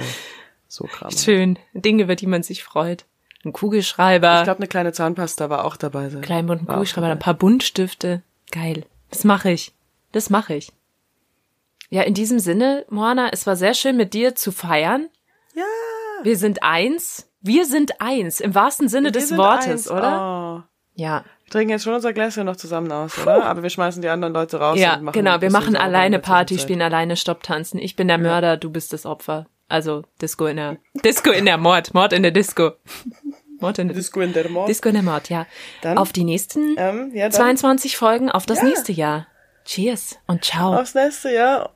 So 0.67 0.85
Kram. 0.85 1.11
schön. 1.11 1.59
Dinge, 1.73 2.03
über 2.03 2.15
die 2.15 2.27
man 2.27 2.43
sich 2.43 2.63
freut. 2.63 3.05
Ein 3.45 3.53
Kugelschreiber, 3.53 4.37
Ich 4.39 4.43
glaube, 4.45 4.59
eine 4.59 4.67
kleine 4.67 4.93
Zahnpasta 4.93 5.49
war 5.49 5.65
auch 5.65 5.75
dabei. 5.75 6.07
Kleinen 6.21 6.47
bunten 6.47 6.65
Kugelschreiber, 6.67 7.07
ein 7.07 7.19
paar 7.19 7.33
Buntstifte. 7.33 8.21
Geil. 8.51 8.85
Das 9.13 9.23
mache 9.23 9.51
ich. 9.51 9.73
Das 10.11 10.31
mache 10.31 10.55
ich. 10.55 10.71
Ja, 11.91 12.01
in 12.01 12.15
diesem 12.15 12.39
Sinne, 12.39 12.83
Moana, 12.89 13.29
es 13.31 13.45
war 13.45 13.55
sehr 13.55 13.75
schön 13.75 13.95
mit 13.95 14.15
dir 14.15 14.33
zu 14.33 14.51
feiern. 14.51 15.09
Ja. 15.53 15.63
Wir 16.23 16.35
sind 16.35 16.63
eins. 16.63 17.29
Wir 17.39 17.65
sind 17.65 18.01
eins, 18.01 18.39
im 18.39 18.55
wahrsten 18.55 18.87
Sinne 18.87 19.09
Wir 19.09 19.11
des 19.11 19.37
Wortes, 19.37 19.67
eins. 19.67 19.91
oder? 19.91 20.63
Oh. 20.65 20.69
Ja. 20.95 21.25
Wir 21.43 21.51
trinken 21.51 21.69
jetzt 21.69 21.83
schon 21.83 21.93
unser 21.93 22.11
Gläschen 22.11 22.45
noch 22.45 22.55
zusammen 22.55 22.91
aus, 22.91 23.19
oder? 23.19 23.45
Aber 23.45 23.61
wir 23.61 23.69
schmeißen 23.69 24.01
die 24.01 24.07
anderen 24.07 24.33
Leute 24.33 24.57
raus. 24.57 24.79
Ja, 24.79 24.95
und 24.95 25.03
machen 25.03 25.13
genau. 25.13 25.41
Wir 25.41 25.51
machen 25.51 25.75
alleine 25.75 26.17
Party, 26.17 26.57
spielen 26.57 26.81
alleine 26.81 27.15
Stopptanzen. 27.15 27.79
Ich 27.79 27.95
bin 27.95 28.07
der 28.07 28.17
Mörder, 28.17 28.57
du 28.57 28.71
bist 28.71 28.93
das 28.93 29.05
Opfer. 29.05 29.45
Also 29.67 30.03
Disco 30.21 30.47
in 30.47 30.57
der 30.57 30.77
Disco 31.05 31.29
in 31.29 31.45
der 31.45 31.57
Mord, 31.57 31.93
Mord 31.93 32.13
in 32.13 32.23
der 32.23 32.31
Disco. 32.31 32.71
Mord 33.63 33.79
in 33.79 33.87
der 33.87 33.95
Disco 33.95 34.19
in 34.19 34.33
der 34.33 34.49
Mord. 34.49 34.67
Disco 34.67 34.89
in 34.89 34.95
der 34.95 35.03
Mord, 35.03 35.29
ja. 35.29 35.45
Dann? 35.81 35.97
auf 35.97 36.11
die 36.11 36.25
nächsten 36.25 36.75
Ähm, 36.77 37.11
ja, 37.13 37.23
dann 37.29 37.31
22 37.31 37.95
Folgen, 37.97 38.29
auf 38.29 38.45
das 38.45 38.57
Ja. 38.59 38.65
nächste 38.65 38.91
Jahr. 38.91 39.27
Cheers 39.65 40.17
und 40.27 40.43
ciao. 40.43 40.75
aufs 40.75 40.93
nächste 40.95 41.33
Jahr 41.33 41.69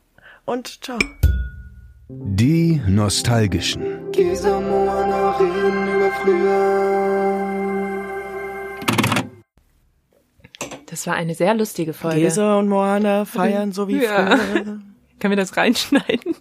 und 0.45 0.83
ciao. 0.83 0.97
Die 2.09 2.81
Nostalgischen. 2.87 4.11
Über 4.11 4.35
früher. 6.21 7.57
Das 10.87 11.05
war 11.07 11.15
eine 11.15 11.35
sehr 11.35 11.53
lustige 11.53 11.93
Folge. 11.93 12.19
Gesa 12.21 12.57
und 12.59 12.67
Moana 12.69 13.23
feiern 13.25 13.71
so 13.71 13.87
wie 13.87 14.03
Ja. 14.03 14.37
früher. 14.37 14.79
Können 15.19 15.31
wir 15.31 15.35
das 15.37 15.55
reinschneiden? 15.57 16.35